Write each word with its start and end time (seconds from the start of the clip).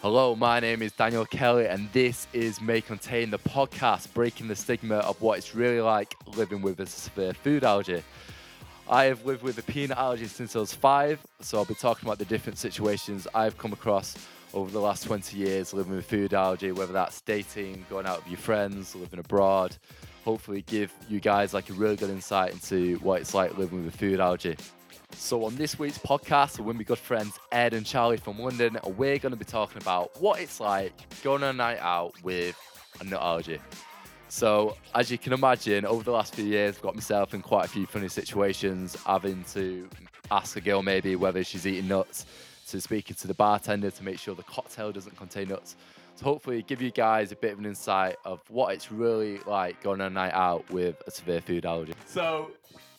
Hello, 0.00 0.36
my 0.36 0.60
name 0.60 0.80
is 0.82 0.92
Daniel 0.92 1.24
Kelly, 1.24 1.66
and 1.66 1.90
this 1.92 2.28
is 2.32 2.60
May 2.60 2.80
Contain 2.80 3.30
the 3.30 3.38
podcast, 3.40 4.14
breaking 4.14 4.46
the 4.46 4.54
stigma 4.54 4.98
of 4.98 5.20
what 5.20 5.38
it's 5.38 5.56
really 5.56 5.80
like 5.80 6.14
living 6.36 6.62
with 6.62 6.78
a 6.78 6.86
severe 6.86 7.34
food 7.34 7.64
allergy. 7.64 8.04
I 8.88 9.06
have 9.06 9.26
lived 9.26 9.42
with 9.42 9.58
a 9.58 9.62
peanut 9.64 9.98
allergy 9.98 10.26
since 10.26 10.54
I 10.54 10.60
was 10.60 10.72
five, 10.72 11.18
so 11.40 11.58
I'll 11.58 11.64
be 11.64 11.74
talking 11.74 12.06
about 12.08 12.20
the 12.20 12.26
different 12.26 12.58
situations 12.58 13.26
I've 13.34 13.58
come 13.58 13.72
across 13.72 14.16
over 14.54 14.70
the 14.70 14.80
last 14.80 15.02
20 15.02 15.36
years 15.36 15.74
living 15.74 15.96
with 15.96 16.06
food 16.06 16.32
allergy, 16.32 16.70
whether 16.70 16.92
that's 16.92 17.20
dating, 17.22 17.84
going 17.90 18.06
out 18.06 18.18
with 18.18 18.28
your 18.28 18.38
friends, 18.38 18.94
living 18.94 19.18
abroad. 19.18 19.76
Hopefully, 20.24 20.62
give 20.62 20.92
you 21.08 21.18
guys 21.18 21.52
like 21.52 21.70
a 21.70 21.72
really 21.72 21.96
good 21.96 22.10
insight 22.10 22.52
into 22.52 22.98
what 22.98 23.20
it's 23.20 23.34
like 23.34 23.58
living 23.58 23.84
with 23.84 23.92
a 23.92 23.98
food 23.98 24.20
allergy. 24.20 24.56
So 25.12 25.44
on 25.44 25.56
this 25.56 25.78
week's 25.78 25.98
podcast, 25.98 26.58
with 26.58 26.76
my 26.76 26.82
good 26.82 26.98
friends 26.98 27.38
Ed 27.52 27.74
and 27.74 27.84
Charlie 27.84 28.16
from 28.16 28.38
London, 28.38 28.78
we're 28.96 29.18
going 29.18 29.32
to 29.32 29.36
be 29.36 29.44
talking 29.44 29.80
about 29.82 30.10
what 30.20 30.40
it's 30.40 30.60
like 30.60 30.92
going 31.22 31.42
on 31.42 31.50
a 31.50 31.52
night 31.52 31.78
out 31.80 32.14
with 32.22 32.56
a 33.00 33.04
nut 33.04 33.20
allergy. 33.20 33.58
So 34.28 34.76
as 34.94 35.10
you 35.10 35.18
can 35.18 35.32
imagine, 35.32 35.84
over 35.84 36.02
the 36.02 36.12
last 36.12 36.34
few 36.34 36.44
years, 36.44 36.76
I've 36.76 36.82
got 36.82 36.94
myself 36.94 37.34
in 37.34 37.42
quite 37.42 37.66
a 37.66 37.68
few 37.68 37.86
funny 37.86 38.08
situations, 38.08 38.96
having 39.04 39.44
to 39.52 39.88
ask 40.30 40.56
a 40.56 40.60
girl 40.60 40.82
maybe 40.82 41.16
whether 41.16 41.42
she's 41.42 41.66
eating 41.66 41.88
nuts, 41.88 42.26
to 42.68 42.80
speaking 42.80 43.16
to 43.16 43.26
the 43.26 43.34
bartender 43.34 43.90
to 43.90 44.04
make 44.04 44.18
sure 44.18 44.34
the 44.34 44.42
cocktail 44.42 44.92
doesn't 44.92 45.16
contain 45.16 45.48
nuts. 45.48 45.76
So 46.16 46.24
hopefully 46.24 46.62
give 46.62 46.82
you 46.82 46.90
guys 46.90 47.32
a 47.32 47.36
bit 47.36 47.52
of 47.52 47.58
an 47.58 47.66
insight 47.66 48.16
of 48.24 48.42
what 48.50 48.74
it's 48.74 48.92
really 48.92 49.38
like 49.46 49.82
going 49.82 50.00
on 50.00 50.08
a 50.08 50.14
night 50.14 50.34
out 50.34 50.68
with 50.70 51.02
a 51.06 51.10
severe 51.10 51.40
food 51.40 51.64
allergy. 51.64 51.94
So 52.06 52.50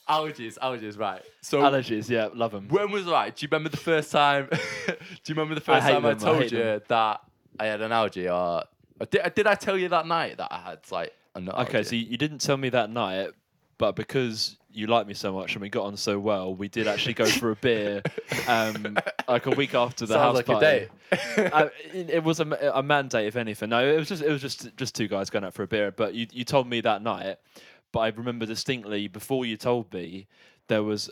allergies, 0.09 0.57
allergies, 0.57 0.97
right. 0.99 1.21
So 1.41 1.61
Allergies, 1.61 2.09
yeah, 2.09 2.29
love 2.33 2.51
them. 2.51 2.67
when 2.67 2.91
was 2.91 3.05
right? 3.05 3.35
Do 3.35 3.43
you 3.43 3.47
remember 3.51 3.69
the 3.69 3.77
first 3.77 4.11
time? 4.11 4.49
do 4.87 4.93
you 5.27 5.35
remember 5.35 5.55
the 5.55 5.61
first 5.61 5.85
hate 5.85 5.93
time 5.93 6.05
I 6.05 6.13
them, 6.13 6.17
I 6.19 6.23
told 6.25 6.41
hate 6.43 6.51
you 6.51 6.57
them. 6.57 6.81
that 6.87 7.21
I 7.59 7.65
had 7.65 7.81
an 7.81 7.91
allergy, 7.91 8.27
or, 8.27 8.63
or 8.99 9.05
did, 9.09 9.33
did 9.35 9.47
I 9.47 9.55
tell 9.55 9.77
you 9.77 9.89
that 9.89 10.07
night 10.07 10.37
that 10.37 10.51
I 10.51 10.59
had 10.59 10.79
like 10.91 11.13
a 11.35 11.41
nut 11.41 11.55
Okay, 11.67 11.83
so 11.83 11.95
you 11.95 12.05
you 12.05 12.17
didn't 12.17 12.39
tell 12.39 12.57
me 12.57 12.69
that 12.69 12.89
night, 12.89 13.29
but 13.77 13.95
because 13.95 14.57
you 14.71 14.87
like 14.87 15.07
me 15.07 15.13
so 15.13 15.33
much 15.33 15.53
and 15.53 15.61
we 15.61 15.69
got 15.69 15.85
on 15.85 15.97
so 15.97 16.19
well, 16.19 16.53
we 16.53 16.67
did 16.67 16.87
actually 16.87 17.13
go 17.13 17.25
for 17.25 17.51
a 17.51 17.55
beer, 17.61 18.03
um, 18.47 18.97
like 19.27 19.45
a 19.45 19.51
week 19.51 19.73
after 19.73 20.05
the 20.05 20.13
Sounds 20.13 20.21
house 20.21 20.35
like 20.35 20.47
a 20.47 20.51
party. 20.51 20.65
date. 21.37 21.51
uh, 21.53 21.69
it, 21.93 22.09
it 22.09 22.23
was 22.23 22.39
a, 22.39 22.71
a 22.73 22.83
mandate, 22.83 23.25
if 23.25 23.35
anything. 23.35 23.69
No, 23.69 23.85
it 23.85 23.97
was 23.97 24.07
just 24.07 24.21
it 24.21 24.31
was 24.31 24.41
just 24.41 24.75
just 24.77 24.95
two 24.95 25.07
guys 25.07 25.29
going 25.29 25.43
out 25.43 25.53
for 25.53 25.63
a 25.63 25.67
beer. 25.67 25.91
But 25.91 26.13
you 26.13 26.27
you 26.31 26.43
told 26.43 26.67
me 26.67 26.81
that 26.81 27.01
night, 27.01 27.37
but 27.91 27.99
I 27.99 28.07
remember 28.09 28.45
distinctly 28.45 29.07
before 29.07 29.45
you 29.45 29.57
told 29.57 29.93
me 29.93 30.27
there 30.67 30.83
was. 30.83 31.09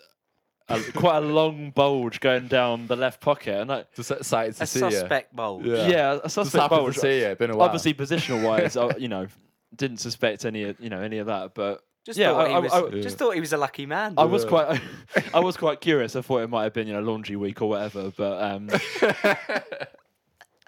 A, 0.70 0.82
quite 0.92 1.20
a 1.20 1.22
long 1.22 1.72
bulge 1.72 2.20
going 2.20 2.50
down 2.50 2.88
the 2.88 2.98
left 2.98 3.22
pocket, 3.22 3.58
and 3.62 3.72
I, 3.72 3.86
Just 3.96 4.12
excited 4.12 4.54
to 4.58 4.64
a 4.64 4.68
see 4.68 4.80
suspect 4.80 5.34
bulge. 5.34 5.66
Yeah. 5.66 5.88
yeah, 5.88 6.20
a 6.22 6.30
suspect 6.30 6.62
happened 6.64 6.82
bulge. 6.82 6.96
to 6.96 7.00
see 7.00 7.22
you. 7.22 7.34
Been 7.36 7.52
a 7.52 7.56
while. 7.56 7.68
Obviously, 7.68 7.94
positional 7.94 8.44
wise, 8.44 8.76
I, 8.76 8.98
you 8.98 9.08
know, 9.08 9.28
didn't 9.74 10.00
suspect 10.02 10.44
any, 10.44 10.64
of- 10.66 10.78
you 10.82 10.90
know, 10.90 11.00
any 11.00 11.20
of 11.20 11.28
that. 11.28 11.54
But 11.54 11.86
Just 12.06 12.20
Yeah, 12.20 12.32
thought 12.34 12.48
I- 12.48 12.50
he 12.50 12.60
was. 12.60 12.74
I- 12.74 12.90
just 13.02 13.18
thought 13.18 13.34
he 13.36 13.40
was 13.40 13.54
a 13.54 13.58
lucky 13.58 13.86
man. 13.86 14.16
I 14.18 14.26
was 14.26 14.44
quite, 14.44 14.82
I 15.34 15.40
was 15.40 15.56
quite 15.56 15.80
curious. 15.80 16.18
I 16.18 16.22
thought 16.22 16.40
it 16.40 16.50
might 16.50 16.64
have 16.64 16.74
been 16.74 16.88
you 16.88 16.94
know 16.96 17.00
laundry 17.02 17.38
week 17.38 17.62
or 17.62 17.70
whatever, 17.70 18.12
but 18.18 18.42
um, 18.44 18.70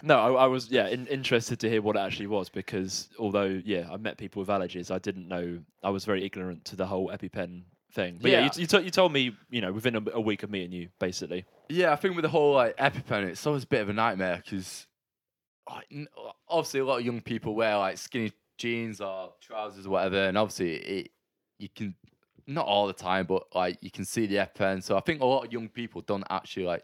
no, 0.03 0.17
I, 0.37 0.43
I 0.43 0.47
was 0.47 0.69
yeah 0.69 0.87
in, 0.87 1.07
interested 1.07 1.59
to 1.61 1.69
hear 1.69 1.81
what 1.81 1.95
it 1.95 1.99
actually 1.99 2.27
was 2.27 2.49
because 2.49 3.09
although 3.19 3.61
yeah 3.65 3.87
I 3.91 3.97
met 3.97 4.17
people 4.17 4.39
with 4.41 4.49
allergies, 4.49 4.91
I 4.91 4.99
didn't 4.99 5.27
know 5.27 5.59
I 5.83 5.89
was 5.89 6.05
very 6.05 6.23
ignorant 6.25 6.65
to 6.65 6.75
the 6.75 6.85
whole 6.85 7.09
EpiPen 7.09 7.63
thing. 7.93 8.19
But 8.21 8.31
yeah, 8.31 8.39
Yeah. 8.41 8.45
you, 8.55 8.61
you, 8.61 8.67
to- 8.67 8.83
you 8.83 8.89
told 8.91 9.11
me 9.13 9.35
you 9.49 9.61
know 9.61 9.71
within 9.71 9.95
a, 9.95 10.01
a 10.13 10.21
week 10.21 10.43
of 10.43 10.49
meeting 10.49 10.71
you 10.71 10.89
basically. 10.99 11.45
Yeah, 11.69 11.91
I 11.93 11.95
think 11.97 12.15
with 12.15 12.23
the 12.23 12.29
whole 12.29 12.53
like 12.53 12.75
EpiPen, 12.77 13.25
it's 13.25 13.45
always 13.45 13.63
a 13.63 13.67
bit 13.67 13.81
of 13.81 13.89
a 13.89 13.93
nightmare 13.93 14.41
because 14.43 14.87
obviously 16.47 16.79
a 16.79 16.85
lot 16.85 16.99
of 16.99 17.05
young 17.05 17.21
people 17.21 17.55
wear 17.55 17.77
like 17.77 17.97
skinny 17.97 18.31
jeans 18.57 19.01
or 19.01 19.33
trousers 19.41 19.85
or 19.85 19.89
whatever, 19.91 20.23
and 20.25 20.37
obviously 20.37 20.75
it 20.75 21.11
you 21.59 21.69
can 21.69 21.95
not 22.47 22.65
all 22.65 22.87
the 22.87 22.93
time, 22.93 23.25
but 23.27 23.43
like 23.53 23.77
you 23.81 23.91
can 23.91 24.05
see 24.05 24.25
the 24.25 24.35
EpiPen. 24.37 24.81
So 24.83 24.97
I 24.97 25.01
think 25.01 25.21
a 25.21 25.25
lot 25.25 25.45
of 25.45 25.53
young 25.53 25.69
people 25.69 26.01
don't 26.01 26.23
actually 26.29 26.65
like 26.65 26.83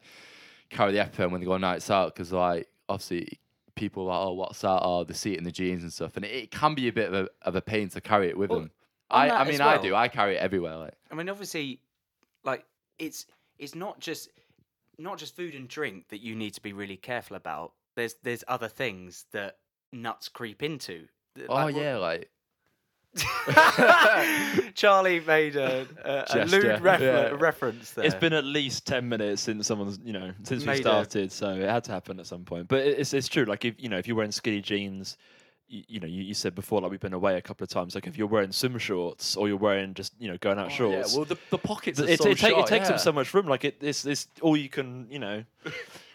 carry 0.69 0.91
the 0.91 0.99
EpiPen 0.99 1.31
when 1.31 1.41
they 1.41 1.45
go 1.45 1.53
on 1.53 1.61
nights 1.61 1.89
out 1.89 2.13
because 2.13 2.31
like 2.31 2.67
obviously 2.89 3.39
people 3.75 4.03
are 4.03 4.19
like 4.19 4.27
oh 4.27 4.33
what's 4.33 4.61
that 4.61 4.81
oh, 4.83 4.99
or 4.99 5.05
they 5.05 5.13
see 5.13 5.33
it 5.33 5.37
in 5.37 5.43
the 5.43 5.51
jeans 5.51 5.83
and 5.83 5.91
stuff, 5.91 6.15
and 6.15 6.25
it, 6.25 6.31
it 6.31 6.51
can 6.51 6.75
be 6.75 6.87
a 6.87 6.93
bit 6.93 7.13
of 7.13 7.13
a 7.13 7.29
of 7.41 7.55
a 7.55 7.61
pain 7.61 7.89
to 7.89 8.01
carry 8.01 8.29
it 8.29 8.37
with 8.37 8.49
Well, 8.49 8.61
them. 8.61 8.71
I 9.09 9.29
I 9.29 9.43
mean 9.43 9.61
I 9.61 9.77
do 9.77 9.95
I 9.95 10.07
carry 10.07 10.35
it 10.35 10.39
everywhere 10.39 10.77
like. 10.77 10.93
I 11.11 11.15
mean, 11.15 11.29
obviously, 11.29 11.79
like 12.43 12.65
it's 12.97 13.25
it's 13.59 13.75
not 13.75 13.99
just 13.99 14.29
not 14.97 15.17
just 15.17 15.35
food 15.35 15.55
and 15.55 15.67
drink 15.67 16.09
that 16.09 16.21
you 16.21 16.35
need 16.35 16.53
to 16.53 16.61
be 16.61 16.73
really 16.73 16.97
careful 16.97 17.35
about. 17.37 17.73
There's 17.95 18.15
there's 18.23 18.43
other 18.47 18.67
things 18.67 19.25
that 19.31 19.57
nuts 19.93 20.29
creep 20.29 20.63
into. 20.63 21.07
Oh 21.49 21.53
like, 21.53 21.67
w- 21.67 21.85
yeah, 21.85 21.97
like 21.97 22.29
Charlie 24.73 25.19
made 25.21 25.55
a, 25.55 25.87
a, 26.03 26.25
a 26.41 26.45
lewd 26.45 26.81
refer- 26.81 27.03
yeah. 27.03 27.37
reference 27.39 27.91
there. 27.91 28.05
It's 28.05 28.15
been 28.15 28.33
at 28.33 28.43
least 28.43 28.85
ten 28.85 29.07
minutes 29.07 29.41
since 29.41 29.67
someone's 29.67 29.99
you 30.03 30.13
know 30.13 30.31
since 30.43 30.61
we 30.63 30.67
Made 30.67 30.79
a- 30.79 30.81
started, 30.81 31.31
so 31.31 31.49
it 31.51 31.69
had 31.69 31.83
to 31.85 31.91
happen 31.91 32.19
at 32.19 32.25
some 32.27 32.43
point. 32.43 32.67
But 32.67 32.85
it's 32.85 33.13
it's 33.13 33.27
true. 33.27 33.45
Like 33.45 33.65
if 33.65 33.75
you 33.77 33.89
know 33.89 33.97
if 33.97 34.07
you're 34.07 34.15
wearing 34.17 34.31
skinny 34.31 34.61
jeans, 34.61 35.17
you, 35.67 35.83
you 35.87 35.99
know 35.99 36.07
you, 36.07 36.23
you 36.23 36.33
said 36.33 36.55
before 36.55 36.81
like 36.81 36.91
we've 36.91 36.99
been 36.99 37.13
away 37.13 37.37
a 37.37 37.41
couple 37.41 37.63
of 37.63 37.69
times. 37.69 37.95
Like 37.95 38.07
if 38.07 38.17
you're 38.17 38.27
wearing 38.27 38.51
swim 38.51 38.77
shorts 38.77 39.35
or 39.35 39.47
you're 39.47 39.57
wearing 39.57 39.93
just 39.93 40.13
you 40.19 40.27
know 40.27 40.37
going 40.37 40.59
out 40.59 40.67
Oh, 40.67 40.69
shorts. 40.69 41.11
Yeah, 41.13 41.17
well 41.19 41.25
the, 41.25 41.37
the 41.51 41.57
pockets 41.57 41.99
are 41.99 42.07
it, 42.07 42.21
so 42.21 42.29
it, 42.29 42.37
short, 42.37 42.53
it 42.53 42.67
takes 42.67 42.89
yeah. 42.89 42.95
up 42.95 42.99
so 43.01 43.11
much 43.11 43.33
room. 43.33 43.47
Like 43.47 43.63
it, 43.65 43.77
it's, 43.81 44.05
it's 44.05 44.27
all 44.41 44.57
you 44.57 44.69
can, 44.69 45.07
you 45.09 45.19
know. 45.19 45.43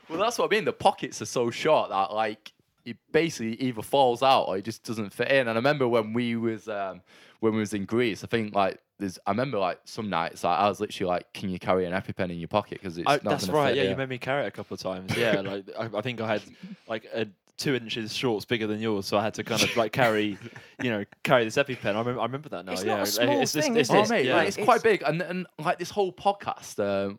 Well, 0.08 0.18
that's 0.18 0.38
what 0.38 0.52
I 0.52 0.56
mean. 0.56 0.64
The 0.64 0.72
pockets 0.72 1.22
are 1.22 1.26
so 1.26 1.52
short 1.52 1.90
that 1.90 2.12
like 2.12 2.50
it 2.84 2.96
basically 3.12 3.54
either 3.60 3.82
falls 3.82 4.22
out 4.22 4.44
or 4.44 4.56
it 4.58 4.64
just 4.64 4.84
doesn't 4.84 5.12
fit 5.12 5.30
in. 5.30 5.40
And 5.40 5.50
I 5.50 5.54
remember 5.54 5.86
when 5.88 6.12
we 6.12 6.36
was 6.36 6.68
um, 6.68 7.02
when 7.40 7.52
we 7.52 7.60
was 7.60 7.74
in 7.74 7.84
Greece, 7.84 8.24
I 8.24 8.26
think 8.26 8.54
like 8.54 8.78
there's. 8.98 9.18
I 9.26 9.30
remember 9.30 9.58
like 9.58 9.80
some 9.84 10.08
nights 10.10 10.44
like, 10.44 10.58
I 10.58 10.68
was 10.68 10.80
literally 10.80 11.08
like, 11.08 11.32
"Can 11.32 11.50
you 11.50 11.58
carry 11.58 11.86
an 11.86 11.92
EpiPen 11.92 12.30
in 12.30 12.38
your 12.38 12.48
pocket?" 12.48 12.78
Because 12.80 12.98
it's 12.98 13.08
I, 13.08 13.14
not 13.14 13.24
that's 13.24 13.48
right. 13.48 13.68
fit 13.70 13.76
Yeah, 13.76 13.82
here." 13.82 13.90
you 13.92 13.96
made 13.96 14.08
me 14.08 14.18
carry 14.18 14.44
it 14.44 14.48
a 14.48 14.50
couple 14.50 14.74
of 14.74 14.80
times. 14.80 15.16
Yeah, 15.16 15.40
like 15.44 15.64
I, 15.78 15.88
I 15.98 16.00
think 16.00 16.20
I 16.20 16.28
had 16.28 16.42
like 16.88 17.06
a 17.14 17.26
two 17.56 17.74
inches 17.74 18.14
shorts 18.14 18.46
bigger 18.46 18.66
than 18.66 18.80
yours, 18.80 19.06
so 19.06 19.18
I 19.18 19.22
had 19.22 19.34
to 19.34 19.44
kind 19.44 19.62
of 19.62 19.76
like 19.76 19.92
carry, 19.92 20.38
you 20.82 20.90
know, 20.90 21.04
carry 21.22 21.44
this 21.44 21.56
EpiPen. 21.56 21.94
I 21.94 21.98
remember, 21.98 22.20
I 22.20 22.24
remember 22.24 22.48
that 22.48 22.64
now. 22.64 22.72
It's 22.72 22.84
yeah, 22.84 22.96
not 22.96 23.02
a 23.02 23.06
small 23.06 23.40
it's, 23.42 23.54
it's, 23.54 23.66
thing, 23.66 23.76
it's, 23.76 23.90
is 23.90 23.94
Oh 23.94 24.06
mate, 24.06 24.24
yeah. 24.26 24.36
like, 24.36 24.48
it's, 24.48 24.56
It's- 24.56 24.66
quite 24.66 24.82
big, 24.82 25.02
and 25.06 25.20
and 25.20 25.46
like 25.58 25.78
this 25.78 25.90
whole 25.90 26.12
podcast, 26.12 26.78
um, 26.82 27.18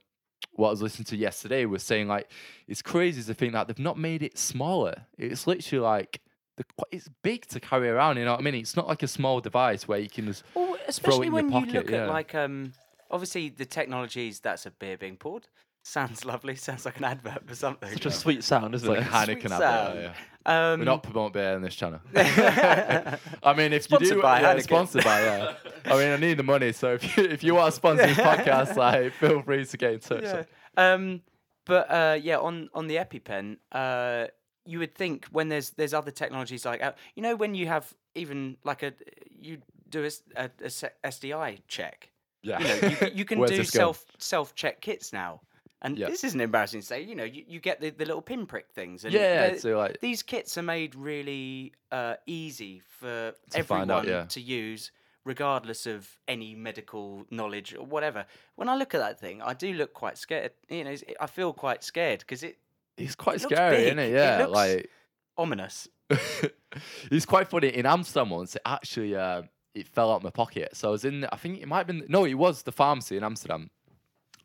what 0.53 0.67
I 0.67 0.71
was 0.71 0.81
listening 0.81 1.05
to 1.05 1.17
yesterday 1.17 1.65
was 1.65 1.83
saying 1.83 2.07
like 2.07 2.29
it's 2.67 2.81
crazy 2.81 3.23
to 3.23 3.33
think 3.33 3.53
that 3.53 3.67
they've 3.67 3.79
not 3.79 3.97
made 3.97 4.23
it 4.23 4.37
smaller. 4.37 5.05
It's 5.17 5.47
literally 5.47 5.81
like 5.81 6.21
the, 6.57 6.65
it's 6.91 7.09
big 7.23 7.45
to 7.47 7.59
carry 7.59 7.89
around. 7.89 8.17
You 8.17 8.25
know 8.25 8.31
what 8.31 8.41
I 8.41 8.43
mean? 8.43 8.55
It's 8.55 8.75
not 8.75 8.87
like 8.87 9.03
a 9.03 9.07
small 9.07 9.39
device 9.39 9.87
where 9.87 9.99
you 9.99 10.09
can 10.09 10.25
just 10.25 10.43
Well, 10.53 10.77
especially 10.87 11.27
in 11.27 11.33
your 11.33 11.43
when 11.43 11.45
you 11.45 11.51
pocket, 11.51 11.73
look 11.73 11.89
yeah. 11.89 12.03
at 12.03 12.09
like 12.09 12.35
um 12.35 12.73
obviously 13.09 13.49
the 13.49 13.65
technologies 13.65 14.39
that's 14.39 14.65
a 14.65 14.71
beer 14.71 14.97
being 14.97 15.17
poured 15.17 15.47
sounds 15.83 16.25
lovely 16.31 16.55
sounds 16.55 16.85
like 16.85 16.97
an 16.97 17.05
advert 17.05 17.47
for 17.47 17.55
something 17.55 17.91
Such 17.93 18.05
a 18.05 18.11
sweet 18.11 18.43
sound, 18.43 18.73
it's 18.75 18.83
isn't 18.83 18.95
like 18.95 19.05
it? 19.05 19.11
Heineken 19.11 19.41
Sweet 19.41 19.51
advert. 19.51 19.59
sound. 19.59 19.99
Yeah. 20.45 20.71
um 20.71 20.79
We're 20.79 20.85
not 20.85 21.03
promoting 21.03 21.33
beer 21.33 21.55
on 21.55 21.61
this 21.61 21.75
channel. 21.75 21.99
I 22.15 23.53
mean, 23.55 23.73
if 23.73 23.83
Sponsored 23.83 24.07
you 24.09 24.13
do, 24.15 24.21
by 24.21 24.41
yeah, 24.41 24.53
Heineken. 24.55 24.63
sponsored 24.63 25.03
by, 25.03 25.21
yeah. 25.23 25.55
I 25.85 25.93
mean, 25.97 26.11
I 26.11 26.17
need 26.17 26.37
the 26.37 26.43
money, 26.43 26.71
so 26.71 26.93
if 26.93 27.17
you, 27.17 27.23
if 27.23 27.43
you 27.43 27.55
want 27.55 27.71
to 27.71 27.75
sponsor 27.75 28.05
this 28.07 28.17
podcast, 28.17 28.75
like, 28.75 29.13
feel 29.13 29.41
free 29.41 29.65
to 29.65 29.77
get 29.77 29.93
in 29.93 29.99
touch. 29.99 30.23
yeah. 30.23 30.43
um 30.77 31.21
but 31.65 31.89
uh 31.91 32.17
yeah 32.21 32.37
on 32.39 32.69
on 32.73 32.87
the 32.87 32.95
EpiPen 32.95 33.57
uh 33.71 34.25
you 34.65 34.79
would 34.79 34.95
think 34.95 35.25
when 35.31 35.47
there's 35.49 35.71
there's 35.71 35.93
other 35.93 36.09
technologies 36.11 36.65
like 36.65 36.81
uh, 36.83 36.91
you 37.15 37.21
know 37.21 37.35
when 37.35 37.53
you 37.55 37.67
have 37.67 37.93
even 38.15 38.57
like 38.63 38.81
a 38.83 38.93
you 39.29 39.57
do 39.89 40.03
a 40.03 40.69
se- 40.69 40.89
STI 41.09 41.57
check 41.67 42.09
Yeah. 42.41 42.59
you 42.59 42.65
know 42.81 42.87
you, 43.01 43.11
you 43.13 43.25
can 43.25 43.37
Where's 43.39 43.51
do 43.51 43.63
self 43.63 44.03
self 44.17 44.55
check 44.55 44.81
kits 44.81 45.13
now 45.13 45.41
and 45.81 45.97
this 45.97 46.23
isn't 46.23 46.41
embarrassing 46.41 46.81
to 46.81 46.85
say 46.85 47.01
you 47.01 47.15
know 47.15 47.23
you, 47.23 47.43
you 47.47 47.59
get 47.59 47.79
the, 47.81 47.89
the 47.89 48.05
little 48.05 48.21
pinprick 48.21 48.67
things 48.73 49.03
and 49.05 49.13
Yeah, 49.13 49.55
so 49.57 49.77
like, 49.77 49.99
these 49.99 50.21
kits 50.23 50.57
are 50.57 50.63
made 50.63 50.95
really 50.95 51.73
uh, 51.91 52.15
easy 52.25 52.81
for 52.99 53.33
everyone 53.53 53.89
out, 53.91 54.07
yeah. 54.07 54.25
to 54.25 54.39
use 54.41 54.91
regardless 55.25 55.85
of 55.85 56.09
any 56.27 56.55
medical 56.55 57.25
knowledge 57.29 57.75
or 57.75 57.85
whatever 57.85 58.25
when 58.55 58.67
i 58.69 58.75
look 58.75 58.95
at 58.95 58.99
that 58.99 59.19
thing 59.19 59.39
i 59.43 59.53
do 59.53 59.71
look 59.73 59.93
quite 59.93 60.17
scared 60.17 60.51
you 60.69 60.83
know 60.83 60.95
i 61.19 61.27
feel 61.27 61.53
quite 61.53 61.83
scared 61.83 62.19
because 62.19 62.41
it 62.41 62.57
it's 62.97 63.15
quite 63.15 63.35
it 63.37 63.41
scary, 63.43 63.77
big. 63.77 63.85
isn't 63.87 63.99
it? 63.99 64.09
It 64.09 64.13
Yeah, 64.15 64.37
looks- 64.39 64.51
like, 64.51 64.89
ominous 65.37 65.87
it's 67.11 67.25
quite 67.25 67.47
funny. 67.49 67.69
In 67.69 67.85
Amsterdam 67.85 68.29
once, 68.31 68.55
it 68.55 68.61
actually, 68.65 69.15
uh, 69.15 69.43
it 69.73 69.87
fell 69.87 70.11
out 70.11 70.17
of 70.17 70.23
my 70.23 70.29
pocket. 70.29 70.75
So 70.75 70.89
I 70.89 70.91
was 70.91 71.05
in, 71.05 71.25
I 71.31 71.37
think 71.37 71.61
it 71.61 71.67
might 71.67 71.77
have 71.79 71.87
been, 71.87 72.03
no, 72.09 72.25
it 72.25 72.33
was 72.33 72.63
the 72.63 72.71
pharmacy 72.71 73.15
in 73.17 73.23
Amsterdam. 73.23 73.69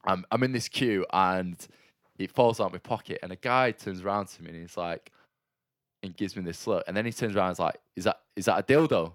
I'm, 0.07 0.25
I'm 0.31 0.43
in 0.43 0.53
this 0.53 0.69
queue 0.69 1.05
and 1.13 1.57
it 2.19 2.31
falls 2.31 2.61
out 2.61 2.67
of 2.67 2.73
my 2.73 2.79
pocket, 2.79 3.19
and 3.23 3.33
a 3.33 3.37
guy 3.37 3.73
turns 3.73 4.03
around 4.03 4.29
to 4.29 4.43
me 4.43 4.51
and 4.51 4.61
he's 4.61 4.77
like, 4.77 5.13
and 6.03 6.17
gives 6.17 6.37
me 6.37 6.43
this 6.43 6.67
look, 6.67 6.85
and 6.87 6.97
then 6.97 7.05
he 7.05 7.13
turns 7.13 7.35
around 7.35 7.49
and 7.49 7.55
is 7.55 7.59
like, 7.59 7.77
"Is 7.97 8.05
that 8.05 8.21
is 8.37 8.45
that 8.47 8.59
a 8.59 8.63
dildo?" 8.63 9.13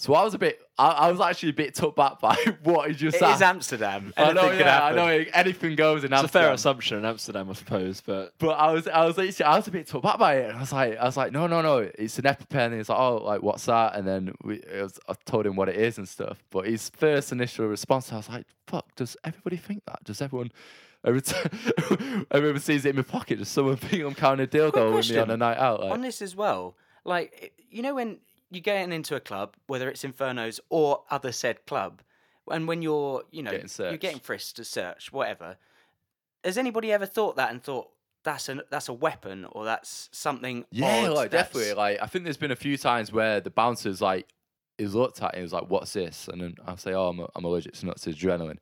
So 0.00 0.14
I 0.14 0.22
was 0.22 0.32
a 0.32 0.38
bit, 0.38 0.60
I, 0.78 0.90
I 0.90 1.10
was 1.10 1.20
actually 1.20 1.48
a 1.50 1.54
bit 1.54 1.74
took 1.74 1.96
back 1.96 2.20
by 2.20 2.36
what 2.62 2.88
he 2.88 2.94
just 2.94 3.16
It 3.16 3.18
said. 3.18 3.34
is 3.34 3.42
Amsterdam. 3.42 4.14
I 4.16 4.32
know, 4.32 4.42
Anything 4.42 4.50
could 4.50 4.60
yeah, 4.60 4.84
I 4.84 4.94
know. 4.94 5.24
Anything 5.34 5.74
goes 5.74 6.04
in 6.04 6.12
Amsterdam. 6.12 6.24
It's 6.24 6.34
a 6.34 6.38
fair 6.38 6.52
assumption 6.52 6.98
in 6.98 7.04
Amsterdam, 7.04 7.50
I 7.50 7.52
suppose, 7.54 8.00
but 8.00 8.32
But 8.38 8.50
I 8.50 8.70
was, 8.72 8.86
I 8.86 9.04
was 9.04 9.16
literally, 9.18 9.44
I 9.52 9.56
was 9.56 9.66
a 9.66 9.70
bit 9.72 9.88
took 9.88 10.04
back 10.04 10.18
by 10.20 10.36
it. 10.36 10.54
I 10.54 10.60
was 10.60 10.72
like, 10.72 10.96
I 10.96 11.04
was 11.04 11.16
like, 11.16 11.32
no, 11.32 11.48
no, 11.48 11.62
no, 11.62 11.78
it's 11.78 12.16
an 12.18 12.24
EpiPen. 12.26 12.66
And 12.66 12.74
he's 12.74 12.88
like, 12.88 12.98
oh, 12.98 13.16
like 13.16 13.42
what's 13.42 13.64
that? 13.66 13.96
And 13.96 14.06
then 14.06 14.32
we, 14.44 14.56
it 14.60 14.82
was, 14.82 15.00
I 15.08 15.14
told 15.26 15.46
him 15.46 15.56
what 15.56 15.68
it 15.68 15.74
is 15.76 15.98
and 15.98 16.08
stuff. 16.08 16.44
But 16.50 16.66
his 16.68 16.88
first 16.90 17.32
initial 17.32 17.66
response, 17.66 18.12
I 18.12 18.16
was 18.18 18.28
like, 18.28 18.46
fuck, 18.68 18.94
does 18.94 19.16
everybody 19.24 19.56
think 19.56 19.82
that? 19.86 20.04
Does 20.04 20.22
everyone? 20.22 20.52
Every 21.04 21.22
time 21.22 22.26
everyone 22.30 22.60
sees 22.60 22.84
it 22.84 22.90
in 22.90 22.96
my 22.96 23.02
pocket, 23.02 23.38
does 23.38 23.48
someone 23.48 23.76
think 23.78 24.04
I'm 24.04 24.14
counting 24.14 24.44
a 24.44 24.48
dildo 24.48 24.64
with 24.64 24.74
me 24.74 24.80
on 24.86 24.92
question. 24.92 25.30
a 25.30 25.36
night 25.36 25.56
out? 25.58 25.80
Like, 25.80 25.92
on 25.92 26.02
this 26.02 26.22
as 26.22 26.36
well. 26.36 26.76
Like 27.04 27.52
you 27.70 27.82
know 27.82 27.94
when 27.94 28.18
you 28.50 28.60
get 28.60 28.90
into 28.90 29.14
a 29.14 29.20
club, 29.20 29.54
whether 29.66 29.88
it's 29.90 30.04
Infernos 30.04 30.60
or 30.70 31.02
other 31.10 31.32
said 31.32 31.66
club, 31.66 32.02
and 32.50 32.66
when 32.66 32.82
you're 32.82 33.24
you 33.30 33.42
know 33.42 33.50
Getting 33.50 33.68
you're 33.78 33.96
getting 33.98 34.20
frisked 34.20 34.56
to 34.56 34.64
search 34.64 35.12
whatever. 35.12 35.56
Has 36.44 36.56
anybody 36.56 36.92
ever 36.92 37.06
thought 37.06 37.36
that 37.36 37.50
and 37.50 37.62
thought 37.62 37.88
that's 38.24 38.48
an 38.48 38.62
that's 38.70 38.88
a 38.88 38.92
weapon 38.92 39.44
or 39.52 39.64
that's 39.64 40.08
something? 40.12 40.64
Yeah, 40.70 41.08
odd 41.08 41.12
like 41.12 41.30
that's- 41.30 41.48
definitely. 41.48 41.74
Like 41.74 41.98
I 42.02 42.06
think 42.06 42.24
there's 42.24 42.36
been 42.36 42.50
a 42.50 42.56
few 42.56 42.76
times 42.78 43.12
where 43.12 43.40
the 43.40 43.50
bouncers 43.50 44.00
like 44.00 44.28
is 44.78 44.94
looked 44.94 45.22
at 45.22 45.34
and 45.34 45.42
was 45.42 45.52
like, 45.52 45.68
"What's 45.68 45.92
this?" 45.92 46.28
And 46.28 46.40
then 46.40 46.54
I'll 46.66 46.76
say, 46.76 46.92
"Oh, 46.94 47.08
I'm, 47.08 47.26
I'm 47.34 47.44
allergic 47.44 47.74
to 47.74 47.86
nuts, 47.86 48.02
to 48.02 48.10
adrenaline." 48.10 48.58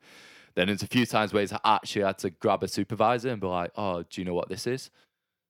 Then 0.55 0.69
there's 0.69 0.83
a 0.83 0.87
few 0.87 1.05
times 1.05 1.35
where 1.35 1.43
he's 1.43 1.53
actually 1.67 2.03
had 2.07 2.17
to 2.19 2.31
grab 2.31 2.63
a 2.63 2.69
supervisor 2.69 3.29
and 3.29 3.41
be 3.41 3.47
like, 3.47 3.71
"Oh, 3.77 4.03
do 4.03 4.21
you 4.21 4.25
know 4.25 4.35
what 4.35 4.49
this 4.49 4.67
is?" 4.67 4.91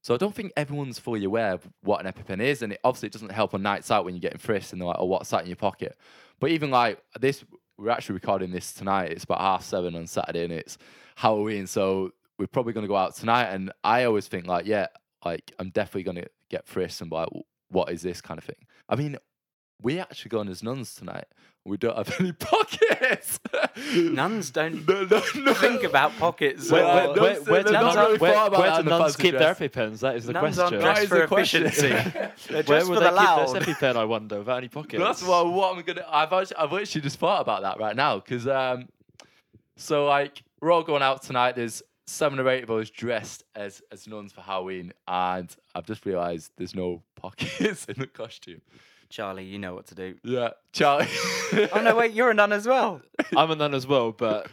So 0.06 0.14
I 0.14 0.18
don't 0.18 0.32
think 0.32 0.52
everyone's 0.56 1.00
fully 1.00 1.24
aware 1.24 1.54
of 1.54 1.68
what 1.82 2.06
an 2.06 2.12
EpiPen 2.12 2.40
is, 2.40 2.62
and 2.62 2.74
it 2.74 2.80
obviously 2.84 3.08
it 3.08 3.12
doesn't 3.12 3.32
help 3.32 3.54
on 3.54 3.62
nights 3.62 3.90
out 3.90 4.04
when 4.04 4.14
you're 4.14 4.20
getting 4.20 4.38
frisked 4.38 4.72
and 4.72 4.80
they're 4.80 4.86
like, 4.86 4.98
"Oh, 5.00 5.06
what's 5.06 5.30
that 5.30 5.40
in 5.40 5.48
your 5.48 5.56
pocket?" 5.56 5.98
But 6.38 6.52
even 6.52 6.70
like 6.70 7.02
this, 7.18 7.44
we're 7.76 7.90
actually 7.90 8.12
recording 8.12 8.52
this 8.52 8.72
tonight. 8.72 9.10
It's 9.10 9.24
about 9.24 9.40
half 9.40 9.64
seven 9.64 9.96
on 9.96 10.06
Saturday, 10.06 10.44
and 10.44 10.52
it's 10.52 10.78
Halloween, 11.16 11.66
so 11.66 12.12
we're 12.38 12.46
probably 12.46 12.72
gonna 12.72 12.86
go 12.86 12.94
out 12.94 13.16
tonight. 13.16 13.46
And 13.46 13.72
I 13.82 14.04
always 14.04 14.28
think 14.28 14.46
like, 14.46 14.64
yeah, 14.66 14.86
like 15.24 15.50
I'm 15.58 15.70
definitely 15.70 16.04
gonna 16.04 16.26
get 16.50 16.68
frisked 16.68 17.00
and 17.00 17.10
be 17.10 17.16
like, 17.16 17.30
what 17.70 17.90
is 17.90 18.00
this 18.00 18.20
kind 18.20 18.38
of 18.38 18.44
thing? 18.44 18.64
I 18.88 18.94
mean, 18.94 19.16
we 19.82 19.98
actually 19.98 20.30
going 20.30 20.48
as 20.48 20.62
nuns 20.62 20.94
tonight. 20.94 21.26
We 21.64 21.76
don't 21.76 21.96
have 21.96 22.20
any 22.20 22.30
pockets. 22.38 23.40
Nuns 23.92 24.50
don't 24.50 24.86
no, 24.88 25.02
no, 25.04 25.22
no. 25.34 25.54
think 25.54 25.82
about 25.82 26.16
pockets. 26.16 26.70
where, 26.70 26.84
where, 26.84 27.20
where, 27.20 27.42
where 27.42 27.62
do 27.64 27.72
nuns, 27.72 27.96
really 27.96 28.18
where, 28.18 28.50
where 28.50 28.82
do 28.82 28.88
nuns 28.88 29.16
fancy 29.16 29.22
keep 29.22 29.32
their 29.32 29.54
dress. 29.54 29.72
EpiPens? 29.72 29.98
That 30.00 30.16
is 30.16 30.26
the 30.26 30.32
Nuns 30.32 30.58
aren't 30.60 30.80
question. 30.80 30.80
dressed 30.80 31.08
for 31.08 31.18
the 31.18 31.26
question. 31.26 31.66
efficiency. 31.66 31.88
They're 32.12 32.32
Where 32.50 32.62
dressed 32.62 32.88
would 32.88 32.98
for 32.98 33.00
they 33.00 33.10
the 33.10 33.16
keep 33.18 33.26
loud. 33.28 33.54
their 33.54 33.62
EpiPen, 33.62 33.96
I 33.96 34.04
wonder, 34.04 34.38
without 34.38 34.58
any 34.58 34.68
pockets? 34.68 35.02
That's 35.02 35.22
what, 35.24 35.52
what 35.52 35.76
I'm 35.76 35.82
gonna. 35.82 36.06
I've 36.08 36.32
actually, 36.32 36.56
I've 36.56 36.72
literally 36.72 37.02
just 37.02 37.18
thought 37.18 37.40
about 37.40 37.62
that 37.62 37.78
right 37.80 37.96
now 37.96 38.20
because 38.20 38.46
um, 38.46 38.88
so 39.76 40.06
like 40.06 40.42
we're 40.60 40.70
all 40.70 40.84
going 40.84 41.02
out 41.02 41.22
tonight. 41.22 41.56
There's 41.56 41.82
seven 42.06 42.38
or 42.38 42.48
eight 42.48 42.62
of 42.62 42.70
us 42.70 42.90
dressed 42.90 43.42
as 43.56 43.82
as 43.90 44.06
nuns 44.06 44.32
for 44.32 44.40
Halloween, 44.40 44.92
and 45.08 45.54
I've 45.74 45.86
just 45.86 46.06
realised 46.06 46.52
there's 46.56 46.76
no 46.76 47.02
pockets 47.16 47.86
in 47.86 47.96
the 47.98 48.06
costume. 48.06 48.62
Charlie, 49.08 49.44
you 49.44 49.58
know 49.58 49.74
what 49.74 49.86
to 49.86 49.94
do. 49.94 50.14
Yeah, 50.22 50.50
Charlie. 50.72 51.06
Oh 51.72 51.80
no, 51.82 51.94
wait, 51.96 52.12
you're 52.12 52.30
a 52.30 52.34
nun 52.34 52.52
as 52.52 52.66
well. 52.66 53.00
I'm 53.36 53.50
a 53.50 53.56
nun 53.56 53.74
as 53.74 53.86
well, 53.86 54.12
but 54.12 54.48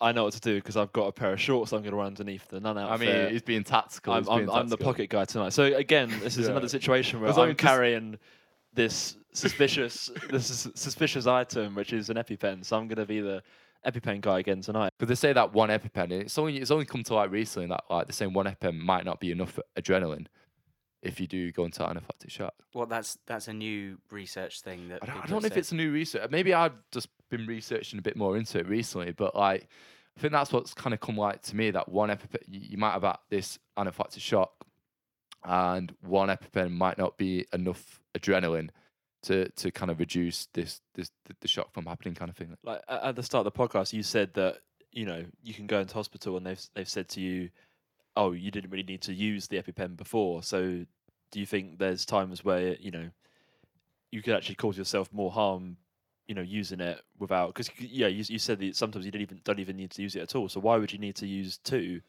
I 0.00 0.12
know 0.12 0.24
what 0.24 0.34
to 0.34 0.40
do 0.40 0.54
because 0.54 0.76
I've 0.76 0.92
got 0.92 1.06
a 1.06 1.12
pair 1.12 1.32
of 1.32 1.40
shorts 1.40 1.72
I'm 1.72 1.80
going 1.80 1.90
to 1.90 1.96
run 1.96 2.06
underneath 2.08 2.46
the 2.48 2.60
nun 2.60 2.78
out 2.78 2.90
of. 2.90 3.00
I 3.00 3.04
mean, 3.04 3.30
he's 3.32 3.42
being 3.42 3.64
tactical. 3.64 4.12
I'm, 4.14 4.22
he's 4.22 4.28
being 4.28 4.48
I'm, 4.50 4.54
I'm 4.56 4.68
the 4.68 4.76
tactical. 4.76 4.92
pocket 4.92 5.10
guy 5.10 5.24
tonight. 5.24 5.52
So 5.52 5.64
again, 5.64 6.10
this 6.22 6.36
is 6.36 6.46
Yeah. 6.46 6.52
another 6.52 6.68
situation 6.68 7.20
where 7.20 7.28
As 7.30 7.36
long 7.36 7.46
I'm 7.46 7.50
as- 7.52 7.56
carrying 7.56 8.18
this 8.74 9.16
suspicious 9.32 10.10
this 10.30 10.50
is 10.50 10.68
suspicious 10.74 11.26
item, 11.26 11.74
which 11.74 11.92
is 11.92 12.10
an 12.10 12.16
EpiPen. 12.16 12.64
So 12.64 12.76
I'm 12.78 12.86
going 12.88 12.98
to 12.98 13.06
be 13.06 13.20
the 13.20 13.42
EpiPen 13.86 14.20
guy 14.20 14.38
again 14.40 14.60
tonight. 14.60 14.92
Because 14.98 15.08
they 15.08 15.28
say 15.28 15.32
that 15.32 15.52
one 15.52 15.68
EpiPen, 15.70 16.12
it's 16.12 16.38
only 16.38 16.58
it's 16.58 16.70
only 16.70 16.84
come 16.84 17.02
to 17.04 17.14
light 17.14 17.30
recently 17.30 17.68
that 17.68 17.84
like 17.90 18.06
the 18.06 18.12
same 18.12 18.32
one 18.32 18.46
EpiPen 18.46 18.78
might 18.78 19.04
not 19.04 19.18
be 19.20 19.30
enough 19.32 19.58
adrenaline 19.76 20.26
if 21.02 21.20
you 21.20 21.26
do 21.26 21.52
go 21.52 21.64
into 21.64 21.80
anaphylactic 21.80 22.30
shock. 22.30 22.54
Well, 22.74 22.86
that's 22.86 23.18
that's 23.26 23.48
a 23.48 23.52
new 23.52 23.98
research 24.10 24.60
thing 24.62 24.88
that 24.88 25.00
I 25.02 25.06
don't, 25.06 25.16
I 25.16 25.20
don't 25.20 25.30
know 25.30 25.36
have 25.36 25.44
if 25.52 25.56
it's 25.56 25.72
a 25.72 25.76
new 25.76 25.92
research. 25.92 26.30
Maybe 26.30 26.54
I've 26.54 26.74
just 26.92 27.08
been 27.30 27.46
researching 27.46 27.98
a 27.98 28.02
bit 28.02 28.16
more 28.16 28.36
into 28.36 28.58
it 28.58 28.68
recently, 28.68 29.12
but 29.12 29.34
like 29.36 29.68
I 30.16 30.20
think 30.20 30.32
that's 30.32 30.52
what's 30.52 30.74
kind 30.74 30.94
of 30.94 31.00
come 31.00 31.16
like 31.16 31.42
to 31.42 31.56
me 31.56 31.70
that 31.70 31.88
one 31.88 32.08
EpiPen 32.08 32.42
you, 32.46 32.60
you 32.70 32.78
might 32.78 32.92
have 32.92 33.02
had 33.02 33.18
this 33.30 33.58
anaphylactic 33.78 34.20
shock, 34.20 34.52
and 35.44 35.94
one 36.00 36.28
EpiPen 36.28 36.72
might 36.72 36.98
not 36.98 37.16
be 37.16 37.46
enough 37.52 38.00
adrenaline 38.16 38.70
to 39.22 39.48
to 39.50 39.70
kind 39.70 39.90
of 39.90 39.98
reduce 40.00 40.46
this 40.54 40.80
this 40.94 41.10
the, 41.26 41.34
the 41.40 41.48
shock 41.48 41.72
from 41.72 41.86
happening 41.86 42.14
kind 42.14 42.30
of 42.30 42.36
thing. 42.36 42.56
Like 42.64 42.82
at 42.88 43.14
the 43.14 43.22
start 43.22 43.46
of 43.46 43.52
the 43.52 43.58
podcast, 43.58 43.92
you 43.92 44.02
said 44.02 44.34
that 44.34 44.58
you 44.90 45.06
know 45.06 45.24
you 45.42 45.54
can 45.54 45.66
go 45.66 45.80
into 45.80 45.94
hospital 45.94 46.36
and 46.36 46.46
they've 46.46 46.64
they've 46.74 46.88
said 46.88 47.08
to 47.10 47.20
you, 47.20 47.50
"Oh, 48.18 48.32
you 48.32 48.50
didn't 48.50 48.70
really 48.70 48.82
need 48.82 49.02
to 49.02 49.14
use 49.14 49.48
the 49.48 49.62
EpiPen 49.62 49.96
before." 49.96 50.42
So, 50.42 50.84
do 51.30 51.40
you 51.40 51.46
think 51.46 51.78
there's 51.78 52.04
times 52.04 52.44
where 52.44 52.74
you 52.76 52.90
know 52.90 53.08
you 54.10 54.22
could 54.22 54.34
actually 54.34 54.56
cause 54.56 54.76
yourself 54.76 55.12
more 55.12 55.30
harm, 55.30 55.76
you 56.26 56.34
know, 56.34 56.42
using 56.42 56.80
it 56.80 57.00
without? 57.18 57.54
Because 57.54 57.70
yeah, 57.78 58.08
you, 58.08 58.24
you 58.28 58.38
said 58.38 58.58
that 58.60 58.76
sometimes 58.76 59.04
you 59.04 59.10
don't 59.10 59.22
even 59.22 59.40
don't 59.44 59.60
even 59.60 59.76
need 59.76 59.90
to 59.92 60.02
use 60.02 60.16
it 60.16 60.22
at 60.22 60.34
all. 60.34 60.48
So 60.48 60.60
why 60.60 60.76
would 60.76 60.92
you 60.92 60.98
need 60.98 61.16
to 61.16 61.26
use 61.26 61.58
two 61.58 62.00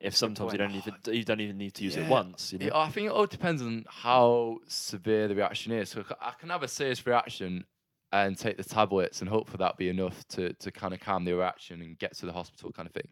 if 0.00 0.14
sometimes 0.14 0.52
you 0.52 0.58
don't 0.58 0.74
even 0.74 0.94
you 1.06 1.24
don't 1.24 1.40
even 1.40 1.58
need 1.58 1.74
to 1.74 1.84
use 1.84 1.96
it 1.96 2.08
once? 2.08 2.52
You 2.52 2.58
know? 2.58 2.66
Yeah, 2.66 2.78
I 2.78 2.90
think 2.90 3.06
it 3.06 3.12
all 3.12 3.26
depends 3.26 3.62
on 3.62 3.84
how 3.88 4.58
severe 4.66 5.28
the 5.28 5.34
reaction 5.34 5.72
is. 5.72 5.90
So 5.90 6.04
I 6.20 6.32
can 6.38 6.50
have 6.50 6.62
a 6.62 6.68
serious 6.68 7.06
reaction 7.06 7.64
and 8.12 8.38
take 8.38 8.56
the 8.56 8.64
tablets 8.64 9.20
and 9.20 9.28
hope 9.28 9.48
for 9.50 9.56
that 9.56 9.76
be 9.76 9.88
enough 9.88 10.26
to 10.28 10.52
to 10.54 10.70
kind 10.70 10.94
of 10.94 11.00
calm 11.00 11.24
the 11.24 11.32
reaction 11.32 11.82
and 11.82 11.98
get 11.98 12.16
to 12.18 12.26
the 12.26 12.32
hospital 12.32 12.70
kind 12.70 12.86
of 12.86 12.92
thing. 12.92 13.08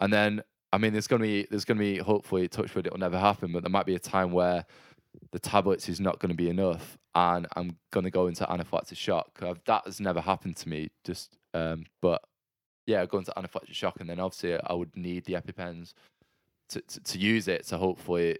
And 0.00 0.12
then 0.12 0.42
I 0.72 0.78
mean 0.78 0.92
there's 0.92 1.06
gonna 1.06 1.22
be 1.22 1.46
there's 1.50 1.64
gonna 1.64 1.80
be 1.80 1.98
hopefully 1.98 2.48
touch 2.48 2.74
wood 2.74 2.86
it'll 2.86 2.98
never 2.98 3.18
happen, 3.18 3.52
but 3.52 3.62
there 3.62 3.70
might 3.70 3.86
be 3.86 3.94
a 3.94 3.98
time 4.00 4.32
where 4.32 4.64
the 5.30 5.38
tablets 5.38 5.88
is 5.88 6.00
not 6.00 6.18
gonna 6.18 6.34
be 6.34 6.48
enough 6.48 6.96
and 7.14 7.46
I'm 7.56 7.76
gonna 7.92 8.10
go 8.10 8.26
into 8.26 8.44
anaphylactic 8.44 8.96
shock. 8.96 9.38
Uh, 9.42 9.54
That 9.66 9.82
has 9.84 10.00
never 10.00 10.20
happened 10.20 10.56
to 10.58 10.68
me. 10.68 10.90
Just 11.04 11.36
um 11.54 11.84
but 12.00 12.22
yeah, 12.86 13.02
I 13.02 13.06
go 13.06 13.18
into 13.18 13.32
anaphylactic 13.36 13.74
shock 13.74 14.00
and 14.00 14.08
then 14.08 14.18
obviously 14.18 14.58
I 14.58 14.72
would 14.72 14.96
need 14.96 15.24
the 15.26 15.34
EpiPens 15.34 15.92
to, 16.70 16.80
to, 16.80 17.00
to 17.00 17.18
use 17.18 17.48
it 17.48 17.66
to 17.68 17.76
hopefully 17.78 18.38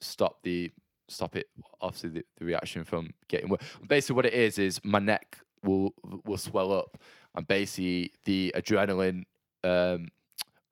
stop 0.00 0.38
the 0.42 0.70
stop 1.08 1.36
it 1.36 1.46
obviously 1.80 2.10
the, 2.10 2.24
the 2.38 2.44
reaction 2.44 2.84
from 2.84 3.10
getting 3.28 3.48
worse. 3.48 3.62
Basically 3.88 4.14
what 4.14 4.26
it 4.26 4.34
is 4.34 4.58
is 4.58 4.80
my 4.84 5.00
neck 5.00 5.38
will 5.64 5.92
will 6.24 6.36
swell 6.38 6.72
up 6.72 6.98
and 7.34 7.46
basically 7.48 8.12
the 8.24 8.52
adrenaline 8.56 9.24
um 9.64 10.08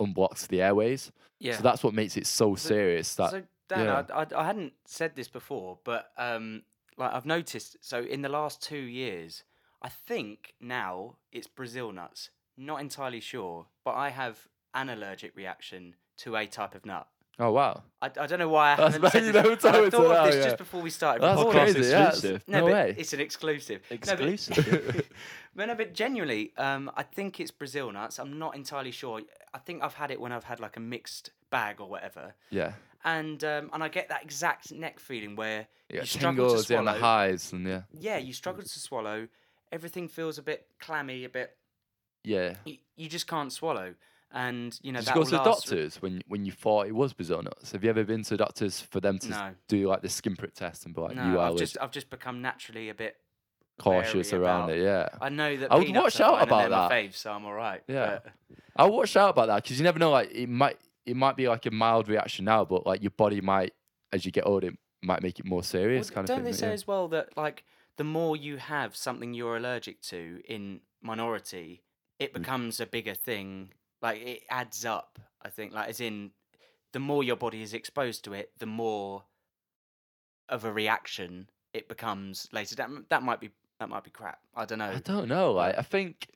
unblocks 0.01 0.47
the 0.49 0.63
airways. 0.63 1.13
Yeah. 1.39 1.57
So 1.57 1.63
that's 1.63 1.83
what 1.83 1.95
makes 1.95 2.17
it 2.17 2.27
so 2.27 2.55
So- 2.55 2.69
serious 2.69 3.15
that 3.17 3.31
so 3.31 3.43
Dan, 3.69 3.87
yeah. 3.87 4.03
I, 4.15 4.23
I, 4.23 4.27
I 4.37 4.45
hadn't 4.45 4.75
said 4.85 5.17
this 5.17 5.29
before, 5.29 5.79
but 5.85 6.11
um, 6.19 6.63
like 6.99 7.13
I've 7.13 7.27
noticed. 7.27 7.77
So 7.81 8.03
in 8.03 8.23
the 8.23 8.29
last 8.29 8.63
two 8.63 8.77
years, 8.77 9.45
I 9.83 9.89
think 9.89 10.55
now 10.61 11.17
it's 11.33 11.47
Brazil 11.47 11.93
nuts. 11.93 12.31
Not 12.57 12.81
entirely 12.81 13.21
sure, 13.21 13.67
but 13.85 13.93
I 13.95 14.11
have 14.11 14.49
an 14.75 14.91
allergic 14.91 15.37
reaction 15.37 15.95
to 16.19 16.37
a 16.37 16.47
type 16.47 16.75
of 16.75 16.85
nut. 16.87 17.09
oh 17.39 17.53
wow. 17.53 17.83
I, 18.01 18.07
I 18.07 18.27
don't 18.27 18.39
know 18.39 18.49
why 18.49 18.73
I 18.73 18.77
haven't 18.77 19.03
right, 19.03 19.13
said 19.13 19.25
this. 19.33 19.65
I 19.65 19.91
thought 19.91 19.95
of 19.95 20.27
this 20.27 20.37
yeah. 20.37 20.45
just 20.45 20.59
before 20.59 20.83
we 20.83 20.91
started 20.91 21.23
That's 21.23 21.39
recording. 21.39 21.75
Crazy. 21.75 21.91
Yeah, 21.91 22.09
exclusive. 22.09 22.45
No, 22.47 22.61
no 22.61 22.67
way. 22.67 22.95
it's 22.97 23.13
an 23.13 23.21
exclusive. 23.21 23.83
No, 23.91 23.95
Exclusive. 23.95 25.09
but 25.57 25.67
no, 25.67 25.75
but 25.75 25.95
genuinely, 25.95 26.53
um, 26.57 26.91
I 26.97 27.03
think 27.03 27.41
it's 27.41 27.51
Brazil 27.51 27.91
nuts. 27.91 28.19
I'm 28.19 28.39
not 28.39 28.55
entirely 28.55 28.93
sure. 28.93 29.23
I 29.55 29.59
think 29.59 29.83
I've 29.83 29.95
had 29.95 30.11
it 30.11 30.21
when 30.21 30.33
I've 30.33 30.45
had 30.45 30.61
like 30.61 30.77
a 30.77 30.81
mixed 30.81 31.31
bag 31.51 31.81
or 31.81 31.89
whatever, 31.89 32.35
yeah. 32.51 32.73
and 33.05 33.43
um, 33.45 33.71
and 33.73 33.83
I 33.83 33.89
get 33.89 34.09
that 34.09 34.23
exact 34.25 34.73
neck 34.73 34.99
feeling 34.99 35.37
where 35.37 35.69
Yeah, 35.89 36.01
you 36.01 36.07
struggle 36.07 36.47
to 36.47 36.51
tingles 36.57 36.71
yeah, 36.71 36.77
the 36.83 36.83
swallow. 36.91 36.99
highs 37.01 37.53
and 37.53 37.67
yeah. 37.67 37.83
yeah, 37.99 38.19
you 38.19 38.33
struggle 38.33 38.63
to 38.65 38.79
swallow. 38.81 39.29
Everything 39.73 40.09
feels 40.09 40.39
a 40.39 40.43
bit 40.43 40.67
clammy, 40.81 41.25
a 41.25 41.29
bit. 41.29 41.57
Yeah. 42.23 42.55
You, 42.65 42.79
you 42.97 43.09
just 43.09 43.27
can't 43.27 43.53
swallow, 43.53 43.95
and 44.33 44.79
you 44.83 44.91
know 44.93 45.01
Did 45.01 45.09
you 45.11 45.15
go 45.15 45.25
to 45.25 45.31
the 45.31 45.45
doctors 45.45 46.03
when 46.03 46.23
when 46.27 46.45
you 46.45 46.53
thought 46.53 46.87
it 46.89 46.95
was 46.95 47.13
Brazil 47.13 47.43
nuts? 47.43 47.73
Have 47.73 47.85
you 47.85 47.91
ever 47.91 48.03
been 48.05 48.23
to 48.25 48.37
doctors 48.37 48.81
for 48.81 49.01
them 49.01 49.19
to 49.21 49.29
No. 49.29 49.51
do 49.69 49.87
like 49.89 50.03
the 50.03 50.09
skin 50.09 50.35
prick 50.37 50.55
test 50.55 50.85
and 50.87 50.95
be 50.95 51.01
like, 51.01 51.15
No, 51.17 51.31
you 51.31 51.39
are 51.39 51.51
I've 51.51 51.57
just 51.57 51.77
I've 51.81 51.91
just 51.93 52.11
become 52.11 52.41
naturally 52.43 52.89
a 52.89 52.95
bit 52.95 53.17
cautious 53.79 54.33
around 54.33 54.65
about- 54.71 54.77
it? 54.79 54.83
Yeah. 54.83 55.09
I 55.21 55.29
know 55.29 55.57
that 55.57 55.73
I 55.73 55.77
would 55.77 55.95
watch 55.95 56.21
out 56.21 56.43
about 56.43 56.71
my 56.71 56.89
that. 56.89 56.91
fave, 56.91 57.15
so 57.15 57.33
I'm 57.33 57.45
all 57.45 57.53
right. 57.55 57.83
Yeah. 57.89 58.21
but- 58.25 58.33
I'll 58.77 58.91
watch 58.93 59.17
out 59.17 59.31
about 59.31 59.47
that 59.49 59.63
because 59.63 59.79
you 59.79 59.85
never 59.85 59.99
know. 59.99 60.11
Like 60.11 60.31
it 60.33 60.49
might 60.49 60.79
it 61.07 61.15
might 61.17 61.37
be 61.37 61.49
like 61.49 61.65
a 61.67 61.71
mild 61.71 62.09
reaction 62.09 62.45
now, 62.47 62.65
but 62.65 62.87
like 62.87 63.03
your 63.03 63.11
body 63.13 63.41
might, 63.41 63.73
as 64.13 64.25
you 64.27 64.33
get 64.33 64.47
older, 64.47 64.69
it 64.69 64.79
might 65.03 65.23
make 65.23 65.39
it 65.39 65.45
more 65.45 65.63
serious 65.63 66.09
Well, 66.11 66.15
kind 66.17 66.27
don't 66.27 66.39
of 66.41 66.45
they 66.45 66.53
say 66.53 66.67
yeah. 66.69 66.73
as 66.73 66.87
well 66.87 67.07
that 67.09 67.37
like 67.37 67.65
the 67.97 68.05
more 68.05 68.37
you 68.37 68.57
have 68.57 68.97
something 68.97 69.33
you're 69.35 69.57
allergic 69.57 70.01
to 70.03 70.41
in 70.49 70.81
minority, 71.03 71.83
it 72.19 72.31
Mm. 72.33 72.39
becomes 72.39 72.81
a 72.81 72.87
bigger 72.87 73.15
thing. 73.15 73.71
Like 74.03 74.21
it 74.23 74.43
adds 74.51 74.85
up. 74.85 75.19
I 75.41 75.51
think, 75.51 75.73
like 75.73 75.89
as 75.89 76.01
in, 76.01 76.33
the 76.93 76.99
more 77.01 77.23
your 77.23 77.37
body 77.37 77.63
is 77.63 77.75
exposed 77.75 78.25
to 78.25 78.33
it, 78.33 78.51
the 78.59 78.67
more 78.67 79.25
of 80.49 80.65
a 80.65 80.73
reaction 80.73 81.49
it 81.73 81.89
becomes 81.89 82.49
later. 82.53 82.75
That 82.77 82.89
that 83.11 83.23
might 83.23 83.41
be 83.41 83.51
that 83.81 83.89
might 83.89 84.05
be 84.05 84.11
crap. 84.11 84.39
I 84.55 84.65
don't 84.65 84.79
know. 84.79 84.91
I 84.91 85.01
don't 85.01 85.29
know. 85.29 85.53
Like 85.53 85.77
I 85.79 85.83
think 85.83 86.29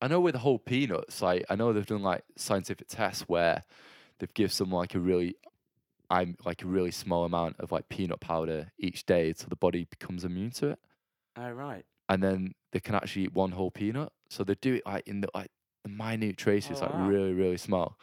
I 0.00 0.08
know 0.08 0.20
with 0.20 0.34
the 0.34 0.38
whole 0.40 0.58
peanuts, 0.58 1.22
like 1.22 1.44
I 1.50 1.56
know 1.56 1.72
they've 1.72 1.86
done 1.86 2.02
like 2.02 2.24
scientific 2.36 2.88
tests 2.88 3.22
where 3.28 3.62
they've 4.18 4.32
give 4.34 4.52
someone 4.52 4.80
like 4.80 4.94
a 4.94 5.00
really 5.00 5.36
I'm 6.10 6.36
like 6.44 6.62
a 6.62 6.66
really 6.66 6.90
small 6.92 7.24
amount 7.24 7.56
of 7.58 7.72
like 7.72 7.88
peanut 7.88 8.20
powder 8.20 8.72
each 8.78 9.06
day 9.06 9.32
so 9.36 9.46
the 9.48 9.56
body 9.56 9.84
becomes 9.90 10.24
immune 10.24 10.50
to 10.52 10.70
it. 10.70 10.78
Oh 11.36 11.50
right. 11.50 11.84
And 12.08 12.22
then 12.22 12.54
they 12.72 12.80
can 12.80 12.94
actually 12.94 13.24
eat 13.24 13.34
one 13.34 13.52
whole 13.52 13.70
peanut. 13.70 14.12
So 14.30 14.44
they 14.44 14.54
do 14.54 14.74
it 14.74 14.86
like 14.86 15.06
in 15.06 15.20
the 15.20 15.28
like 15.34 15.50
the 15.84 15.90
minute 15.90 16.36
traces, 16.36 16.80
Oh, 16.80 16.86
like 16.86 16.92
wow. 16.92 17.08
really, 17.08 17.32
really 17.32 17.56
small. 17.56 17.98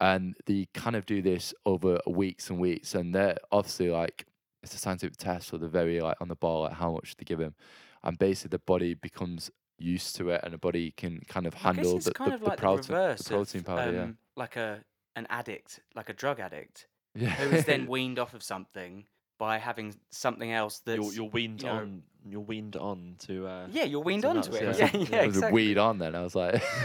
And 0.00 0.34
they 0.46 0.66
kind 0.72 0.96
of 0.96 1.04
do 1.04 1.20
this 1.20 1.52
over 1.66 2.00
weeks 2.06 2.48
and 2.48 2.58
weeks 2.58 2.94
and 2.94 3.14
they're 3.14 3.36
obviously 3.52 3.90
like 3.90 4.26
it's 4.62 4.74
a 4.74 4.78
scientific 4.78 5.16
test, 5.16 5.48
so 5.48 5.56
they're 5.56 5.68
very 5.68 6.00
like 6.00 6.20
on 6.20 6.28
the 6.28 6.36
ball 6.36 6.62
like 6.62 6.74
how 6.74 6.92
much 6.92 7.16
to 7.16 7.24
give 7.24 7.40
him. 7.40 7.54
And 8.02 8.18
basically 8.18 8.56
the 8.56 8.60
body 8.60 8.94
becomes 8.94 9.50
used 9.78 10.14
to 10.16 10.28
it 10.30 10.40
and 10.44 10.52
the 10.52 10.58
body 10.58 10.92
can 10.96 11.20
kind 11.26 11.46
of 11.46 11.54
I 11.54 11.56
guess 11.56 11.62
handle 11.64 11.96
it's 11.96 12.04
the, 12.04 12.12
kind 12.12 12.30
the, 12.30 12.34
of 12.34 12.40
the 12.42 12.48
like 12.48 12.58
protein 12.58 12.86
the 12.88 12.92
reverse 12.92 13.22
the 13.22 13.30
protein 13.30 13.60
of, 13.60 13.66
powder, 13.66 14.00
um, 14.02 14.18
like 14.36 14.56
a 14.56 14.84
an 15.16 15.26
addict, 15.30 15.80
like 15.94 16.08
a 16.08 16.12
drug 16.12 16.40
addict, 16.40 16.86
yeah. 17.14 17.28
Yeah. 17.28 17.34
who 17.34 17.56
is 17.56 17.64
then 17.64 17.86
weaned 17.86 18.18
off 18.18 18.34
of 18.34 18.42
something 18.42 19.06
by 19.38 19.58
having 19.58 19.94
something 20.10 20.52
else 20.52 20.80
that 20.80 20.96
You're, 20.96 21.12
you're 21.12 21.24
weaned 21.30 21.62
you 21.62 21.68
know- 21.68 21.74
on. 21.74 22.02
You're 22.28 22.40
weaned 22.40 22.76
on 22.76 23.14
to. 23.20 23.46
Uh, 23.46 23.66
yeah, 23.72 23.84
you're 23.84 24.02
weaned 24.02 24.24
to 24.24 24.28
onto 24.28 24.52
it. 24.52 24.62
yeah. 24.78 24.90
Yeah, 24.92 25.06
yeah, 25.10 25.22
it 25.22 25.26
was 25.28 25.36
a 25.36 25.38
exactly. 25.38 25.52
weed 25.52 25.78
on 25.78 25.96
then. 25.98 26.14
I 26.14 26.22
was 26.22 26.34
like 26.34 26.62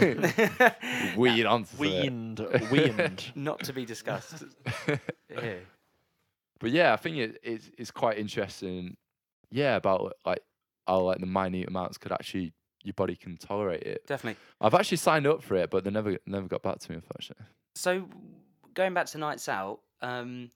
weed 1.14 1.44
on 1.44 1.64
to 1.64 1.74
it. 1.74 1.78
weaned. 1.78 2.46
weaned. 2.70 3.32
Not 3.34 3.62
to 3.64 3.74
be 3.74 3.84
discussed. 3.84 4.44
Yeah. 5.28 5.56
But 6.58 6.70
yeah, 6.70 6.94
I 6.94 6.96
think 6.96 7.18
it, 7.18 7.38
it's 7.42 7.70
it's 7.76 7.90
quite 7.90 8.16
interesting. 8.16 8.96
Yeah, 9.50 9.76
about 9.76 10.14
like 10.24 10.40
how 10.86 11.00
like 11.00 11.18
the 11.18 11.26
minute 11.26 11.68
amounts 11.68 11.98
could 11.98 12.12
actually 12.12 12.52
your 12.82 12.94
body 12.94 13.16
can 13.16 13.36
tolerate 13.36 13.82
it. 13.82 14.06
Definitely. 14.06 14.40
I've 14.60 14.74
actually 14.74 14.98
signed 14.98 15.26
up 15.26 15.42
for 15.42 15.56
it, 15.56 15.70
but 15.70 15.84
they 15.84 15.90
never 15.90 16.18
never 16.26 16.46
got 16.48 16.62
back 16.62 16.78
to 16.80 16.90
me 16.90 16.96
unfortunately. 16.96 17.46
So 17.74 18.08
going 18.74 18.94
back 18.94 19.06
to 19.06 19.18
nights 19.18 19.48
out, 19.48 19.80
um, 20.02 20.50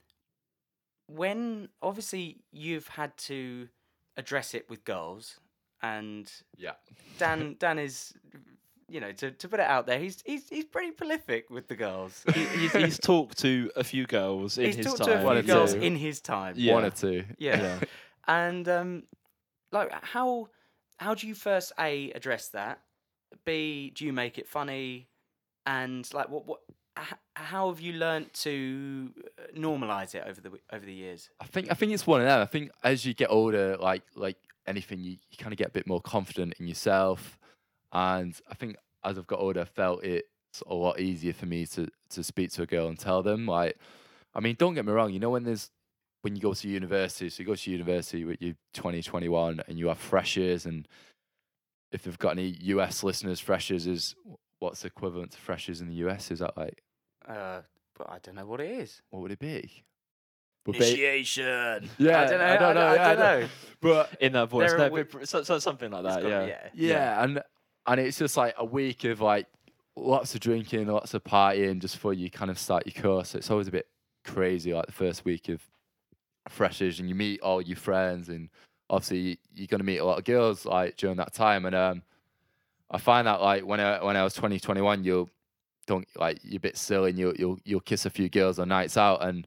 when 1.07 1.69
obviously 1.83 2.39
you've 2.53 2.89
had 2.89 3.17
to 3.17 3.69
address 4.17 4.55
it 4.55 4.69
with 4.71 4.85
girls, 4.85 5.39
and 5.83 6.31
Yeah. 6.57 6.73
Dan 7.19 7.57
Dan 7.59 7.79
is, 7.79 8.15
you 8.89 9.01
know, 9.01 9.13
to, 9.13 9.31
to 9.33 9.49
put 9.49 9.61
it 9.61 9.67
out 9.67 9.87
there, 9.87 9.99
he's 9.99 10.23
he's 10.25 10.49
he's 10.49 10.65
pretty 10.65 10.93
prolific 10.93 11.51
with 11.51 11.69
the 11.69 11.77
girls. 11.77 12.23
he, 12.35 12.45
he's, 12.47 12.73
he's 12.73 12.99
talked 13.13 13.39
to 13.39 13.71
a 13.77 13.83
few 13.85 14.07
girls 14.07 14.59
in 14.59 14.67
he's 14.67 14.77
his 14.77 14.87
talked 14.87 14.99
time. 14.99 15.09
to 15.09 15.21
a 15.21 15.25
One 15.25 15.43
few 15.43 15.53
or 15.53 15.57
girls 15.57 15.75
two. 15.75 15.81
in 15.81 15.97
his 15.97 16.21
time. 16.21 16.55
Yeah. 16.57 16.75
One 16.75 16.85
or 16.85 16.91
two. 16.91 17.25
Yeah. 17.39 17.61
Yeah. 17.61 17.79
And 18.29 18.69
um, 18.69 19.03
like 19.73 19.91
how 20.05 20.49
how 20.99 21.15
do 21.15 21.27
you 21.27 21.35
first 21.35 21.73
a 21.79 22.11
address 22.13 22.49
that? 22.49 22.81
B 23.45 23.93
do 23.95 24.05
you 24.05 24.13
make 24.13 24.39
it 24.39 24.49
funny? 24.49 25.09
And 25.67 26.09
like 26.13 26.29
what 26.29 26.47
what 26.47 26.61
how 27.35 27.69
have 27.69 27.81
you 27.81 27.95
learnt 27.95 28.33
to 28.35 29.11
uh, 29.39 29.43
normalize 29.57 30.15
it 30.15 30.25
over 30.27 30.41
the 30.41 30.51
over 30.73 30.85
the 30.85 30.93
years? 30.93 31.31
I 31.41 31.47
think 31.47 31.71
I 31.71 31.75
think 31.75 31.93
it's 31.93 32.07
one 32.07 32.21
of 32.21 32.27
them. 32.27 32.41
I 32.41 32.47
think 32.47 32.71
as 32.83 33.05
you 33.05 33.15
get 33.15 33.31
older, 33.31 33.77
like 33.79 34.03
like 34.15 34.37
anything, 34.67 35.01
you, 35.01 35.13
you 35.31 35.39
kind 35.39 35.53
of 35.53 35.59
get 35.59 35.69
a 35.69 35.73
bit 35.73 35.87
more 35.87 36.01
confident 36.01 36.55
in 36.59 36.67
yourself. 36.67 37.39
And 37.93 38.39
I 38.51 38.55
think 38.55 38.77
as 39.05 39.19
I've 39.19 39.27
got 39.27 39.41
older, 39.41 39.61
I 39.61 39.65
felt 39.65 40.05
it's 40.05 40.63
a 40.67 40.75
lot 40.75 41.01
easier 41.01 41.33
for 41.33 41.47
me 41.47 41.67
to 41.67 41.89
to 42.11 42.23
speak 42.23 42.51
to 42.53 42.63
a 42.63 42.67
girl 42.67 42.89
and 42.89 42.99
tell 42.99 43.23
them. 43.23 43.47
Like, 43.47 43.79
I 44.35 44.41
mean, 44.41 44.57
don't 44.59 44.75
get 44.75 44.85
me 44.85 44.93
wrong. 44.93 45.13
You 45.13 45.21
know 45.21 45.31
when 45.31 45.45
there's 45.45 45.71
when 46.23 46.37
you 46.37 46.43
go 46.43 46.53
to 46.55 46.69
university, 46.69 47.29
so 47.31 47.41
you 47.43 47.47
go 47.47 47.55
to 47.55 47.71
university 47.71 48.25
with 48.25 48.41
you 48.43 48.55
20, 48.75 49.03
21, 49.03 49.63
and 49.69 49.79
you 49.79 49.89
have 49.89 49.99
freshers, 49.99 50.67
and 50.67 50.87
if 51.93 52.03
they've 52.03 52.19
got 52.19 52.31
any 52.33 52.49
US 52.63 53.03
listeners, 53.03 53.41
freshers 53.41 53.87
is 53.87 54.15
what's 54.59 54.85
equivalent 54.85 55.33
to 55.33 55.39
freshers 55.39 55.81
in 55.81 55.89
the 55.89 55.95
US? 56.07 56.31
Is 56.31 56.41
that 56.41 56.57
like 56.57 56.83
Uh, 57.27 57.63
but 57.97 58.11
I 58.11 58.19
don't 58.23 58.35
know 58.35 58.47
what 58.47 58.61
it 58.61 58.71
is. 58.71 59.01
what 59.11 59.23
would 59.23 59.33
it 59.33 59.39
be? 59.39 59.83
Would 60.67 60.77
Initiation. 60.77 61.89
Yeah, 61.99 62.21
I 62.21 62.27
don't 62.27 62.39
know. 62.39 62.45
I 62.45 62.57
don't 62.59 62.75
know, 62.75 62.81
I, 62.87 62.95
yeah, 62.95 63.09
I 63.09 63.15
don't 63.15 63.19
don't- 63.19 63.41
know. 63.43 63.49
But 63.81 64.17
in 64.21 64.33
that 64.35 64.49
voice. 64.51 64.71
No, 64.73 64.77
are 64.77 64.91
wi- 64.91 65.07
but 65.11 65.27
so, 65.29 65.43
so, 65.43 65.59
something 65.59 65.91
like 65.91 66.03
that. 66.05 66.23
gotta- 66.23 66.47
Yeah. 66.49 66.69
yeah, 66.75 67.25
and 67.25 67.43
and 67.87 67.99
it's 68.01 68.19
just 68.19 68.37
like 68.37 68.55
a 68.59 68.65
week 68.65 69.05
of 69.05 69.23
like 69.23 69.47
lots 69.97 70.35
of 70.35 70.41
drinking, 70.41 70.87
lots 70.87 71.15
of 71.15 71.25
partying, 71.25 71.81
just 71.81 71.95
before 71.97 72.13
you 72.13 72.31
kind 72.31 72.51
of 72.51 72.59
start 72.59 72.87
your 72.87 73.03
course. 73.03 73.31
So 73.31 73.39
it's 73.39 73.51
always 73.51 73.69
a 73.69 73.73
bit 73.73 73.89
crazy, 74.25 74.75
like 74.75 74.85
the 74.87 74.93
first 74.93 75.25
week 75.25 75.49
of 75.49 75.63
freshers, 76.49 77.01
and 77.01 77.09
you 77.09 77.15
meet 77.15 77.41
all 77.41 77.61
your 77.61 77.77
friends, 77.77 78.29
and 78.29 78.49
obviously 78.89 79.39
you're 79.55 79.67
gonna 79.67 79.85
meet 79.85 79.99
a 79.99 80.05
lot 80.05 80.19
of 80.19 80.25
girls 80.25 80.65
like 80.65 80.97
during 80.97 81.17
that 81.17 81.33
time. 81.35 81.67
And 81.67 81.75
um, 81.75 82.03
I 82.91 82.99
find 82.99 83.27
that 83.27 83.41
like 83.41 83.65
when 83.65 83.81
I 83.81 84.03
when 84.03 84.17
I 84.17 84.25
was 84.25 84.35
20, 84.35 84.59
21, 84.59 85.05
you'll 85.05 85.29
don't 85.87 86.07
like 86.17 86.39
you're 86.43 86.59
a 86.59 86.61
bit 86.61 86.77
silly, 86.77 87.11
and 87.11 87.19
you'll 87.19 87.35
you'll 87.37 87.59
you'll 87.65 87.81
kiss 87.81 88.07
a 88.07 88.11
few 88.11 88.29
girls 88.29 88.59
on 88.59 88.69
nights 88.69 88.97
out, 88.97 89.23
and 89.25 89.47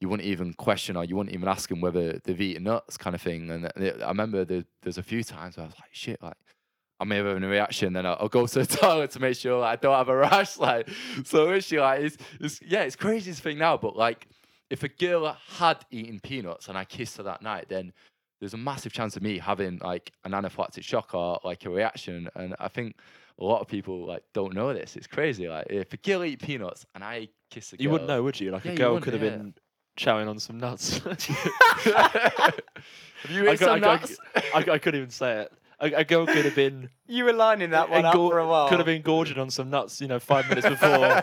you 0.00 0.08
wouldn't 0.08 0.28
even 0.28 0.52
question 0.54 0.96
or 0.96 1.04
you 1.04 1.16
wouldn't 1.16 1.34
even 1.34 1.48
ask 1.48 1.68
them 1.68 1.80
whether 1.80 2.18
they've 2.24 2.40
eaten 2.40 2.64
nuts, 2.64 2.96
kind 2.96 3.14
of 3.14 3.22
thing. 3.22 3.48
And 3.50 3.64
it- 3.76 4.02
I 4.02 4.08
remember 4.08 4.44
there, 4.44 4.64
there's 4.82 4.98
a 4.98 5.02
few 5.02 5.22
times 5.24 5.56
where 5.56 5.64
I 5.64 5.68
was 5.68 5.76
like, 5.78 5.88
shit, 5.92 6.20
like 6.20 6.36
I 7.00 7.04
may 7.04 7.16
have 7.16 7.26
a 7.26 7.34
reaction, 7.36 7.92
then 7.92 8.04
I'll, 8.04 8.16
I'll 8.20 8.28
go 8.28 8.46
to 8.46 8.58
the 8.64 8.66
toilet 8.76 9.12
to 9.12 9.20
make 9.20 9.36
sure 9.36 9.60
like, 9.60 9.78
I 9.78 9.80
don't 9.80 9.96
have 9.96 10.08
a 10.08 10.16
rash. 10.16 10.58
Like, 10.58 10.88
so 11.24 11.44
literally, 11.44 11.80
like, 11.80 12.00
it's, 12.00 12.16
it's 12.40 12.60
yeah, 12.62 12.82
it's 12.82 12.96
craziest 12.96 13.40
thing 13.40 13.56
now. 13.56 13.76
But 13.78 13.96
like, 13.96 14.26
if 14.70 14.82
a 14.82 14.88
girl 14.88 15.36
had 15.58 15.78
eaten 15.90 16.20
peanuts 16.20 16.68
and 16.68 16.76
I 16.78 16.84
kissed 16.84 17.16
her 17.18 17.22
that 17.24 17.42
night, 17.42 17.66
then 17.68 17.92
there's 18.40 18.54
a 18.54 18.58
massive 18.58 18.92
chance 18.92 19.16
of 19.16 19.22
me 19.22 19.38
having 19.38 19.78
like 19.78 20.12
an 20.24 20.32
anaphylactic 20.32 20.82
shock 20.82 21.14
or 21.14 21.38
like 21.44 21.64
a 21.64 21.70
reaction. 21.70 22.28
And 22.34 22.54
I 22.58 22.68
think 22.68 22.96
a 23.38 23.44
lot 23.44 23.60
of 23.60 23.68
people 23.68 24.06
like 24.06 24.22
don't 24.32 24.54
know 24.54 24.72
this. 24.74 24.96
It's 24.96 25.06
crazy. 25.06 25.48
Like, 25.48 25.66
if 25.70 25.92
a 25.92 25.96
girl 25.98 26.24
eat 26.24 26.40
peanuts 26.42 26.84
and 26.94 27.04
I 27.04 27.28
kiss 27.50 27.72
a 27.72 27.76
girl, 27.76 27.82
You 27.84 27.90
wouldn't 27.90 28.08
know, 28.08 28.22
would 28.22 28.40
you? 28.40 28.50
Like 28.50 28.64
Yeah, 28.64 28.72
a 28.72 28.76
girl 28.76 29.00
could 29.00 29.12
have 29.12 29.22
yeah. 29.22 29.30
been 29.30 29.54
chowing 29.98 30.28
on 30.28 30.38
some 30.38 30.58
nuts. 30.58 30.98
have 31.84 33.30
you 33.30 33.48
I, 33.48 33.52
eaten 33.52 33.52
I, 33.52 33.54
some 33.56 33.74
could- 33.74 33.82
nuts? 33.82 34.18
I, 34.54 34.58
I 34.58 34.78
couldn't 34.78 34.96
even 35.00 35.10
say 35.10 35.42
it. 35.42 35.52
A, 35.80 35.86
a 35.92 36.04
girl 36.04 36.26
could 36.26 36.44
have 36.44 36.54
been 36.54 36.88
You 37.06 37.24
were 37.24 37.32
lining 37.32 37.70
that 37.70 37.90
one 37.90 38.04
up 38.04 38.14
for 38.14 38.38
a 38.38 38.46
while. 38.46 38.68
could 38.68 38.78
have 38.78 38.86
been 38.86 39.02
gorging 39.02 39.38
on 39.38 39.50
some 39.50 39.70
nuts, 39.70 40.00
you 40.00 40.06
know, 40.08 40.20
five 40.20 40.48
minutes 40.48 40.68
before 40.68 41.20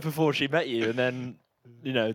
before 0.00 0.32
she 0.32 0.46
met 0.48 0.68
you, 0.68 0.88
and 0.90 0.98
then 0.98 1.36
you 1.82 1.92
know 1.92 2.12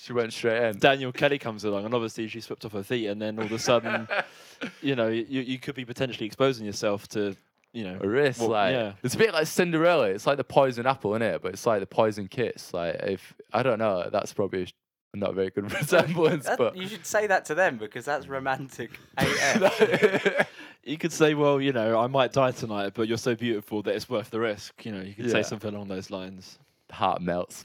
she 0.00 0.12
went 0.12 0.32
straight 0.32 0.62
in. 0.62 0.78
Daniel 0.78 1.12
Kelly 1.12 1.38
comes 1.38 1.64
along, 1.64 1.84
and 1.84 1.94
obviously 1.94 2.26
she 2.28 2.40
swept 2.40 2.64
off 2.64 2.72
her 2.72 2.82
feet, 2.82 3.06
and 3.06 3.20
then 3.20 3.38
all 3.38 3.44
of 3.44 3.52
a 3.52 3.58
sudden, 3.58 4.08
you 4.82 4.94
know, 4.96 5.08
you, 5.08 5.40
you 5.42 5.58
could 5.58 5.74
be 5.74 5.84
potentially 5.84 6.26
exposing 6.26 6.64
yourself 6.66 7.06
to, 7.08 7.36
you 7.72 7.84
know, 7.84 7.98
a 8.00 8.08
risk, 8.08 8.40
Well, 8.40 8.50
like 8.50 8.72
yeah. 8.72 8.92
it's 9.02 9.14
a 9.14 9.18
bit 9.18 9.32
like 9.32 9.46
Cinderella. 9.46 10.06
It's 10.08 10.26
like 10.26 10.36
the 10.38 10.44
poison 10.44 10.86
apple, 10.86 11.14
in 11.14 11.22
it? 11.22 11.42
But 11.42 11.52
it's 11.52 11.66
like 11.66 11.80
the 11.80 11.86
poison 11.86 12.28
kiss. 12.28 12.72
Like 12.74 12.96
if 13.02 13.34
I 13.52 13.62
don't 13.62 13.78
know, 13.78 14.08
that's 14.10 14.32
probably 14.32 14.68
not 15.14 15.30
a 15.30 15.32
very 15.34 15.50
good 15.50 15.72
resemblance. 15.80 16.46
That- 16.46 16.58
but 16.58 16.76
you 16.76 16.86
should 16.88 17.04
say 17.06 17.26
that 17.26 17.44
to 17.46 17.54
them 17.54 17.76
because 17.78 18.04
that's 18.04 18.26
romantic 18.26 18.90
AF. 19.18 20.48
you 20.84 20.96
could 20.98 21.12
say, 21.12 21.34
well, 21.34 21.60
you 21.60 21.72
know, 21.72 21.98
I 22.00 22.06
might 22.06 22.32
die 22.32 22.52
tonight, 22.52 22.92
but 22.94 23.06
you're 23.08 23.18
so 23.18 23.34
beautiful 23.34 23.82
that 23.82 23.94
it's 23.94 24.08
worth 24.08 24.30
the 24.30 24.40
risk. 24.40 24.84
You 24.86 24.92
know, 24.92 25.00
you 25.02 25.14
could 25.14 25.26
Yeah. 25.26 25.32
say 25.32 25.42
something 25.42 25.74
along 25.74 25.88
those 25.88 26.10
lines. 26.10 26.58
heart 26.90 27.20
melts. 27.22 27.64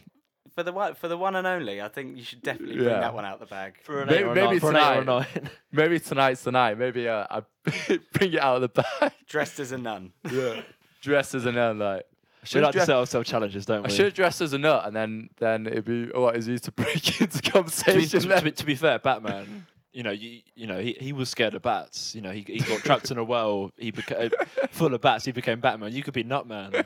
For 0.55 0.63
the 0.63 0.71
one 0.71 0.95
for 0.95 1.07
the 1.07 1.17
one 1.17 1.35
and 1.35 1.45
only, 1.45 1.81
I 1.81 1.87
think 1.89 2.17
you 2.17 2.23
should 2.23 2.41
definitely 2.41 2.77
bring 2.77 2.87
Yeah. 2.89 3.01
that 3.01 3.13
one 3.13 3.25
out 3.25 3.39
the 3.39 3.45
bag. 3.45 3.75
For 3.83 4.01
an 4.01 4.07
Maybe- 4.07 4.19
eight 4.19 4.23
or 4.23 4.31
a 4.31 4.35
maybe 4.35 4.47
nine. 4.51 4.59
For 4.59 4.69
an 4.69 4.75
eight 4.77 4.79
or 4.81 4.91
a 4.91 4.99
tonight. 5.01 5.35
nine. 5.43 5.49
Maybe 5.71 5.99
tonight's 5.99 6.43
the 6.43 6.51
night. 6.51 6.77
Maybe 6.79 7.07
uh, 7.07 7.27
I 7.29 7.41
bring 8.13 8.33
it 8.33 8.39
out 8.39 8.55
of 8.55 8.61
the 8.61 8.69
bag. 8.99 9.11
Dressed 9.27 9.59
as 9.59 9.71
a 9.71 9.77
nun. 9.77 10.13
yeah, 10.31 10.61
dressed 11.01 11.35
as 11.35 11.45
a 11.45 11.51
nun. 11.51 11.79
Like 11.79 12.03
we 12.41 12.47
should 12.47 12.63
like 12.63 12.73
to 12.73 12.79
set 12.85 12.95
ourselves 12.95 13.29
challenges, 13.29 13.65
don't 13.65 13.79
I 13.85 13.89
we? 13.89 13.93
should 13.93 14.13
dress 14.13 14.39
as 14.41 14.53
a 14.53 14.57
nut, 14.57 14.85
and 14.85 14.95
then 14.95 15.29
then 15.37 15.67
it'd 15.67 15.85
be 15.85 16.09
a 16.11 16.19
lot 16.19 16.37
easier 16.37 16.57
to 16.59 16.71
break 16.71 17.19
into 17.21 17.37
to, 17.37 17.43
be, 17.43 17.49
conversation. 17.51 18.21
to, 18.21 18.41
be, 18.41 18.51
to 18.51 18.65
be 18.65 18.75
fair, 18.75 18.99
Batman, 18.99 19.65
you 19.91 20.03
know, 20.03 20.11
you, 20.11 20.41
you 20.55 20.67
know, 20.67 20.79
he, 20.79 20.95
he 20.99 21.11
was 21.13 21.29
scared 21.29 21.53
of 21.55 21.61
bats. 21.63 22.13
You 22.15 22.21
know, 22.21 22.31
he, 22.31 22.41
he 22.41 22.59
got 22.59 22.79
trapped 22.81 23.09
in 23.11 23.17
a 23.17 23.23
well. 23.23 23.71
He 23.77 23.91
became 23.91 24.29
full 24.71 24.93
of 24.93 25.01
bats. 25.01 25.25
He 25.25 25.31
became 25.31 25.59
Batman. 25.59 25.91
You 25.93 26.03
could 26.03 26.13
be 26.13 26.23
Nutman. 26.23 26.85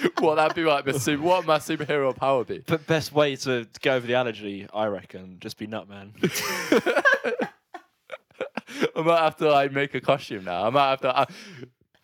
what 0.18 0.36
that'd 0.36 0.54
be 0.54 0.64
like? 0.64 0.86
My 0.86 0.92
super, 0.92 1.22
what 1.22 1.38
would 1.38 1.46
my 1.46 1.58
superhero 1.58 2.14
power 2.14 2.44
be? 2.44 2.62
But 2.66 2.86
best 2.86 3.12
way 3.12 3.36
to, 3.36 3.66
go 3.80 3.94
over 3.94 4.06
the 4.06 4.14
allergy, 4.14 4.66
I 4.72 4.86
reckon, 4.86 5.38
just 5.40 5.58
be 5.58 5.66
Nutman. 5.66 6.12
I 8.96 9.02
might 9.02 9.20
have 9.20 9.36
to 9.36 9.50
like 9.50 9.72
make 9.72 9.94
a 9.94 10.00
costume 10.00 10.44
now. 10.44 10.64
I 10.64 10.70
might 10.70 10.90
have 10.90 11.00
to 11.00 11.16
uh, 11.16 11.26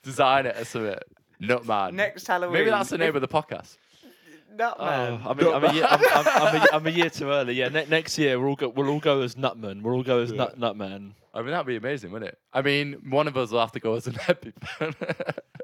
design 0.03 0.47
it 0.47 0.57
as 0.57 0.69
something. 0.69 0.97
Nutman. 1.41 1.95
Next 1.95 2.27
Halloween. 2.27 2.55
Maybe 2.55 2.71
that's 2.71 2.91
the 2.91 2.99
name 2.99 3.15
of 3.15 3.21
the 3.21 3.29
podcast. 3.29 3.77
Nutman. 4.57 5.21
Oh, 5.25 5.31
I 5.31 5.35
mean, 5.35 5.53
I'm 5.53 5.65
a, 5.65 5.73
year, 5.73 5.87
I'm, 5.89 6.01
I'm, 6.01 6.27
I'm, 6.27 6.57
a, 6.57 6.67
I'm 6.73 6.87
a 6.87 6.91
year 6.91 7.11
too 7.11 7.29
early. 7.29 7.55
Yeah, 7.55 7.69
ne- 7.69 7.87
next 7.87 8.17
year 8.19 8.39
we'll 8.39 8.51
all 8.51 8.57
go. 8.57 8.69
We'll 8.69 8.89
all 8.89 9.01
go 9.01 9.21
as 9.23 9.35
Nutman. 9.35 9.83
We'll 9.83 9.95
all 9.95 10.03
go 10.03 10.21
as 10.21 10.33
Nut 10.33 10.59
Nutman. 10.59 11.13
I 11.33 11.43
mean, 11.43 11.51
that'd 11.51 11.67
be 11.67 11.77
amazing, 11.77 12.13
wouldn't 12.13 12.31
it? 12.31 12.39
I 12.53 12.63
mean, 12.63 13.11
one 13.11 13.27
of 13.27 13.37
us 13.37 13.51
will 13.51 13.61
have 13.61 13.73
to 13.73 13.81
go 13.81 13.95
as 13.95 14.07
an 14.07 14.15
EpiPen. 14.15 14.95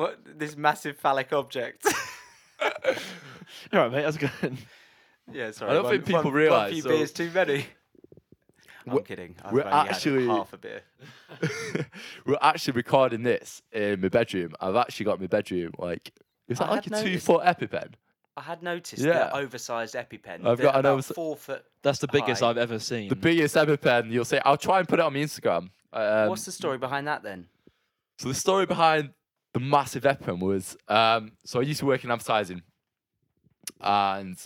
What 0.00 0.18
this 0.38 0.56
massive 0.56 0.96
phallic 0.96 1.30
object? 1.34 1.86
All 2.62 2.70
right, 3.72 3.92
mate. 3.92 4.02
That's 4.02 4.16
good. 4.16 4.56
yeah, 5.30 5.50
sorry. 5.50 5.70
I 5.72 5.74
don't 5.74 5.84
one- 5.84 5.92
think 5.92 6.06
people 6.06 6.22
one, 6.24 6.32
realise, 6.32 6.60
One 6.62 6.72
few 6.72 6.82
so- 6.82 6.88
beers 6.88 7.12
too 7.12 7.30
many. 7.34 7.66
I'm 8.86 8.94
We're- 8.94 9.04
kidding. 9.04 9.36
I've 9.44 9.52
we're 9.52 9.60
only 9.60 9.72
had 9.76 9.88
actually- 9.88 10.26
half 10.26 10.54
a 10.54 10.56
beer. 10.56 10.80
We're 12.24 12.38
actually 12.40 12.72
recording 12.72 13.22
this 13.24 13.60
in 13.72 14.00
my 14.00 14.08
bedroom. 14.08 14.54
I've 14.58 14.74
actually 14.76 15.04
got 15.04 15.20
my 15.20 15.26
bedroom 15.26 15.72
like 15.78 16.12
is 16.48 16.56
that 16.58 16.68
I 16.68 16.70
like 16.76 16.84
had 16.84 16.92
a 16.94 16.96
two 17.02 17.04
noticed- 17.10 17.26
foot 17.26 17.42
EpiPen? 17.44 17.92
I 18.38 18.40
had 18.42 18.62
noticed 18.62 19.02
Yeah. 19.02 19.24
the 19.28 19.36
oversized 19.36 19.94
EpiPen. 19.96 20.46
I've 20.46 20.56
They're 20.56 20.64
got 20.66 20.74
an 20.76 20.80
about 20.80 20.92
overs- 20.92 21.12
four 21.14 21.36
foot. 21.36 21.62
That's 21.82 21.98
the 21.98 22.08
biggest 22.08 22.40
Hi. 22.40 22.48
I've 22.48 22.56
ever 22.58 22.78
seen. 22.78 23.10
The 23.10 23.16
biggest 23.16 23.54
EpiPen. 23.54 24.10
You'll 24.10 24.24
say 24.24 24.40
I'll 24.46 24.56
try 24.56 24.78
and 24.78 24.88
put 24.88 24.98
it 24.98 25.02
on 25.02 25.12
my 25.12 25.18
Instagram. 25.18 25.68
Um, 25.92 26.28
What's 26.30 26.46
the 26.46 26.52
story 26.52 26.78
behind 26.78 27.06
that 27.06 27.22
then? 27.22 27.48
So 28.18 28.28
the 28.28 28.34
story 28.34 28.64
behind 28.64 29.10
the 29.52 29.60
massive 29.60 30.04
EpiPen 30.04 30.40
was 30.40 30.76
um, 30.88 31.32
so 31.44 31.60
I 31.60 31.62
used 31.62 31.80
to 31.80 31.86
work 31.86 32.04
in 32.04 32.10
advertising, 32.10 32.62
and 33.80 34.36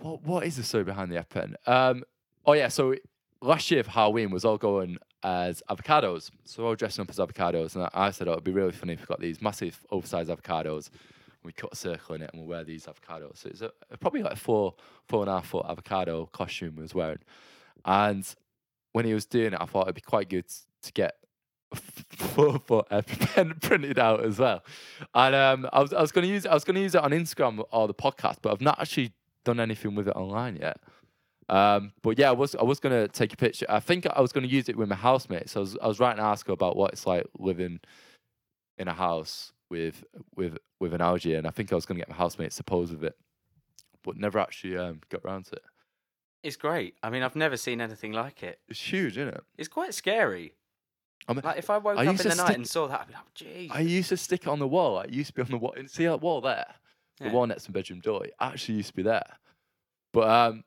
what 0.00 0.22
what 0.22 0.44
is 0.44 0.56
the 0.56 0.62
story 0.62 0.84
behind 0.84 1.10
the 1.10 1.16
EpiPen? 1.16 1.54
Um, 1.66 2.04
oh 2.44 2.52
yeah, 2.52 2.68
so 2.68 2.94
last 3.40 3.70
year 3.70 3.82
for 3.82 3.90
Halloween 3.90 4.30
was 4.30 4.44
all 4.44 4.58
going 4.58 4.98
as 5.22 5.62
avocados, 5.70 6.30
so 6.44 6.62
we're 6.62 6.68
all 6.70 6.74
dressing 6.74 7.02
up 7.02 7.10
as 7.10 7.18
avocados, 7.18 7.74
and 7.74 7.88
I, 7.94 8.10
said 8.10 8.28
oh, 8.28 8.32
it'd 8.32 8.44
be 8.44 8.52
really 8.52 8.72
funny 8.72 8.94
if 8.94 9.00
we 9.00 9.06
got 9.06 9.20
these 9.20 9.40
massive 9.40 9.80
oversized 9.90 10.30
avocados. 10.30 10.90
We 11.42 11.52
cut 11.52 11.72
a 11.72 11.76
circle 11.76 12.16
in 12.16 12.22
it 12.22 12.30
and 12.32 12.42
we'll 12.42 12.48
wear 12.48 12.64
these 12.64 12.86
avocados. 12.86 13.38
So 13.38 13.48
it's 13.48 13.62
a, 13.62 13.70
probably 13.98 14.22
like 14.22 14.32
a 14.32 14.36
four 14.36 14.74
four 15.06 15.20
and 15.20 15.30
a 15.30 15.34
half 15.34 15.46
foot 15.46 15.64
avocado 15.68 16.26
costume 16.26 16.76
we 16.76 16.82
was 16.82 16.94
wearing, 16.94 17.20
and 17.84 18.26
when 18.92 19.04
he 19.04 19.14
was 19.14 19.26
doing 19.26 19.52
it, 19.52 19.58
I 19.60 19.66
thought 19.66 19.82
it'd 19.82 19.94
be 19.94 20.00
quite 20.00 20.28
good 20.28 20.46
to 20.82 20.92
get 20.92 21.16
four 22.16 22.58
foot 22.58 22.88
EpiPen 22.90 23.60
printed 23.62 23.98
out 23.98 24.24
as 24.24 24.38
well. 24.38 24.62
And 25.14 25.34
um, 25.34 25.68
I 25.72 25.80
was 25.80 25.92
I 25.92 26.00
was 26.00 26.12
going 26.12 26.26
to 26.26 26.32
use 26.32 26.44
it. 26.44 26.50
I 26.50 26.54
was 26.54 26.64
going 26.64 26.76
to 26.76 26.80
use 26.80 26.94
it 26.94 27.02
on 27.02 27.10
Instagram 27.10 27.64
or 27.70 27.86
the 27.86 27.94
podcast, 27.94 28.38
but 28.42 28.52
I've 28.52 28.60
not 28.60 28.80
actually 28.80 29.12
done 29.44 29.60
anything 29.60 29.94
with 29.94 30.08
it 30.08 30.16
online 30.16 30.56
yet. 30.56 30.78
Um, 31.48 31.92
but 32.02 32.18
yeah, 32.18 32.30
I 32.30 32.32
was 32.32 32.54
I 32.56 32.64
was 32.64 32.80
going 32.80 32.94
to 32.94 33.08
take 33.08 33.32
a 33.32 33.36
picture. 33.36 33.66
I 33.68 33.80
think 33.80 34.06
I 34.06 34.20
was 34.20 34.32
going 34.32 34.46
to 34.46 34.52
use 34.52 34.68
it 34.68 34.76
with 34.76 34.88
my 34.88 34.96
housemate. 34.96 35.48
So 35.48 35.60
I 35.60 35.62
was 35.62 35.78
I 35.82 35.86
was 35.86 36.00
writing 36.00 36.18
an 36.18 36.26
article 36.26 36.54
about 36.54 36.76
what 36.76 36.92
it's 36.92 37.06
like 37.06 37.26
living 37.38 37.80
in 38.78 38.88
a 38.88 38.94
house 38.94 39.52
with 39.70 40.04
with 40.34 40.58
with 40.80 40.92
an 40.92 41.00
algae, 41.00 41.34
and 41.34 41.46
I 41.46 41.50
think 41.50 41.72
I 41.72 41.76
was 41.76 41.86
going 41.86 41.96
to 41.96 42.00
get 42.00 42.08
my 42.08 42.16
housemates 42.16 42.56
to 42.56 42.64
pose 42.64 42.90
with 42.90 43.04
it, 43.04 43.16
but 44.02 44.16
never 44.16 44.38
actually 44.38 44.76
um, 44.76 45.00
got 45.08 45.22
around 45.24 45.46
to 45.46 45.56
it. 45.56 45.62
It's 46.42 46.56
great. 46.56 46.94
I 47.02 47.10
mean, 47.10 47.22
I've 47.22 47.36
never 47.36 47.56
seen 47.56 47.80
anything 47.80 48.12
like 48.12 48.42
it. 48.42 48.60
It's 48.68 48.80
huge, 48.80 49.18
isn't 49.18 49.34
it? 49.34 49.40
It's 49.56 49.68
quite 49.68 49.94
scary. 49.94 50.52
I 51.28 51.32
mean, 51.32 51.42
Like 51.44 51.58
if 51.58 51.70
I 51.70 51.78
woke 51.78 51.98
I 51.98 52.06
up 52.06 52.10
in 52.10 52.16
the 52.16 52.24
night 52.34 52.36
stick- 52.36 52.56
and 52.56 52.68
saw 52.68 52.86
that, 52.88 53.00
I'd 53.00 53.08
be 53.08 53.14
like, 53.14 53.34
"Jeez." 53.34 53.70
I 53.74 53.80
used 53.80 54.10
to 54.10 54.16
stick 54.16 54.42
it 54.42 54.48
on 54.48 54.58
the 54.60 54.68
wall. 54.68 55.00
It 55.00 55.10
used 55.10 55.28
to 55.28 55.34
be 55.34 55.42
on 55.42 55.48
the 55.50 55.56
wall. 55.58 55.74
See 55.86 56.04
that 56.04 56.20
wall 56.20 56.40
there? 56.40 56.66
The 57.20 57.30
wall 57.30 57.46
next 57.46 57.62
to 57.64 57.72
the 57.72 57.78
bedroom 57.78 58.00
door. 58.00 58.24
It 58.24 58.34
actually 58.38 58.76
used 58.76 58.88
to 58.90 58.94
be 58.94 59.02
there. 59.02 59.24
But 60.12 60.28
um, 60.28 60.64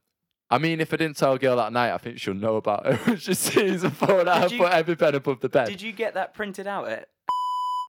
I 0.49 0.57
mean, 0.57 0.81
if 0.81 0.91
I 0.93 0.97
didn't 0.97 1.15
tell 1.17 1.33
a 1.33 1.39
girl 1.39 1.55
that 1.57 1.71
night, 1.71 1.93
I 1.93 1.97
think 1.97 2.19
she'll 2.19 2.33
know 2.33 2.55
about 2.57 2.85
it. 2.87 2.97
when 3.05 3.17
she 3.25 3.33
sees 3.35 3.83
a 3.83 3.91
phone 3.91 4.27
out 4.27 4.43
and 4.43 4.51
you- 4.51 4.57
put 4.57 4.71
EpiPen 4.71 5.13
above 5.13 5.39
the 5.39 5.49
bed. 5.49 5.67
Did 5.67 5.81
you 5.81 5.91
get 5.91 6.15
that 6.15 6.33
printed 6.33 6.67
out? 6.67 6.89
At 6.89 7.07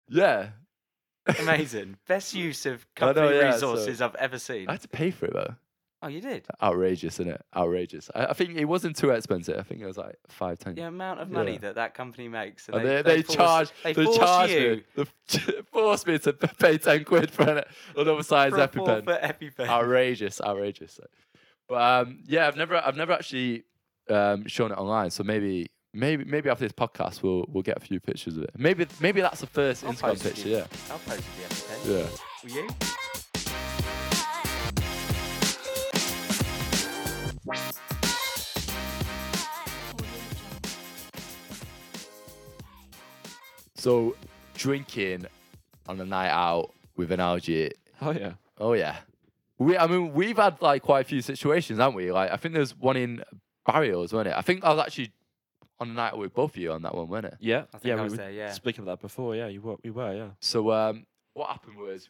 yeah. 0.09 0.49
amazing, 1.39 1.97
best 2.07 2.33
use 2.33 2.65
of 2.65 2.85
I 2.97 3.05
know, 3.05 3.13
company 3.13 3.35
yeah, 3.37 3.51
so- 3.51 3.71
resources 3.73 4.01
I've 4.01 4.15
ever 4.15 4.37
seen. 4.39 4.67
I 4.67 4.73
had 4.73 4.81
to 4.81 4.87
pay 4.87 5.11
for 5.11 5.25
it 5.25 5.33
though. 5.33 5.55
Oh, 6.03 6.07
you 6.07 6.19
did. 6.19 6.45
Outrageous, 6.63 7.19
isn't 7.19 7.31
it? 7.31 7.41
Outrageous. 7.55 8.09
I, 8.15 8.25
I 8.27 8.33
think 8.33 8.57
it 8.57 8.65
wasn't 8.65 8.95
too 8.95 9.11
expensive. 9.11 9.57
I 9.59 9.61
think 9.61 9.81
it 9.81 9.85
was 9.85 9.97
like 9.97 10.15
five, 10.29 10.57
ten. 10.57 10.73
The 10.73 10.87
amount 10.87 11.19
of 11.19 11.29
money 11.29 11.53
Yeah. 11.53 11.57
that 11.59 11.75
that 11.75 11.93
company 11.93 12.27
makes. 12.27 12.67
And 12.69 12.83
they, 12.83 13.01
they, 13.03 13.21
force- 13.21 13.35
charge, 13.35 13.69
They, 13.83 13.93
they 13.93 14.05
force 14.05 14.17
charge 14.17 14.49
you 14.51 14.83
me, 14.97 15.05
they 15.35 15.61
force 15.71 16.05
me 16.07 16.17
to 16.19 16.33
pay 16.33 16.77
ten 16.79 17.03
quid 17.03 17.29
for 17.29 17.43
an, 17.43 17.63
another 17.95 18.23
size 18.23 18.51
for 18.53 18.57
EpiPen. 18.67 18.73
four-foot 19.05 19.21
EpiPen. 19.21 19.67
outrageous, 19.67 20.41
outrageous. 20.41 20.99
But 21.69 21.81
um, 22.07 22.23
yeah, 22.25 22.47
I've 22.47 22.57
never, 22.57 22.77
I've 22.77 22.97
never 22.97 23.13
actually 23.13 23.63
um, 24.09 24.47
shown 24.47 24.71
it 24.71 24.77
online. 24.79 25.11
So 25.11 25.23
maybe, 25.23 25.69
maybe, 25.93 26.25
maybe 26.25 26.49
after 26.49 26.65
this 26.65 26.73
podcast, 26.73 27.21
we'll 27.21 27.45
we'll 27.47 27.63
get 27.63 27.77
a 27.77 27.79
few 27.79 27.99
pictures 27.99 28.37
of 28.37 28.43
it. 28.43 28.49
Maybe, 28.57 28.87
maybe 28.99 29.21
that's 29.21 29.41
the 29.41 29.47
1st 29.47 29.83
I'll 29.85 29.93
Instagram 29.93 30.23
picture. 30.23 30.47
you. 30.49 30.55
Yeah, 30.57 30.65
I'll 30.89 30.97
post 30.99 31.23
the 31.37 31.43
EpiPen. 31.45 31.85
yeah. 31.85 32.07
Will 32.43 32.49
you? 32.65 32.69
So 43.81 44.15
drinking 44.53 45.25
on 45.87 45.99
a 45.99 46.05
night 46.05 46.29
out 46.29 46.71
with 46.97 47.11
an 47.11 47.19
algae. 47.19 47.71
oh 47.99 48.11
yeah. 48.11 48.33
Oh 48.59 48.73
yeah. 48.73 48.97
We, 49.57 49.75
I 49.75 49.87
mean, 49.87 50.13
we've 50.13 50.37
had 50.37 50.61
like 50.61 50.83
quite 50.83 50.99
a 50.99 51.03
few 51.03 51.23
situations, 51.23 51.79
haven't 51.79 51.95
we? 51.95 52.11
Like, 52.11 52.29
I 52.29 52.37
think 52.37 52.53
there's 52.53 52.77
one 52.77 52.95
in 52.95 53.23
Barrios, 53.65 54.13
wasn't 54.13 54.35
it? 54.35 54.37
I 54.37 54.41
think 54.41 54.63
I 54.63 54.69
was 54.69 54.85
actually 54.85 55.11
on 55.79 55.89
a 55.89 55.93
night 55.93 56.13
out 56.13 56.19
with 56.19 56.31
both 56.31 56.51
of 56.51 56.57
you 56.57 56.71
on 56.71 56.83
that 56.83 56.93
one, 56.93 57.07
wasn't 57.07 57.33
it? 57.33 57.37
Yeah. 57.39 57.63
I 57.73 57.79
think 57.79 57.85
yeah, 57.85 57.93
I 57.93 57.95
we 57.95 58.03
was 58.03 58.11
were 58.11 58.17
there, 58.17 58.31
yeah. 58.31 58.51
Speaking 58.51 58.81
of 58.81 58.85
that 58.85 59.01
before, 59.01 59.35
yeah, 59.35 59.47
you 59.47 59.61
were. 59.61 59.77
We 59.83 59.89
were, 59.89 60.13
yeah. 60.13 60.29
So 60.41 60.71
um, 60.71 61.07
what 61.33 61.49
happened 61.49 61.77
was 61.77 62.07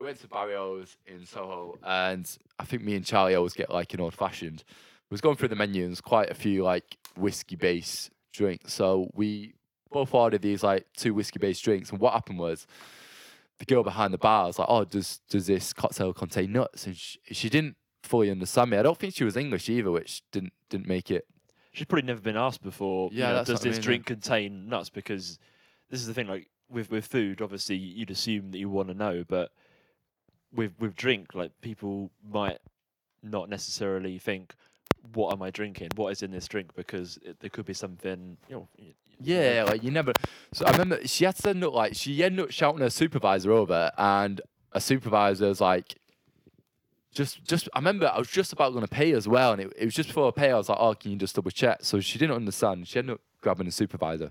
we 0.00 0.06
went 0.06 0.20
to 0.20 0.26
Barrios 0.26 0.96
in 1.04 1.26
Soho, 1.26 1.78
and 1.84 2.26
I 2.58 2.64
think 2.64 2.82
me 2.82 2.94
and 2.94 3.04
Charlie 3.04 3.34
always 3.34 3.52
get 3.52 3.68
like 3.70 3.92
an 3.92 4.00
old 4.00 4.14
fashioned. 4.14 4.64
We 5.10 5.14
was 5.14 5.20
going 5.20 5.36
through 5.36 5.48
the 5.48 5.56
menu, 5.56 5.82
and 5.82 5.90
there's 5.90 6.00
quite 6.00 6.30
a 6.30 6.34
few 6.34 6.62
like 6.62 6.96
whiskey 7.18 7.56
based 7.56 8.10
drinks. 8.32 8.72
So 8.72 9.10
we 9.12 9.52
both 9.90 10.14
ordered 10.14 10.42
these 10.42 10.62
like 10.62 10.86
two 10.96 11.14
whiskey 11.14 11.38
based 11.38 11.64
drinks, 11.64 11.90
and 11.90 12.00
what 12.00 12.12
happened 12.12 12.38
was 12.38 12.66
the 13.58 13.64
girl 13.64 13.82
behind 13.82 14.12
the 14.14 14.18
bar 14.18 14.46
was 14.46 14.58
like, 14.58 14.68
"Oh, 14.70 14.84
does 14.84 15.20
does 15.28 15.46
this 15.46 15.72
cocktail 15.72 16.12
contain 16.12 16.52
nuts?" 16.52 16.86
And 16.86 16.96
she, 16.96 17.18
she 17.30 17.48
didn't 17.48 17.76
fully 18.02 18.30
understand 18.30 18.70
me. 18.70 18.78
I 18.78 18.82
don't 18.82 18.98
think 18.98 19.14
she 19.14 19.24
was 19.24 19.36
English 19.36 19.68
either, 19.68 19.90
which 19.90 20.22
didn't 20.32 20.52
didn't 20.68 20.88
make 20.88 21.10
it. 21.10 21.26
She's 21.72 21.86
probably 21.86 22.06
never 22.06 22.20
been 22.20 22.36
asked 22.36 22.62
before. 22.62 23.10
you 23.12 23.20
Yeah, 23.20 23.32
know, 23.32 23.38
does 23.44 23.48
what 23.48 23.60
I 23.60 23.64
this 23.64 23.64
mean, 23.64 23.74
yeah. 23.74 23.80
drink 23.82 24.06
contain 24.06 24.68
nuts? 24.68 24.90
Because 24.90 25.38
this 25.90 26.00
is 26.00 26.06
the 26.06 26.14
thing. 26.14 26.26
Like 26.26 26.48
with 26.68 26.90
with 26.90 27.06
food, 27.06 27.42
obviously 27.42 27.76
you'd 27.76 28.10
assume 28.10 28.50
that 28.52 28.58
you 28.58 28.68
want 28.68 28.88
to 28.88 28.94
know, 28.94 29.24
but 29.26 29.52
with 30.52 30.72
with 30.80 30.96
drink, 30.96 31.34
like 31.34 31.52
people 31.60 32.10
might 32.28 32.58
not 33.22 33.48
necessarily 33.48 34.18
think, 34.18 34.54
"What 35.14 35.32
am 35.32 35.42
I 35.42 35.50
drinking? 35.50 35.90
What 35.96 36.10
is 36.10 36.22
in 36.22 36.30
this 36.30 36.48
drink?" 36.48 36.74
Because 36.74 37.18
it, 37.22 37.38
there 37.40 37.50
could 37.50 37.66
be 37.66 37.74
something. 37.74 38.36
You 38.48 38.56
know, 38.56 38.68
Yeah, 39.22 39.64
like 39.68 39.82
you 39.82 39.90
never. 39.90 40.12
So 40.52 40.64
I 40.66 40.72
remember 40.72 41.06
she 41.06 41.24
had 41.24 41.36
to 41.36 41.50
end 41.50 41.64
up 41.64 41.74
like 41.74 41.94
she 41.94 42.22
ended 42.24 42.44
up 42.46 42.50
shouting 42.50 42.80
her 42.80 42.90
supervisor 42.90 43.52
over, 43.52 43.92
and 43.98 44.40
a 44.72 44.80
supervisor 44.80 45.48
was 45.48 45.60
like, 45.60 45.94
just, 47.12 47.44
just. 47.44 47.68
I 47.74 47.78
remember 47.78 48.10
I 48.12 48.18
was 48.18 48.28
just 48.28 48.52
about 48.52 48.72
going 48.72 48.84
to 48.86 48.90
pay 48.90 49.12
as 49.12 49.28
well, 49.28 49.52
and 49.52 49.60
it, 49.60 49.72
it 49.76 49.84
was 49.84 49.94
just 49.94 50.08
before 50.08 50.28
I 50.28 50.30
pay. 50.30 50.50
I 50.50 50.56
was 50.56 50.68
like, 50.68 50.78
oh, 50.80 50.94
can 50.94 51.10
you 51.10 51.16
just 51.18 51.34
double 51.34 51.50
check? 51.50 51.78
So 51.82 52.00
she 52.00 52.18
didn't 52.18 52.36
understand. 52.36 52.88
She 52.88 52.98
ended 52.98 53.14
up 53.14 53.20
grabbing 53.42 53.66
the 53.66 53.72
supervisor, 53.72 54.30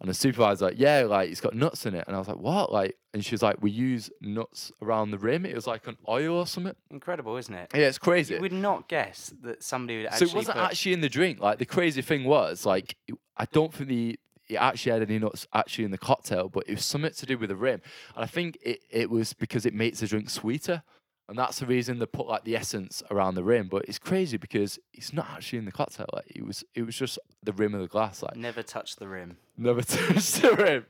and 0.00 0.08
the 0.08 0.14
supervisor 0.14 0.66
like, 0.66 0.74
yeah, 0.78 1.00
like 1.02 1.30
it's 1.30 1.40
got 1.40 1.54
nuts 1.54 1.86
in 1.86 1.94
it, 1.94 2.04
and 2.06 2.14
I 2.14 2.18
was 2.18 2.28
like, 2.28 2.38
what? 2.38 2.72
Like, 2.72 2.96
and 3.14 3.24
she 3.24 3.34
was 3.34 3.42
like, 3.42 3.62
we 3.62 3.70
use 3.70 4.10
nuts 4.20 4.72
around 4.82 5.10
the 5.10 5.18
rim. 5.18 5.44
It 5.44 5.54
was 5.54 5.66
like 5.66 5.86
an 5.86 5.96
oil 6.08 6.36
or 6.36 6.46
something. 6.46 6.74
Incredible, 6.90 7.36
isn't 7.36 7.54
it? 7.54 7.70
Yeah, 7.74 7.88
it's 7.88 7.98
crazy. 7.98 8.34
You 8.34 8.40
would 8.40 8.52
not 8.52 8.88
guess 8.88 9.32
that 9.42 9.62
somebody 9.62 10.02
would 10.02 10.08
So 10.10 10.14
actually 10.14 10.30
it 10.30 10.34
wasn't 10.34 10.56
put- 10.56 10.64
actually 10.64 10.92
in 10.94 11.00
the 11.02 11.08
drink. 11.08 11.40
Like 11.40 11.58
the 11.58 11.66
crazy 11.66 12.02
thing 12.02 12.24
was, 12.24 12.64
like 12.66 12.96
I 13.36 13.46
don't 13.46 13.72
think 13.72 13.88
the 13.88 14.18
it 14.48 14.56
actually 14.56 14.92
had 14.92 15.02
any 15.02 15.18
nuts 15.18 15.46
actually 15.54 15.84
in 15.84 15.90
the 15.92 15.98
cocktail, 15.98 16.48
but 16.48 16.64
it 16.68 16.74
was 16.74 16.84
something 16.84 17.12
to 17.12 17.26
do 17.26 17.38
with 17.38 17.48
the 17.48 17.56
rim. 17.56 17.80
And 18.14 18.24
I 18.24 18.26
think 18.26 18.58
it, 18.62 18.80
it 18.90 19.08
was 19.08 19.32
because 19.32 19.64
it 19.64 19.72
makes 19.72 20.00
the 20.00 20.06
drink 20.06 20.28
sweeter. 20.30 20.82
And 21.28 21.38
that's 21.38 21.60
the 21.60 21.66
reason 21.66 21.98
they 21.98 22.04
put 22.06 22.26
like 22.26 22.44
the 22.44 22.56
essence 22.56 23.02
around 23.10 23.36
the 23.36 23.44
rim. 23.44 23.68
But 23.68 23.86
it's 23.86 23.98
crazy 23.98 24.36
because 24.36 24.78
it's 24.92 25.12
not 25.12 25.28
actually 25.30 25.60
in 25.60 25.64
the 25.64 25.72
cocktail. 25.72 26.06
Like 26.12 26.26
it 26.26 26.44
was 26.44 26.64
it 26.74 26.82
was 26.82 26.96
just 26.96 27.18
the 27.42 27.52
rim 27.52 27.74
of 27.74 27.80
the 27.80 27.86
glass. 27.86 28.22
Like 28.22 28.36
never 28.36 28.62
touch 28.62 28.96
the 28.96 29.08
rim. 29.08 29.38
never 29.56 29.80
touched 29.82 30.42
the 30.42 30.54
rim. 30.54 30.86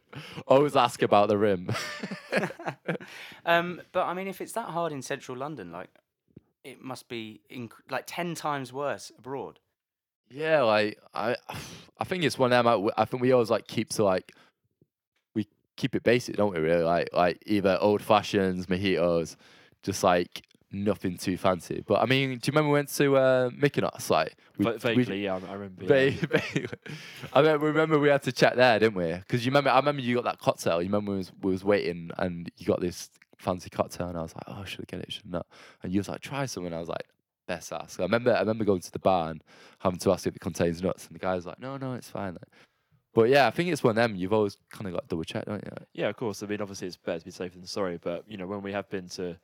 Always 0.49 0.75
ask 0.75 1.03
about 1.03 1.29
the 1.29 1.39
rim. 1.39 1.71
Um, 3.45 3.83
but 3.93 4.07
I 4.07 4.15
mean, 4.15 4.29
if 4.29 4.41
it's 4.41 4.53
that 4.53 4.69
hard 4.69 4.93
in 4.93 5.03
central 5.03 5.37
London, 5.37 5.73
like 5.73 5.91
it 6.65 6.81
must 6.81 7.09
be 7.09 7.41
inc- 7.51 7.73
like 7.91 8.05
ten 8.07 8.35
times 8.35 8.73
worse 8.73 9.11
abroad. 9.19 9.59
Yeah, 10.33 10.63
like 10.63 10.99
I, 11.15 11.37
I 11.99 12.05
think 12.05 12.25
it's 12.25 12.39
one 12.39 12.53
of 12.53 12.65
them. 12.65 12.91
I, 12.97 13.03
I 13.03 13.05
think 13.05 13.23
we 13.23 13.33
always 13.33 13.51
like 13.51 13.67
keep 13.67 13.91
to 13.91 14.05
like, 14.05 14.33
we 15.35 15.47
keep 15.77 15.95
it 15.95 16.03
basic, 16.03 16.37
don't 16.37 16.53
we? 16.55 16.61
Really, 16.61 16.83
like 16.83 17.11
like 17.13 17.43
either 17.47 17.79
old 17.81 18.03
fashions, 18.03 18.67
mojitos, 18.67 19.37
just 19.83 20.03
like 20.03 20.43
nothing 20.75 21.19
too 21.19 21.37
fancy. 21.37 21.85
But 21.87 22.01
I 22.01 22.07
mean, 22.07 22.31
do 22.31 22.35
you 22.35 22.53
remember 22.53 22.69
we 22.71 22.73
went 22.75 22.89
to 22.95 23.17
uh, 23.17 23.51
Mykonos? 23.51 24.09
Like, 24.11 24.35
we, 24.57 24.65
Va- 24.65 24.73
we- 24.73 24.79
vaguely, 24.95 25.25
yeah, 25.25 25.39
I 25.49 25.53
remember. 25.53 25.83
yeah. 25.85 26.11
vaguely. 26.11 26.67
I 27.33 27.41
remember, 27.41 27.67
remember 27.67 27.99
we 27.99 28.09
had 28.09 28.23
to 28.23 28.33
check 28.33 28.55
there, 28.57 28.79
didn't 28.79 28.95
we? 28.97 29.13
Because 29.13 29.45
you 29.45 29.51
remember, 29.51 29.71
I 29.71 29.77
remember 29.77 30.01
you 30.03 30.15
got 30.15 30.25
that 30.25 30.39
cocktail. 30.39 30.81
You 30.81 30.89
remember 30.89 31.13
we 31.13 31.19
was, 31.19 31.33
we 31.43 31.53
was 31.53 31.63
waiting 31.63 32.11
and 32.19 32.51
you 32.57 32.67
got 32.67 32.81
this 32.81 33.11
fancy 33.37 33.69
cocktail, 33.69 34.09
and 34.09 34.17
I 34.19 34.23
was 34.23 34.35
like, 34.35 34.45
oh, 34.47 34.65
should 34.65 34.81
I 34.81 34.85
get 34.89 35.01
it? 35.01 35.13
Should 35.13 35.31
not? 35.31 35.47
And 35.83 35.93
you 35.93 36.01
was 36.01 36.09
like, 36.09 36.21
try 36.21 36.47
some, 36.47 36.65
and 36.65 36.75
I 36.75 36.81
was 36.81 36.89
like, 36.89 37.07
best 37.55 37.73
ask. 37.73 38.01
I 38.01 38.05
remember, 38.05 38.35
I 38.35 38.41
remember 38.41 38.65
going 38.65 38.81
to 38.81 38.93
the 38.93 38.99
bar 38.99 39.31
and 39.31 39.43
having 39.79 39.99
to 40.01 40.13
ask 40.13 40.27
if 40.27 40.35
it 40.37 40.41
contains 40.41 40.83
nuts, 40.83 41.07
and 41.07 41.15
the 41.15 41.19
guy 41.19 41.35
was 41.35 41.47
like, 41.47 41.61
no, 41.61 41.77
no, 41.77 41.95
it's 41.95 42.09
fine. 42.09 42.33
Like, 42.35 42.49
but 43.15 43.29
yeah, 43.29 43.47
I 43.47 43.51
think 43.51 43.71
it's 43.71 43.83
one 43.85 43.91
of 43.91 43.97
them. 43.97 44.17
You've 44.17 44.33
always 44.33 44.57
kind 44.71 44.87
of 44.87 44.95
got 44.95 45.03
to 45.03 45.09
double 45.09 45.25
check, 45.25 45.45
don't 45.45 45.65
you? 45.65 45.73
Yeah, 45.93 46.09
of 46.09 46.17
course. 46.17 46.43
I 46.43 46.47
mean, 46.47 46.63
obviously, 46.63 46.87
it's 46.89 46.97
better 46.97 47.19
to 47.19 47.25
be 47.25 47.31
safe 47.31 47.53
than 47.53 47.67
sorry. 47.67 47.99
But 47.99 48.25
you 48.27 48.37
know, 48.39 48.47
when 48.47 48.63
we 48.63 48.73
have 48.73 48.89
been 48.89 49.09
to 49.11 49.37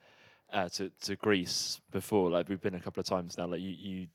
uh, 0.53 0.68
to 0.71 0.90
to 1.03 1.16
Greece 1.16 1.81
before, 1.90 2.31
like 2.31 2.49
we've 2.49 2.61
been 2.62 2.75
a 2.75 2.81
couple 2.81 3.01
of 3.01 3.07
times 3.07 3.37
now, 3.37 3.47
like 3.47 3.61
you 3.61 3.75
you 3.79 4.07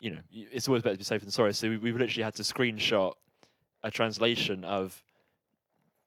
you 0.00 0.10
know, 0.10 0.20
it's 0.32 0.66
always 0.66 0.82
better 0.82 0.94
to 0.94 0.98
be 0.98 1.04
safe 1.04 1.20
than 1.20 1.30
sorry. 1.30 1.52
So 1.54 1.68
we, 1.68 1.76
we've 1.76 1.96
literally 1.96 2.24
had 2.24 2.34
to 2.36 2.42
screenshot 2.42 3.12
a 3.82 3.90
translation 3.90 4.64
of, 4.64 5.00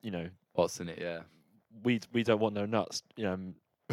you 0.02 0.10
know, 0.10 0.28
What's 0.54 0.80
in 0.80 0.88
it? 0.88 0.98
Yeah. 1.00 1.20
we 1.82 2.00
we 2.12 2.22
don't 2.24 2.40
want 2.40 2.54
no 2.54 2.66
nuts. 2.66 3.02
You 3.16 3.24
know, 3.24 3.38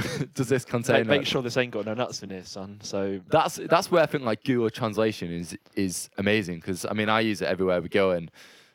Does 0.33 0.49
this 0.49 0.65
contain? 0.65 1.07
make, 1.07 1.19
make 1.19 1.25
sure 1.27 1.41
this 1.41 1.57
ain't 1.57 1.71
got 1.71 1.85
no 1.85 1.93
nuts 1.93 2.23
in 2.23 2.29
here, 2.29 2.43
son. 2.45 2.79
So 2.83 3.19
That's 3.29 3.55
that's 3.55 3.91
where 3.91 4.03
I 4.03 4.05
think 4.05 4.23
like 4.23 4.43
Google 4.43 4.69
Translation 4.69 5.31
is 5.31 5.57
is 5.75 6.09
amazing 6.17 6.57
because 6.57 6.85
I 6.85 6.93
mean 6.93 7.09
I 7.09 7.19
use 7.21 7.41
it 7.41 7.45
everywhere 7.47 7.81
we 7.81 7.89
go 7.89 8.11
and 8.11 8.31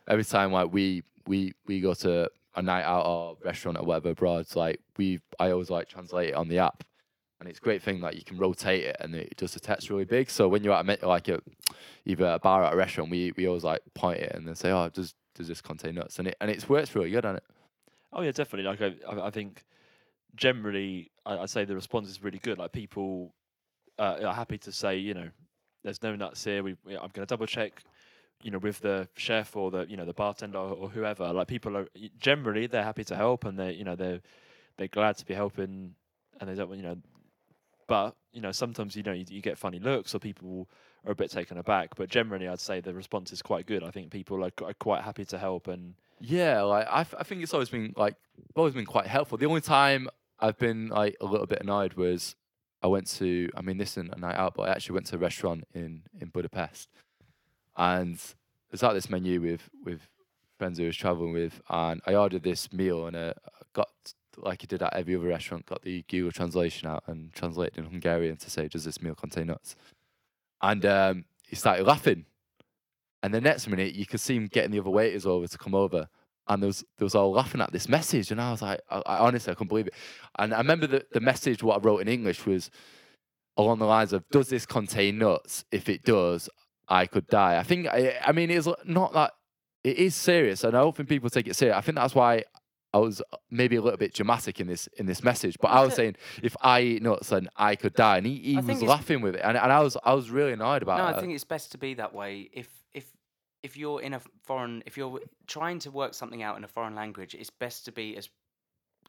every 0.08 0.24
time 0.24 0.52
like 0.52 0.72
we 0.72 1.02
we 1.26 1.52
we 1.66 1.80
go 1.80 1.94
to 1.94 2.28
a 2.54 2.62
night 2.62 2.84
out 2.84 3.04
or 3.04 3.36
restaurant 3.44 3.76
or 3.78 3.84
whatever 3.84 4.10
abroad, 4.10 4.40
it's 4.40 4.56
like 4.56 4.80
we 4.96 5.20
I 5.38 5.50
always 5.50 5.70
like 5.70 5.88
translate 5.88 6.30
it 6.30 6.34
on 6.34 6.48
the 6.48 6.58
app, 6.58 6.84
and 7.40 7.48
it's 7.48 7.58
a 7.58 7.62
great 7.62 7.82
thing 7.82 8.00
like 8.00 8.16
you 8.16 8.24
can 8.24 8.38
rotate 8.38 8.84
it 8.84 8.96
and 9.00 9.14
it 9.14 9.36
does 9.36 9.52
the 9.54 9.60
text 9.60 9.90
really 9.90 10.04
big. 10.06 10.30
So 10.30 10.48
when 10.48 10.64
you're 10.64 10.72
at 10.74 10.88
a, 11.02 11.06
like 11.06 11.28
a, 11.28 11.40
either 12.06 12.24
a 12.26 12.38
bar 12.38 12.64
or 12.64 12.72
a 12.72 12.76
restaurant, 12.76 13.10
we 13.10 13.32
we 13.36 13.46
always 13.46 13.64
like 13.64 13.82
point 13.94 14.20
it 14.20 14.32
and 14.34 14.46
then 14.46 14.54
say, 14.54 14.70
oh, 14.70 14.88
does 14.88 15.14
does 15.34 15.48
this 15.48 15.60
contain 15.60 15.96
nuts? 15.96 16.18
And 16.18 16.28
it 16.28 16.36
and 16.40 16.50
it 16.50 16.66
works 16.68 16.94
really 16.94 17.10
good 17.10 17.26
on 17.26 17.36
it. 17.36 17.44
Oh 18.12 18.22
yeah, 18.22 18.30
definitely. 18.32 18.70
Like 18.70 18.80
I- 18.80 19.26
I 19.26 19.30
think 19.30 19.64
generally, 20.36 21.10
I, 21.24 21.38
I 21.38 21.46
say 21.46 21.64
the 21.64 21.74
response 21.74 22.08
is 22.08 22.22
really 22.22 22.38
good. 22.38 22.58
Like 22.58 22.72
people 22.72 23.34
uh, 23.98 24.18
are 24.24 24.34
happy 24.34 24.58
to 24.58 24.72
say, 24.72 24.98
you 24.98 25.14
know, 25.14 25.30
there's 25.82 26.02
no 26.02 26.14
nuts 26.16 26.44
here. 26.44 26.62
We, 26.62 26.76
we 26.84 26.94
I'm 26.94 27.10
going 27.12 27.26
to 27.26 27.26
double 27.26 27.46
check, 27.46 27.82
you 28.42 28.50
know, 28.50 28.58
with 28.58 28.80
the 28.80 29.08
chef 29.16 29.56
or 29.56 29.70
the 29.70 29.86
you 29.88 29.96
know 29.96 30.04
the 30.04 30.12
bartender 30.12 30.58
or, 30.58 30.72
or 30.74 30.88
whoever. 30.88 31.32
Like 31.32 31.48
people 31.48 31.76
are 31.76 31.86
generally 32.18 32.66
they're 32.66 32.82
happy 32.82 33.04
to 33.04 33.16
help 33.16 33.44
and 33.44 33.58
they 33.58 33.72
you 33.72 33.84
know 33.84 33.96
they're 33.96 34.20
they're 34.76 34.88
glad 34.88 35.16
to 35.18 35.26
be 35.26 35.34
helping 35.34 35.94
and 36.40 36.50
they 36.50 36.54
don't 36.54 36.74
you 36.76 36.82
know. 36.82 36.96
But 37.86 38.16
you 38.32 38.40
know 38.40 38.52
sometimes 38.52 38.96
you 38.96 39.02
know 39.02 39.12
you, 39.12 39.24
you 39.28 39.40
get 39.40 39.58
funny 39.58 39.78
looks 39.78 40.14
or 40.14 40.18
people 40.18 40.68
are 41.04 41.12
a 41.12 41.14
bit 41.14 41.30
taken 41.30 41.56
aback. 41.56 41.94
But 41.96 42.08
generally, 42.10 42.48
I'd 42.48 42.60
say 42.60 42.80
the 42.80 42.92
response 42.92 43.32
is 43.32 43.42
quite 43.42 43.66
good. 43.66 43.84
I 43.84 43.90
think 43.90 44.10
people 44.10 44.44
are, 44.44 44.50
are 44.62 44.74
quite 44.74 45.02
happy 45.02 45.24
to 45.26 45.38
help 45.38 45.68
and 45.68 45.94
Yeah, 46.20 46.62
like 46.62 46.86
I, 46.88 47.00
I 47.00 47.22
think 47.22 47.42
it's 47.42 47.54
always 47.54 47.68
been 47.68 47.94
like 47.96 48.16
always 48.54 48.74
been 48.74 48.86
quite 48.86 49.06
helpful. 49.06 49.38
The 49.38 49.46
only 49.46 49.60
time 49.60 50.08
I've 50.38 50.58
been 50.58 50.88
like 50.88 51.16
a 51.20 51.26
little 51.26 51.46
bit 51.46 51.62
annoyed 51.62 51.94
was 51.94 52.36
I 52.82 52.88
went 52.88 53.06
to 53.18 53.48
I 53.56 53.62
mean 53.62 53.78
this 53.78 53.92
isn't 53.92 54.14
a 54.14 54.18
night 54.18 54.36
out, 54.36 54.54
but 54.54 54.68
I 54.68 54.72
actually 54.72 54.94
went 54.94 55.06
to 55.06 55.16
a 55.16 55.18
restaurant 55.18 55.64
in 55.74 56.02
in 56.20 56.28
Budapest, 56.28 56.88
and 57.76 58.18
there's 58.70 58.82
like 58.82 58.94
this 58.94 59.10
menu 59.10 59.40
with 59.40 59.68
with 59.84 60.08
friends 60.58 60.78
who 60.78 60.84
I 60.84 60.88
was 60.88 60.96
traveling 60.96 61.32
with, 61.32 61.60
and 61.68 62.00
I 62.06 62.14
ordered 62.14 62.42
this 62.42 62.72
meal 62.72 63.06
and 63.06 63.16
uh, 63.16 63.34
got 63.72 63.88
like 64.36 64.60
I 64.62 64.66
did 64.66 64.82
at 64.82 64.94
every 64.94 65.16
other 65.16 65.26
restaurant, 65.26 65.66
got 65.66 65.82
the 65.82 66.04
Google 66.08 66.32
translation 66.32 66.88
out 66.88 67.04
and 67.06 67.32
translated 67.32 67.78
in 67.78 67.84
Hungarian 67.84 68.36
to 68.36 68.50
say, 68.50 68.68
does 68.68 68.84
this 68.84 69.02
meal 69.02 69.14
contain 69.14 69.46
nuts? 69.46 69.76
And 70.60 70.84
um, 70.84 71.24
he 71.46 71.56
started 71.56 71.86
laughing. 71.86 72.26
And 73.22 73.32
the 73.32 73.40
next 73.40 73.66
minute, 73.68 73.94
you 73.94 74.06
could 74.06 74.20
see 74.20 74.36
him 74.36 74.46
getting 74.46 74.70
the 74.70 74.80
other 74.80 74.90
waiters 74.90 75.26
over 75.26 75.46
to 75.46 75.58
come 75.58 75.74
over. 75.74 76.08
And 76.48 76.62
there 76.62 76.68
was, 76.68 76.84
there 76.98 77.04
was 77.04 77.14
all 77.14 77.32
laughing 77.32 77.60
at 77.60 77.72
this 77.72 77.88
message. 77.88 78.30
And 78.30 78.40
I 78.40 78.50
was 78.52 78.62
like, 78.62 78.80
I, 78.90 79.02
I 79.06 79.18
honestly, 79.18 79.50
I 79.50 79.54
couldn't 79.54 79.68
believe 79.68 79.88
it. 79.88 79.94
And 80.38 80.54
I 80.54 80.58
remember 80.58 80.86
the, 80.86 81.04
the 81.12 81.20
message, 81.20 81.62
what 81.62 81.78
I 81.78 81.80
wrote 81.80 81.98
in 81.98 82.08
English 82.08 82.46
was 82.46 82.70
along 83.56 83.78
the 83.78 83.86
lines 83.86 84.12
of, 84.12 84.28
does 84.30 84.48
this 84.48 84.66
contain 84.66 85.18
nuts? 85.18 85.64
If 85.72 85.88
it 85.88 86.04
does, 86.04 86.48
I 86.88 87.06
could 87.06 87.26
die. 87.26 87.58
I 87.58 87.62
think, 87.62 87.88
I, 87.88 88.16
I 88.24 88.32
mean, 88.32 88.50
it's 88.50 88.68
not 88.84 89.12
that, 89.14 89.32
it 89.82 89.98
is 89.98 90.14
serious. 90.14 90.62
And 90.64 90.76
I 90.76 90.80
don't 90.80 90.96
think 90.96 91.08
people 91.08 91.30
take 91.30 91.48
it 91.48 91.56
serious. 91.56 91.76
I 91.76 91.80
think 91.80 91.96
that's 91.96 92.14
why 92.14 92.44
I 92.92 92.98
was 92.98 93.20
maybe 93.50 93.76
a 93.76 93.82
little 93.82 93.98
bit 93.98 94.14
dramatic 94.14 94.58
in 94.58 94.68
this 94.68 94.88
in 94.96 95.04
this 95.04 95.22
message. 95.22 95.56
But 95.60 95.68
I 95.68 95.84
was 95.84 95.94
saying, 95.94 96.16
if 96.42 96.56
I 96.62 96.80
eat 96.80 97.02
nuts, 97.02 97.28
then 97.28 97.48
I 97.54 97.76
could 97.76 97.92
die. 97.92 98.16
And 98.18 98.26
he, 98.26 98.38
he 98.38 98.56
was 98.56 98.82
laughing 98.82 99.20
with 99.20 99.34
it. 99.34 99.42
And, 99.44 99.56
and 99.56 99.70
I 99.70 99.80
was 99.80 99.98
I 100.02 100.14
was 100.14 100.30
really 100.30 100.52
annoyed 100.52 100.82
about 100.82 100.98
No, 100.98 101.06
it. 101.06 101.16
I 101.16 101.20
think 101.20 101.34
it's 101.34 101.44
best 101.44 101.72
to 101.72 101.78
be 101.78 101.94
that 101.94 102.14
way. 102.14 102.48
If 102.52 102.68
if 103.66 103.76
you're 103.76 104.00
in 104.00 104.14
a 104.14 104.20
foreign, 104.44 104.84
if 104.86 104.96
you're 104.96 105.20
trying 105.48 105.80
to 105.80 105.90
work 105.90 106.14
something 106.14 106.40
out 106.40 106.56
in 106.56 106.62
a 106.62 106.68
foreign 106.68 106.94
language, 106.94 107.34
it's 107.34 107.50
best 107.50 107.84
to 107.86 107.92
be 107.92 108.16
as 108.16 108.28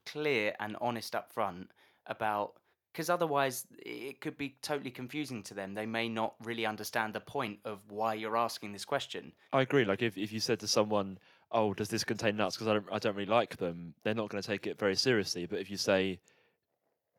clear 0.08 0.56
and 0.60 0.76
honest 0.82 1.16
up 1.16 1.32
front 1.32 1.70
about 2.08 2.54
because 2.92 3.12
otherwise 3.12 3.68
it 3.86 4.20
could 4.20 4.36
be 4.36 4.58
totally 4.64 4.90
confusing 4.90 5.44
to 5.44 5.54
them. 5.54 5.76
They 5.76 5.86
may 5.86 6.10
not 6.10 6.34
really 6.44 6.66
understand 6.66 7.14
the 7.14 7.20
point 7.20 7.60
of 7.66 7.78
why 7.90 8.16
you're 8.16 8.36
asking 8.36 8.72
this 8.72 8.86
question. 8.86 9.32
I 9.54 9.62
agree. 9.62 9.86
Like 9.86 10.02
if, 10.02 10.18
if 10.18 10.34
you 10.34 10.40
said 10.40 10.60
to 10.62 10.68
someone, 10.68 11.20
"Oh, 11.52 11.76
does 11.76 11.90
this 11.90 12.04
contain 12.04 12.38
nuts?" 12.38 12.56
Because 12.56 12.68
I 12.68 12.74
don't 12.74 12.86
I 12.92 12.98
don't 12.98 13.16
really 13.16 13.30
like 13.30 13.58
them, 13.58 13.94
they're 14.04 14.16
not 14.16 14.30
going 14.30 14.42
to 14.42 14.48
take 14.48 14.66
it 14.66 14.80
very 14.80 14.96
seriously. 14.96 15.46
But 15.46 15.60
if 15.60 15.70
you 15.70 15.78
say, 15.78 16.20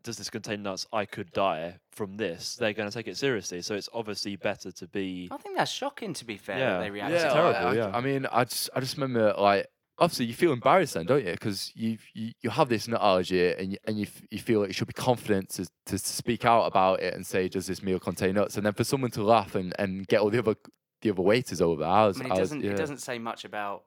"Does 0.09 0.17
this 0.19 0.31
contain 0.31 0.63
nuts?" 0.63 0.87
I 0.93 1.05
could 1.05 1.31
die 1.33 1.79
from 1.93 2.17
this. 2.17 2.57
They're 2.57 2.73
going 2.73 2.89
to 2.91 2.95
take 2.95 3.07
it 3.09 3.17
seriously. 3.17 3.63
So 3.63 3.75
it's 3.75 3.89
obviously 3.93 4.37
better 4.37 4.73
to 4.73 4.87
be. 4.89 5.29
I 5.31 5.37
think 5.37 5.57
that's 5.57 5.71
shocking. 5.71 6.13
To 6.15 6.25
be 6.25 6.37
fair, 6.37 6.59
Yeah. 6.59 6.71
that 6.73 6.81
they 6.81 6.91
react. 6.91 7.13
it's 7.13 7.23
terrible. 7.23 7.55
I, 7.69 7.71
I- 7.71 7.75
yeah. 7.75 7.91
I 7.95 8.01
mean, 8.01 8.27
I 8.33 8.45
just, 8.45 8.71
I 8.75 8.81
just 8.81 8.97
remember 8.97 9.35
like, 9.39 9.67
obviously 9.99 10.27
you 10.27 10.35
feel 10.35 10.53
embarrassed 10.53 10.95
then, 10.95 11.07
don't 11.07 11.25
you? 11.25 11.33
Because 11.33 11.73
you, 11.75 11.99
you, 12.15 12.33
you 12.41 12.51
have 12.51 12.69
this 12.69 12.87
nut 12.89 13.01
allergy 13.03 13.53
and 13.53 13.73
you, 13.73 13.79
and 13.87 13.99
you, 13.99 14.07
f- 14.07 14.23
you 14.31 14.39
feel 14.39 14.61
like 14.61 14.69
you 14.69 14.73
should 14.75 14.87
be 14.87 14.93
confident 14.95 15.49
to, 15.51 15.67
to 15.87 15.99
speak 15.99 16.45
out 16.45 16.65
about 16.67 17.01
it 17.01 17.15
and 17.15 17.27
say, 17.27 17.49
does 17.49 17.67
this 17.67 17.83
meal 17.83 17.99
contain 17.99 18.35
nuts? 18.37 18.57
And 18.57 18.65
then 18.67 18.73
for 18.75 18.85
someone 18.85 19.11
to 19.13 19.23
laugh 19.25 19.55
and, 19.57 19.73
and 19.79 20.07
get 20.07 20.21
all 20.21 20.31
the 20.31 20.39
other, 20.39 20.55
the 21.03 21.11
other 21.11 21.23
waiters 21.23 21.61
over, 21.61 21.85
I 21.85 22.07
was, 22.07 22.21
I 22.21 22.23
mean, 22.25 22.33
I 22.33 22.37
it 22.37 22.41
was- 22.41 22.49
doesn't. 22.51 22.65
yeah. 22.65 22.71
It 22.73 22.77
doesn't 22.77 22.99
say 23.03 23.19
much 23.19 23.45
about 23.45 23.85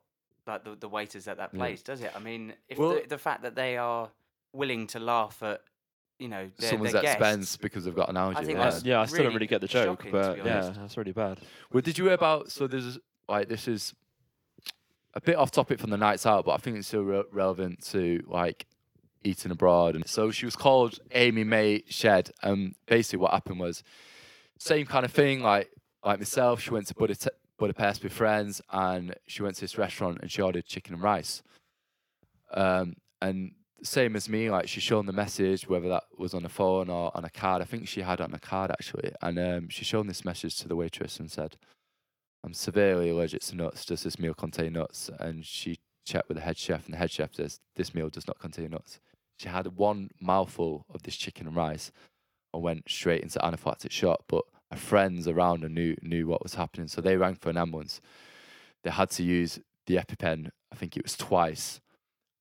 like 0.48 0.64
the, 0.66 0.76
the 0.76 0.90
waiters 0.90 1.28
at 1.30 1.38
that 1.38 1.52
Yeah. 1.54 1.60
place, 1.60 1.82
does 1.82 2.02
it? 2.02 2.12
I 2.16 2.20
mean, 2.20 2.54
if 2.68 2.78
Well- 2.78 2.96
the, 2.96 3.06
the 3.08 3.18
fact 3.18 3.44
that 3.44 3.56
they 3.56 3.78
are 3.78 4.10
willing 4.54 4.88
to 4.88 5.00
laugh 5.00 5.42
at, 5.44 5.62
you 6.22 6.28
know, 6.30 6.50
their, 6.60 6.70
someone's 6.70 6.94
their 6.94 7.04
expense 7.04 7.40
guests, 7.40 7.58
because 7.58 7.86
they've 7.86 7.96
got 7.96 8.10
an 8.10 8.18
allergy. 8.18 8.46
think 8.46 8.58
yeah. 8.58 8.64
that's- 8.64 8.84
yeah, 8.84 9.02
I 9.02 9.06
still 9.06 9.18
don't 9.18 9.28
really 9.28 9.36
really 9.36 9.48
get 9.48 9.62
the 9.62 9.68
joke, 9.68 10.04
shocking, 10.04 10.12
to 10.12 10.18
but 10.18 10.36
be 10.44 10.50
yeah, 10.50 10.64
honest. 10.64 10.80
that's 10.80 10.98
really 10.98 11.12
bad. 11.12 11.40
Well, 11.74 11.82
did 11.82 11.98
you 11.98 12.06
hear 12.06 12.14
about? 12.14 12.52
So 12.52 12.68
there's 12.68 13.00
like 13.28 13.50
this 13.50 13.68
is 13.68 13.94
a 15.14 15.22
bit 15.22 15.36
off 15.36 15.52
topic 15.52 15.80
from 15.80 15.90
the 15.90 15.98
nights 15.98 16.26
out, 16.26 16.46
but 16.46 16.52
I 16.52 16.58
think 16.58 16.78
it's 16.78 16.88
still 16.88 17.04
re- 17.04 17.24
relevant 17.32 17.84
to 17.88 18.24
like 18.28 18.66
eating 19.24 19.52
abroad. 19.52 19.96
And 19.96 20.08
so 20.08 20.32
she 20.32 20.46
was 20.46 20.56
called 20.56 21.00
Amy 21.12 21.44
May 21.44 21.84
Shead, 21.90 22.32
and 22.44 22.76
basically 22.86 23.20
what 23.20 23.32
happened 23.32 23.60
was 23.60 23.84
same 24.58 24.86
kind 24.86 25.06
of 25.06 25.12
thing. 25.12 25.42
Like 25.42 25.72
like 26.06 26.20
myself, 26.20 26.62
she 26.62 26.70
went 26.70 26.88
to 26.88 26.94
Budapest, 26.96 27.30
Budapest 27.58 28.04
with 28.04 28.14
friends, 28.14 28.62
and 28.72 29.16
she 29.28 29.44
went 29.44 29.56
to 29.56 29.62
this 29.62 29.78
restaurant 29.78 30.20
and 30.22 30.32
she 30.32 30.42
ordered 30.42 30.66
chicken 30.66 30.94
and 30.94 31.04
rice. 31.04 31.42
Um, 32.54 32.96
and 33.22 33.52
same 33.84 34.16
as 34.16 34.30
me, 34.30 34.50
like 34.50 34.68
she's 34.68 34.84
shown 34.84 35.06
the 35.06 35.14
message, 35.14 35.68
whether 35.68 35.90
that 35.90 36.04
was 36.18 36.34
on 36.34 36.44
the 36.44 36.50
phone 36.50 36.90
or 36.90 37.16
on 37.16 37.26
a 37.26 37.30
card. 37.30 37.62
I 37.62 37.66
think 37.66 37.88
she 37.88 38.02
had 38.02 38.20
it 38.20 38.24
on 38.24 38.34
a 38.34 38.40
card 38.40 38.72
actually, 38.72 39.12
and 39.22 39.40
um, 39.40 39.70
she 39.70 39.84
shown 39.86 40.08
this 40.08 40.26
message 40.26 40.58
to 40.60 40.68
the 40.68 40.76
waitress 40.76 41.20
and 41.20 41.32
said, 41.32 41.58
"I'm 42.44 42.54
severely 42.54 43.10
allergic 43.10 43.42
to 43.44 43.56
nuts. 43.56 43.86
Does 43.86 44.04
this 44.04 44.20
meal 44.20 44.34
contain 44.34 44.74
nuts?" 44.74 45.10
And 45.20 45.46
she 45.46 45.80
checked 46.06 46.28
with 46.28 46.38
the 46.38 46.44
head 46.44 46.58
chef, 46.58 46.86
and 46.86 46.94
the 46.94 46.98
head 46.98 47.12
chef 47.12 47.36
says, 47.36 47.60
"This 47.76 47.94
meal 47.94 48.10
does 48.10 48.28
not 48.28 48.40
contain 48.40 48.72
nuts." 48.72 49.00
She 49.38 49.50
had 49.50 49.76
one 49.78 50.10
mouthful 50.20 50.86
of 50.94 51.04
this 51.04 51.16
chicken 51.16 51.48
and 51.48 51.56
rice, 51.56 51.92
and 52.54 52.62
went 52.62 52.90
straight 52.90 53.24
into 53.24 53.40
anaphylactic 53.40 53.92
shock. 53.92 54.24
But 54.28 54.44
her 54.72 54.78
friends 54.78 55.28
around 55.28 55.64
her 55.64 55.70
knew 55.70 55.96
knew 56.02 56.28
what 56.28 56.44
was 56.44 56.56
happening, 56.56 56.88
so 56.88 57.02
they 57.02 57.18
rang 57.18 57.36
for 57.36 57.50
an 57.50 57.58
ambulance. 57.58 58.02
They 58.84 58.92
had 58.92 59.10
to 59.12 59.24
use 59.24 59.60
the 59.88 59.96
EpiPen. 59.98 60.52
I 60.72 60.76
think 60.76 60.96
it 60.96 61.04
was 61.04 61.18
twice, 61.18 61.82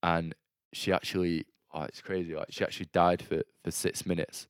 and 0.03 0.35
she 0.73 0.93
actually 0.93 1.45
oh 1.73 1.83
it's 1.83 2.01
crazy 2.01 2.35
like 2.35 2.49
she 2.51 2.65
actually 2.65 2.89
died 2.93 3.23
for 3.23 3.43
for 3.65 3.71
six 3.71 4.05
minutes 4.07 4.47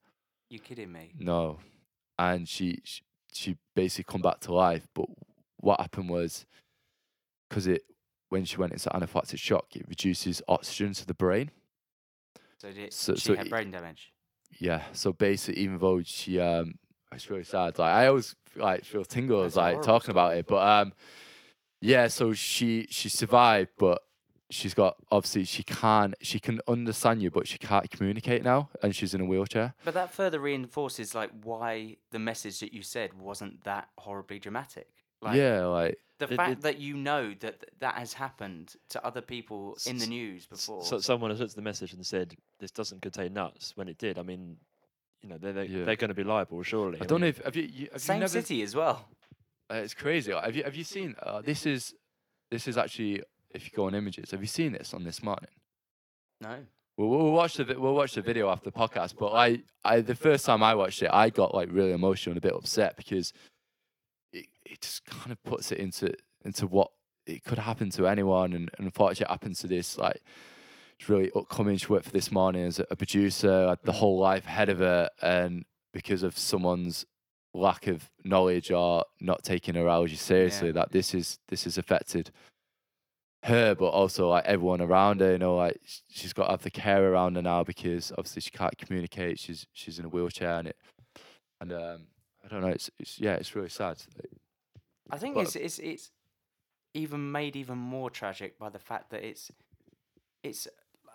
You 0.48 0.58
kidding 0.58 0.92
me? 0.92 1.12
no 1.18 1.58
and 2.18 2.48
she 2.48 2.80
she, 2.84 3.02
she 3.32 3.56
basically 3.74 4.10
come 4.12 4.22
back 4.22 4.40
to 4.40 4.52
life 4.52 4.86
but 4.94 5.06
what 5.58 5.80
happened 5.80 6.10
was 6.10 6.46
because 7.48 7.66
it 7.66 7.82
when 8.28 8.44
she 8.44 8.56
went 8.56 8.72
into 8.72 8.88
anaphylactic 8.90 9.38
shock 9.38 9.66
it 9.74 9.86
reduces 9.88 10.42
oxygen 10.48 10.92
to 10.94 11.06
the 11.06 11.14
brain 11.14 11.50
So 12.58 12.70
did 12.72 12.92
So- 12.92 13.14
she 13.14 13.20
so 13.20 13.36
had 13.36 13.46
it- 13.46 13.50
brain 13.50 13.70
damage? 13.70 14.12
yeah 14.58 14.82
so 14.92 15.12
basically 15.12 15.62
even 15.62 15.78
though 15.78 16.02
she 16.02 16.38
um 16.40 16.74
it's 17.12 17.28
really 17.30 17.44
sad 17.44 17.78
like 17.78 17.92
i 17.92 18.06
always 18.08 18.34
like 18.56 18.84
feel 18.84 19.04
tingles 19.04 19.54
That's 19.54 19.56
like 19.76 19.82
talking 19.82 20.10
about 20.10 20.36
it 20.36 20.46
but 20.46 20.66
um 20.66 20.92
yeah 21.80 22.08
so 22.08 22.32
she 22.32 22.86
she 22.90 23.08
survived 23.08 23.70
but 23.78 24.02
she's 24.50 24.74
got 24.74 24.96
obviously 25.10 25.44
she 25.44 25.62
can't 25.62 26.14
she 26.20 26.38
can 26.40 26.60
understand 26.66 27.22
you 27.22 27.30
but 27.30 27.46
she 27.46 27.56
can't 27.58 27.88
communicate 27.90 28.42
now 28.42 28.68
and 28.82 28.94
she's 28.96 29.14
in 29.14 29.20
a 29.20 29.24
wheelchair 29.24 29.74
But 29.84 29.94
that 29.94 30.12
further 30.12 30.40
reinforces 30.40 31.14
like 31.14 31.30
why 31.42 31.96
the 32.10 32.18
message 32.18 32.60
that 32.60 32.72
you 32.72 32.82
said 32.82 33.14
wasn't 33.14 33.62
that 33.64 33.88
horribly 33.98 34.38
dramatic. 34.38 34.88
Like 35.22 35.36
yeah 35.36 35.66
like 35.66 35.98
the 36.18 36.32
It- 36.32 36.36
fact 36.36 36.52
it- 36.52 36.60
that 36.62 36.78
you 36.78 36.94
know 36.96 37.32
that 37.40 37.64
that 37.78 37.94
has 37.94 38.12
happened 38.14 38.74
to 38.90 39.04
other 39.04 39.22
people 39.22 39.76
in 39.86 39.96
the 39.98 40.06
news 40.06 40.46
before. 40.46 40.84
So 40.84 40.98
someone 40.98 41.30
has 41.30 41.40
looked 41.40 41.52
at 41.52 41.56
the 41.56 41.62
message 41.62 41.92
and 41.94 42.04
said, 42.04 42.36
"This 42.58 42.70
doesn't 42.70 43.00
contain 43.00 43.32
nuts." 43.32 43.74
When 43.76 43.88
it 43.88 43.96
did, 43.96 44.18
I 44.18 44.22
mean, 44.22 44.58
you 45.22 45.28
know, 45.30 45.38
they're 45.38 45.52
they're, 45.54 45.64
Yeah. 45.64 45.84
they're 45.84 45.96
going 45.96 46.08
to 46.08 46.14
be 46.14 46.24
liable, 46.24 46.62
surely. 46.62 46.98
i 47.00 47.06
don't 47.06 47.20
know 47.22 47.26
if 47.28 47.38
have 47.44 47.56
you, 47.56 47.62
you 47.78 47.88
have 47.92 48.02
Same 48.02 48.16
you 48.16 48.20
never, 48.20 48.32
city 48.32 48.60
as 48.62 48.74
well. 48.74 49.08
Uh, 49.70 49.76
it's 49.76 49.94
crazy. 49.94 50.34
Like, 50.34 50.44
have 50.44 50.56
you 50.56 50.64
have 50.64 50.74
you 50.74 50.84
seen? 50.84 51.14
Uh, 51.22 51.40
this 51.40 51.64
is 51.64 51.94
this 52.50 52.66
is 52.68 52.76
actually 52.76 53.22
if 53.52 53.64
you 53.64 53.70
go 53.74 53.84
on 53.86 53.94
images. 53.94 54.30
Have 54.30 54.40
you 54.40 54.46
seen 54.46 54.72
this 54.72 54.94
on 54.94 55.04
this 55.04 55.22
morning? 55.22 55.50
No. 56.40 56.56
We'll, 56.96 57.08
we'll 57.08 57.32
watch 57.32 57.54
the 57.54 57.64
vi- 57.64 57.76
we'll 57.76 57.94
watch 57.94 58.14
the 58.14 58.22
video 58.22 58.50
after 58.50 58.70
the 58.70 58.76
podcast. 58.76 59.14
But 59.18 59.32
I 59.32 59.62
I 59.84 60.00
the 60.00 60.14
first 60.14 60.44
time 60.44 60.62
I 60.62 60.74
watched 60.74 61.02
it, 61.02 61.10
I 61.12 61.30
got 61.30 61.54
like 61.54 61.68
really 61.72 61.92
emotional 61.92 62.32
and 62.32 62.38
a 62.38 62.46
bit 62.46 62.54
upset 62.54 62.96
because 62.96 63.32
it 64.32 64.46
it 64.64 64.80
just 64.80 65.04
kind 65.06 65.32
of 65.32 65.42
puts 65.42 65.72
it 65.72 65.78
into 65.78 66.12
into 66.44 66.66
what 66.66 66.90
it 67.26 67.44
could 67.44 67.58
happen 67.58 67.90
to 67.90 68.06
anyone, 68.06 68.52
and, 68.52 68.70
and 68.76 68.86
unfortunately, 68.86 69.24
it 69.24 69.30
happens 69.30 69.60
to 69.60 69.66
this 69.66 69.98
like. 69.98 70.22
It's 70.98 71.08
really 71.08 71.30
upcoming. 71.34 71.78
She 71.78 71.86
worked 71.86 72.04
for 72.04 72.10
this 72.10 72.30
morning 72.30 72.66
as 72.66 72.78
a 72.78 72.94
producer, 72.94 73.68
had 73.68 73.78
the 73.84 73.92
mm. 73.92 73.94
whole 73.94 74.18
life 74.18 74.44
ahead 74.44 74.68
of 74.68 74.80
her, 74.80 75.08
and 75.22 75.64
because 75.94 76.22
of 76.22 76.36
someone's 76.36 77.06
lack 77.54 77.86
of 77.86 78.10
knowledge 78.22 78.70
or 78.70 79.06
not 79.18 79.42
taking 79.42 79.76
her 79.76 79.88
allergy 79.88 80.16
seriously, 80.16 80.72
that 80.72 80.92
this 80.92 81.14
is 81.14 81.38
this 81.48 81.66
is 81.66 81.78
affected 81.78 82.30
her, 83.44 83.74
but 83.74 83.88
also 83.88 84.28
like 84.28 84.44
everyone 84.44 84.80
around 84.80 85.20
her. 85.20 85.32
You 85.32 85.38
know, 85.38 85.56
like 85.56 85.80
she's 86.08 86.32
got 86.32 86.46
to 86.46 86.50
have 86.52 86.62
the 86.62 86.70
care 86.70 87.12
around 87.12 87.36
her 87.36 87.42
now 87.42 87.64
because 87.64 88.12
obviously 88.12 88.42
she 88.42 88.50
can't 88.50 88.76
communicate. 88.78 89.38
She's 89.38 89.66
she's 89.72 89.98
in 89.98 90.04
a 90.04 90.08
wheelchair, 90.08 90.58
and 90.58 90.68
it 90.68 90.76
and 91.60 91.72
um, 91.72 92.06
I 92.44 92.48
don't 92.48 92.60
know. 92.60 92.68
It's 92.68 92.90
it's 92.98 93.18
yeah, 93.20 93.34
it's 93.34 93.54
really 93.54 93.68
sad. 93.68 94.02
I 95.10 95.18
think 95.18 95.34
But- 95.34 95.42
it's 95.42 95.56
it's 95.56 95.78
it's 95.78 96.10
even 96.94 97.30
made 97.30 97.54
even 97.56 97.78
more 97.78 98.10
tragic 98.10 98.58
by 98.58 98.68
the 98.68 98.78
fact 98.78 99.10
that 99.10 99.22
it's 99.24 99.50
it's 100.42 100.66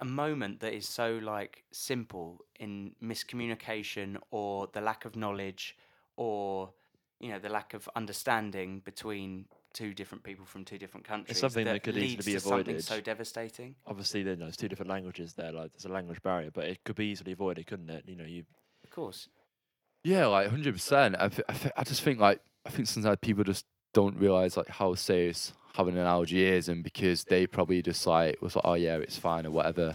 a 0.01 0.05
moment 0.05 0.59
that 0.59 0.73
is 0.73 0.87
so 0.87 1.19
like 1.21 1.63
simple 1.71 2.45
in 2.59 2.95
miscommunication 3.01 4.17
or 4.31 4.67
the 4.73 4.81
lack 4.81 5.05
of 5.05 5.15
knowledge 5.15 5.77
or 6.17 6.71
you 7.19 7.29
know 7.29 7.39
the 7.39 7.49
lack 7.49 7.73
of 7.73 7.89
understanding 7.95 8.79
between 8.83 9.45
two 9.75 9.93
different 9.93 10.23
people 10.23 10.45
from 10.45 10.65
two 10.65 10.77
different 10.79 11.05
countries 11.05 11.31
It's 11.31 11.39
something 11.41 11.65
that 11.65 11.83
could 11.83 11.97
easily 11.97 12.23
be 12.23 12.33
to 12.33 12.39
something 12.39 12.79
so 12.79 12.99
devastating 13.01 13.75
Obviously, 13.85 14.23
then 14.23 14.39
there's 14.39 14.57
two 14.57 14.67
different 14.69 14.89
languages 14.89 15.33
there. 15.33 15.51
Like 15.51 15.73
there's 15.73 15.85
a 15.85 15.89
language 15.89 16.21
barrier, 16.23 16.49
but 16.51 16.63
it 16.65 16.83
could 16.85 16.95
be 16.95 17.05
easily 17.07 17.33
avoided, 17.33 17.67
couldn't 17.67 17.89
it? 17.89 18.05
You 18.07 18.15
know, 18.15 18.23
you 18.23 18.43
of 18.83 18.89
course 18.89 19.27
Yeah, 20.03 20.25
like 20.27 20.49
hundred 20.49 20.73
percent. 20.73 21.15
I, 21.19 21.27
th- 21.27 21.45
I, 21.49 21.53
th- 21.53 21.73
I 21.77 21.83
just 21.83 22.01
think 22.01 22.19
like 22.19 22.39
I 22.65 22.69
think 22.71 22.87
sometimes 22.87 23.17
people 23.21 23.43
just 23.43 23.65
don't 23.93 24.17
realize 24.17 24.57
like 24.57 24.69
how 24.69 24.95
serious 24.95 25.53
having 25.75 25.97
an 25.97 26.05
allergy 26.07 26.43
is, 26.45 26.69
and 26.69 26.83
because 26.83 27.25
they 27.25 27.45
probably 27.45 27.81
just 27.81 28.07
like 28.07 28.41
was 28.41 28.55
like, 28.55 28.65
oh 28.65 28.75
yeah, 28.75 28.95
it's 28.95 29.17
fine 29.17 29.45
or 29.45 29.51
whatever, 29.51 29.93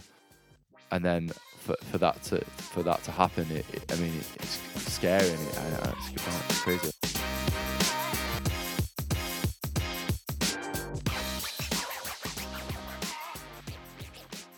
and 0.92 1.02
then 1.04 1.30
for, 1.58 1.74
for 1.90 1.98
that 1.98 2.22
to 2.24 2.44
for 2.44 2.82
that 2.82 3.02
to 3.04 3.10
happen, 3.10 3.46
it, 3.50 3.64
it- 3.72 3.90
I 3.92 3.96
mean, 3.96 4.12
it, 4.14 4.28
it's 4.36 4.58
scary 4.92 5.28
and 5.30 5.40
it, 5.48 5.58
I, 5.58 5.62
I, 5.88 5.94
it's, 5.96 6.50
it's 6.50 6.60
crazy. 6.60 6.90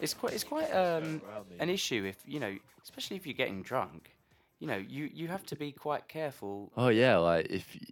It's 0.03 0.15
quite 0.15 0.33
it's 0.35 0.45
quite 0.45 0.71
um 0.73 1.23
an 1.61 1.71
issue 1.71 2.05
if 2.05 2.17
you 2.27 2.41
know 2.41 2.55
especially 2.83 3.17
if 3.17 3.27
you're 3.27 3.35
getting 3.35 3.63
drunk 3.63 4.17
you 4.59 4.67
know 4.67 4.77
you 4.77 5.09
you 5.13 5.29
have 5.29 5.45
to 5.47 5.57
be 5.57 5.73
quite 5.73 6.09
careful 6.09 6.71
Oh 6.77 6.89
yeah, 6.89 7.17
like 7.17 7.47
if 7.49 7.67
y- 7.75 7.89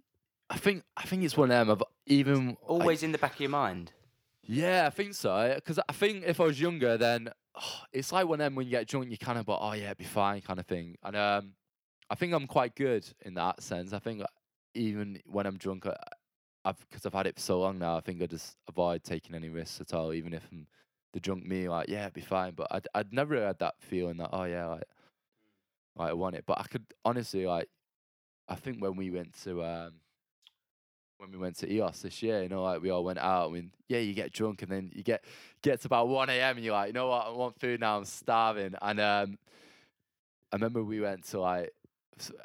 I 0.49 0.57
think 0.57 0.83
I 0.97 1.03
think 1.03 1.23
it's 1.23 1.37
one 1.37 1.49
of 1.51 1.67
them. 1.67 1.69
Of 1.69 1.83
even 2.05 2.47
like, 2.47 2.57
always 2.67 3.03
in 3.03 3.11
the 3.11 3.17
back 3.17 3.35
of 3.35 3.39
your 3.39 3.49
mind 3.49 3.93
Yeah, 4.43 4.85
I 4.87 4.89
think 4.89 5.13
so. 5.13 5.53
Because 5.55 5.79
I 5.87 5.93
think 5.93 6.23
if 6.25 6.39
I 6.39 6.43
was 6.45 6.59
younger, 6.59 6.97
then 6.97 7.29
it's 7.93 8.11
like 8.11 8.27
one 8.27 8.41
of 8.41 8.45
them 8.45 8.55
when 8.55 8.65
you 8.65 8.71
get 8.71 8.87
drunk, 8.87 9.09
you 9.09 9.17
kind 9.17 9.37
of, 9.39 9.45
but 9.45 9.59
oh 9.61 9.73
yeah, 9.73 9.85
it'd 9.85 9.97
be 9.97 10.03
fine, 10.03 10.41
kind 10.41 10.59
of 10.59 10.65
thing. 10.65 10.97
And 11.03 11.15
um, 11.15 11.53
I 12.09 12.15
think 12.15 12.33
I'm 12.33 12.47
quite 12.47 12.75
good 12.75 13.05
in 13.25 13.33
that 13.35 13.61
sense. 13.63 13.93
I 13.93 13.99
think 13.99 14.21
even 14.73 15.19
when 15.25 15.45
I'm 15.45 15.57
drunk, 15.57 15.85
I, 15.85 15.95
I've 16.65 16.77
because 16.89 17.05
I've 17.05 17.13
had 17.13 17.27
it 17.27 17.35
for 17.35 17.41
so 17.41 17.59
long 17.61 17.79
now. 17.79 17.97
I 17.97 18.01
think 18.01 18.21
I 18.21 18.25
just 18.27 18.57
avoid 18.67 19.03
taking 19.03 19.35
any 19.35 19.49
risks 19.49 19.79
at 19.81 19.93
all, 19.93 20.11
even 20.13 20.33
if 20.33 20.43
I'm 20.51 20.67
the 21.13 21.19
drunk 21.19 21.45
me. 21.45 21.69
Like 21.69 21.89
yeah, 21.89 22.03
it'd 22.03 22.13
be 22.13 22.21
fine. 22.21 22.53
But 22.53 22.67
I'd 22.71 22.87
I'd 22.93 23.13
never 23.13 23.43
had 23.45 23.59
that 23.59 23.75
feeling 23.79 24.17
that 24.17 24.29
oh 24.33 24.43
yeah, 24.43 24.67
like, 24.67 24.83
like 25.95 26.09
I 26.09 26.13
want 26.13 26.35
it. 26.35 26.45
But 26.45 26.59
I 26.59 26.63
could 26.63 26.85
honestly 27.05 27.45
like, 27.45 27.69
I 28.47 28.55
think 28.55 28.81
when 28.81 28.95
we 28.95 29.11
went 29.11 29.33
to 29.43 29.63
um 29.63 29.93
when 31.17 31.31
we 31.31 31.37
went 31.37 31.55
to 31.57 31.67
Ios 31.67 32.01
this 32.01 32.23
year, 32.23 32.41
you 32.41 32.49
know, 32.49 32.63
like 32.63 32.81
we 32.81 32.89
all 32.89 33.03
went 33.03 33.19
out 33.19 33.51
and 33.51 33.71
yeah, 33.87 33.99
you 33.99 34.13
get 34.13 34.33
drunk 34.33 34.63
and 34.63 34.71
then 34.71 34.91
you 34.93 35.03
get 35.03 35.23
get 35.61 35.79
to 35.81 35.87
about 35.87 36.07
one 36.07 36.29
AM 36.29 36.57
and 36.57 36.65
you're 36.65 36.73
like, 36.73 36.87
you 36.87 36.93
know 36.93 37.07
what, 37.07 37.27
I 37.27 37.29
want 37.29 37.59
food 37.59 37.79
now, 37.79 37.97
I'm 37.97 38.05
starving. 38.05 38.73
And 38.81 38.99
um 38.99 39.37
I 40.51 40.55
remember 40.55 40.83
we 40.83 40.99
went 40.99 41.25
to 41.27 41.39
like 41.39 41.71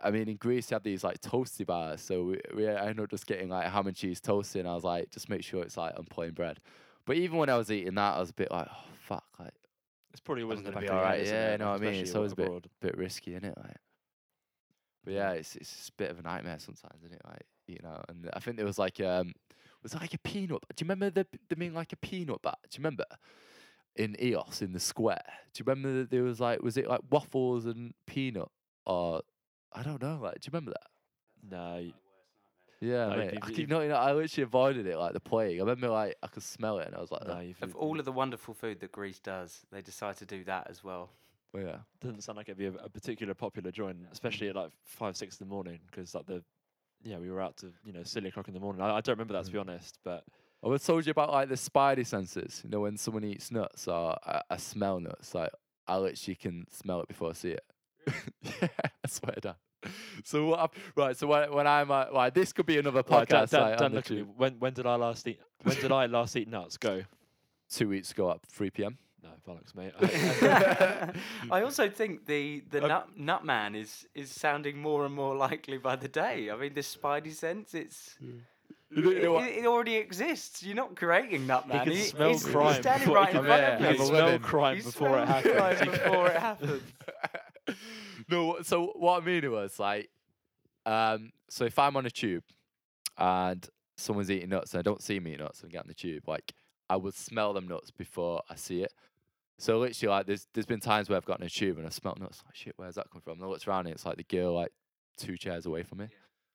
I 0.03 0.11
mean 0.11 0.29
in 0.29 0.37
Greece 0.37 0.71
you 0.71 0.75
have 0.75 0.83
these 0.83 1.03
like 1.05 1.21
toasty 1.21 1.65
bars, 1.67 2.03
so 2.03 2.25
we, 2.25 2.41
we 2.55 2.69
I 2.69 2.89
ended 2.89 3.01
up 3.05 3.11
just 3.11 3.27
getting 3.27 3.49
like 3.49 3.67
ham 3.71 3.87
and 3.87 3.97
cheese 3.97 4.21
toasty 4.21 4.61
and 4.61 4.69
I 4.69 4.75
was 4.75 4.85
like, 4.85 5.11
just 5.11 5.29
make 5.31 5.43
sure 5.43 5.63
it's 5.63 5.77
like 5.79 5.99
on 5.99 6.05
plain 6.05 6.33
bread. 6.33 6.61
But 7.07 7.17
even 7.17 7.39
when 7.39 7.49
I 7.49 7.57
was 7.57 7.71
eating 7.71 7.95
that 7.95 8.17
I 8.17 8.21
was 8.21 8.31
a 8.31 8.35
bit 8.35 8.51
like, 8.51 8.67
oh 8.71 8.85
fuck, 9.01 9.25
like 9.39 9.55
it's 10.11 10.21
probably 10.21 10.43
always 10.43 10.59
I'm 10.59 10.67
in 10.67 10.73
the 10.73 10.81
gonna 10.81 10.87
be 10.87 10.91
alright, 10.91 11.25
yeah, 11.25 11.53
you 11.53 11.59
know 11.59 11.71
what 11.71 11.81
I 11.81 11.85
mean? 11.85 11.95
It's 11.95 12.15
always 12.15 12.33
a 12.33 12.37
bit 12.37 12.67
bit 12.81 12.99
risky, 12.99 13.33
isn't 13.33 13.45
it? 13.45 13.57
Like, 13.57 13.77
but 15.05 15.15
yeah, 15.15 15.31
it's 15.33 15.57
it's 15.57 15.89
a 15.89 15.93
bit 15.93 16.11
of 16.11 16.19
a 16.19 16.23
nightmare 16.23 16.59
sometimes, 16.59 17.03
isn't 17.05 17.15
it? 17.15 17.23
Like 17.25 17.47
you 17.69 17.79
know, 17.83 18.03
and 18.09 18.29
I 18.35 18.41
think 18.41 18.57
there 18.57 18.67
was 18.67 18.79
like 18.79 19.01
um, 19.01 19.33
was 19.83 19.95
it 19.95 20.01
like 20.01 20.15
a 20.15 20.19
peanut? 20.19 20.65
Do 20.75 20.85
you 20.85 20.89
remember 20.89 21.11
the 21.11 21.27
the 21.49 21.57
mean 21.57 21.75
like 21.75 21.93
a 21.93 21.97
peanut 21.97 22.43
bar? 22.43 22.57
Do 22.69 22.77
you 22.77 22.81
remember 22.81 23.05
in 23.95 24.15
Ios 24.21 24.63
in 24.63 24.73
the 24.73 24.81
square? 24.81 25.23
Do 25.55 25.61
you 25.61 25.65
remember 25.67 26.01
that 26.01 26.11
there 26.11 26.23
was 26.23 26.41
like 26.41 26.63
was 26.63 26.77
it 26.77 26.89
like 26.89 27.01
waffles 27.11 27.67
and 27.67 27.95
peanut 28.07 28.49
or 28.85 29.23
I 29.73 29.83
don't 29.83 30.03
know? 30.03 30.19
Like, 30.23 30.41
do 30.41 30.47
you 30.47 30.51
remember 30.53 30.73
that? 30.73 31.51
No, 31.51 31.93
Yeah, 32.81 33.07
No, 33.09 33.17
mate. 33.17 33.35
if- 33.35 33.43
I 33.43 33.49
if- 33.49 33.57
keep 33.57 33.69
not, 33.69 33.81
you 33.83 33.89
know, 33.89 33.97
I 33.97 34.13
literally 34.13 34.43
avoided 34.43 34.87
it 34.87 34.99
like 34.99 35.13
the 35.15 35.21
plague. 35.21 35.57
I 35.59 35.61
remember 35.61 35.89
like 35.89 36.17
I 36.23 36.27
could 36.27 36.43
smell 36.43 36.79
it 36.79 36.87
and 36.87 36.95
I 36.97 37.01
was 37.01 37.11
like, 37.11 37.27
no, 37.27 37.35
"Ugh." 37.35 37.45
you've, 37.45 37.63
of 37.63 37.75
all 37.77 37.99
of 37.99 38.05
the 38.05 38.13
wonderful 38.13 38.55
food 38.55 38.81
that 38.81 38.93
Greece 38.93 39.19
does 39.19 39.65
they 39.73 39.81
decide 39.83 40.17
to 40.19 40.27
do 40.27 40.45
that 40.45 40.67
as 40.69 40.85
well 40.85 41.11
But 41.53 41.63
yeah. 41.63 41.77
doesn't 42.01 42.23
sound 42.23 42.37
like 42.37 42.49
it'd 42.49 42.59
be 42.59 42.67
a, 42.67 42.73
a 42.85 42.89
particular 42.91 43.33
popular 43.35 43.71
joint, 43.71 43.99
especially 44.13 44.49
at 44.49 44.57
like 44.57 44.71
five, 44.85 45.17
six 45.17 45.41
in 45.41 45.47
the 45.47 45.51
morning, 45.51 45.81
because 45.91 46.15
like 46.15 46.27
the 46.27 46.43
yeah, 47.03 47.19
we 47.19 47.31
were 47.31 47.41
out 47.41 47.57
to 47.59 47.73
you 47.85 47.93
know 47.93 48.03
silly 48.03 48.29
o'clock 48.29 48.49
in 48.49 48.55
the 48.55 48.61
morning. 48.61 48.83
I, 48.83 48.97
I 48.97 49.01
don't 49.01 49.15
remember 49.15 49.35
that 49.35 49.45
to 49.47 49.53
be 49.53 49.59
mm. 49.59 49.63
honest, 49.63 49.99
but 50.05 50.25
I 50.65 50.69
was 50.69 50.83
told 50.83 51.07
you 51.07 51.13
about 51.13 51.31
like 51.31 51.49
the 51.49 51.55
spidey 51.55 52.07
senses. 52.07 52.61
You 52.65 52.71
know, 52.71 52.81
when 52.81 52.97
someone 52.97 53.25
eats 53.25 53.51
nuts 53.51 53.87
or 53.89 54.17
I, 54.27 54.43
I 54.51 54.57
smell 54.57 55.01
nuts, 55.01 55.35
like 55.35 55.51
I 55.87 55.97
literally 55.99 56.35
can 56.35 56.67
smell 56.71 57.01
it 57.01 57.09
before 57.09 57.31
I 57.31 57.35
see 57.35 57.51
it. 57.51 57.65
yeah, 58.43 58.69
I 58.83 59.09
swear 59.09 59.33
to 59.33 59.41
God. 59.41 59.57
So 60.25 60.47
what? 60.47 60.59
hap- 60.61 60.75
Right. 60.95 61.17
So 61.17 61.27
when, 61.27 61.53
when 61.53 61.67
I'm 61.67 61.91
uh, 61.91 62.07
like, 62.13 62.35
this 62.35 62.53
could 62.53 62.67
be 62.67 62.79
another 62.79 63.03
Right, 63.09 63.29
Dan, 63.29 63.47
podcast. 63.47 63.51
Dan, 63.51 63.79
Dan, 63.79 63.93
look 63.95 64.07
at 64.11 64.17
me. 64.17 64.23
When 64.37 64.55
when 64.59 64.73
did 64.73 64.87
I 64.87 64.95
last 64.97 65.27
eat? 65.29 65.41
When 65.63 65.77
did 65.77 65.93
I 65.93 66.07
last 66.07 66.37
eat 66.37 66.49
nuts? 66.49 66.77
Go. 66.77 67.03
Two 67.69 67.89
weeks 67.89 68.13
ago 68.13 68.31
at 68.31 68.41
3 68.47 68.71
p.m. 68.71 68.99
No, 69.23 69.31
bollocks, 69.47 69.75
mate. 69.75 69.93
I- 70.01 71.13
I 71.59 71.63
also 71.63 71.89
think 71.91 72.27
the 72.27 72.63
the 72.71 72.83
Um, 72.83 72.89
nut 72.89 73.09
nut 73.19 73.45
man 73.45 73.75
is 73.75 74.07
is 74.15 74.31
sounding 74.31 74.79
more 74.79 75.05
and 75.05 75.15
more 75.15 75.35
likely 75.35 75.79
by 75.79 75.97
the 75.97 76.09
day. 76.09 76.51
I 76.51 76.57
mean, 76.57 76.75
this 76.75 76.95
spidey 76.97 77.33
sense, 77.35 77.75
it's 77.75 78.17
You 78.21 79.03
know- 79.03 79.11
you 79.11 79.17
it, 79.19 79.23
know 79.25 79.39
it- 79.41 79.57
it 79.59 79.67
already 79.67 79.97
exists. 79.97 80.63
You're 80.63 80.77
not 80.77 80.95
creating 80.95 81.45
nut 81.47 81.67
man. 81.67 81.79
He 81.81 81.85
can 81.85 81.93
He- 81.93 82.03
smell 82.05 82.29
he's, 82.29 82.45
he's 82.45 82.53
crime 82.55 82.81
standing 82.83 83.11
right 83.13 83.35
in 83.35 83.45
front 83.45 83.65
of 83.65 83.81
you 83.81 83.87
I'm 83.89 83.95
you. 83.97 84.03
a 84.03 84.07
smell 84.07 84.39
crime 84.39 84.77
before 84.77 85.19
it 85.19 85.27
happens. 85.27 85.91
before 85.91 86.27
it 86.29 86.37
happens. 86.37 86.83
no, 88.31 88.59
so 88.63 88.93
what 88.97 89.23
I 89.23 89.27
mean 89.27 89.51
was 89.51 89.79
like, 89.79 90.11
um, 90.85 91.31
so 91.49 91.65
if 91.65 91.79
I'm 91.79 91.97
on 91.97 92.07
a 92.07 92.11
tube 92.11 92.45
and 93.19 93.67
someone's 93.97 94.31
eating 94.31 94.51
nuts 94.51 94.73
and 94.75 94.79
I 94.79 94.83
don't 94.83 95.03
see 95.03 95.19
me 95.21 95.33
eating 95.33 95.45
nuts 95.45 95.63
and 95.63 95.71
get 95.73 95.81
on 95.83 95.89
the 95.89 95.95
tube, 95.95 96.25
like 96.29 96.53
I 96.89 96.97
would 96.97 97.15
smell 97.15 97.53
them 97.53 97.67
nuts 97.69 97.91
before 97.91 98.43
I 98.49 98.55
see 98.57 98.83
it. 98.83 98.93
So 99.59 99.79
literally, 99.79 100.11
like, 100.15 100.27
there's 100.27 100.47
there's 100.53 100.67
been 100.67 100.81
times 100.81 101.09
where 101.09 101.17
I've 101.17 101.25
gotten 101.25 101.47
a 101.47 101.49
tube 101.49 101.79
and 101.79 101.87
I 101.87 101.91
smell 101.91 102.17
nuts. 102.21 102.43
Like, 102.45 102.55
shit, 102.55 102.75
where's 102.77 102.97
that 102.97 103.11
come 103.11 103.23
from? 103.23 103.35
And 103.35 103.45
I 103.45 103.47
looked 103.47 103.67
around 103.67 103.87
and 103.87 103.95
it's 103.95 104.05
like 104.05 104.19
the 104.19 104.25
girl 104.25 104.55
like 104.55 104.73
two 105.17 105.37
chairs 105.39 105.65
away 105.67 105.83
from 105.83 105.99
me. 105.99 106.09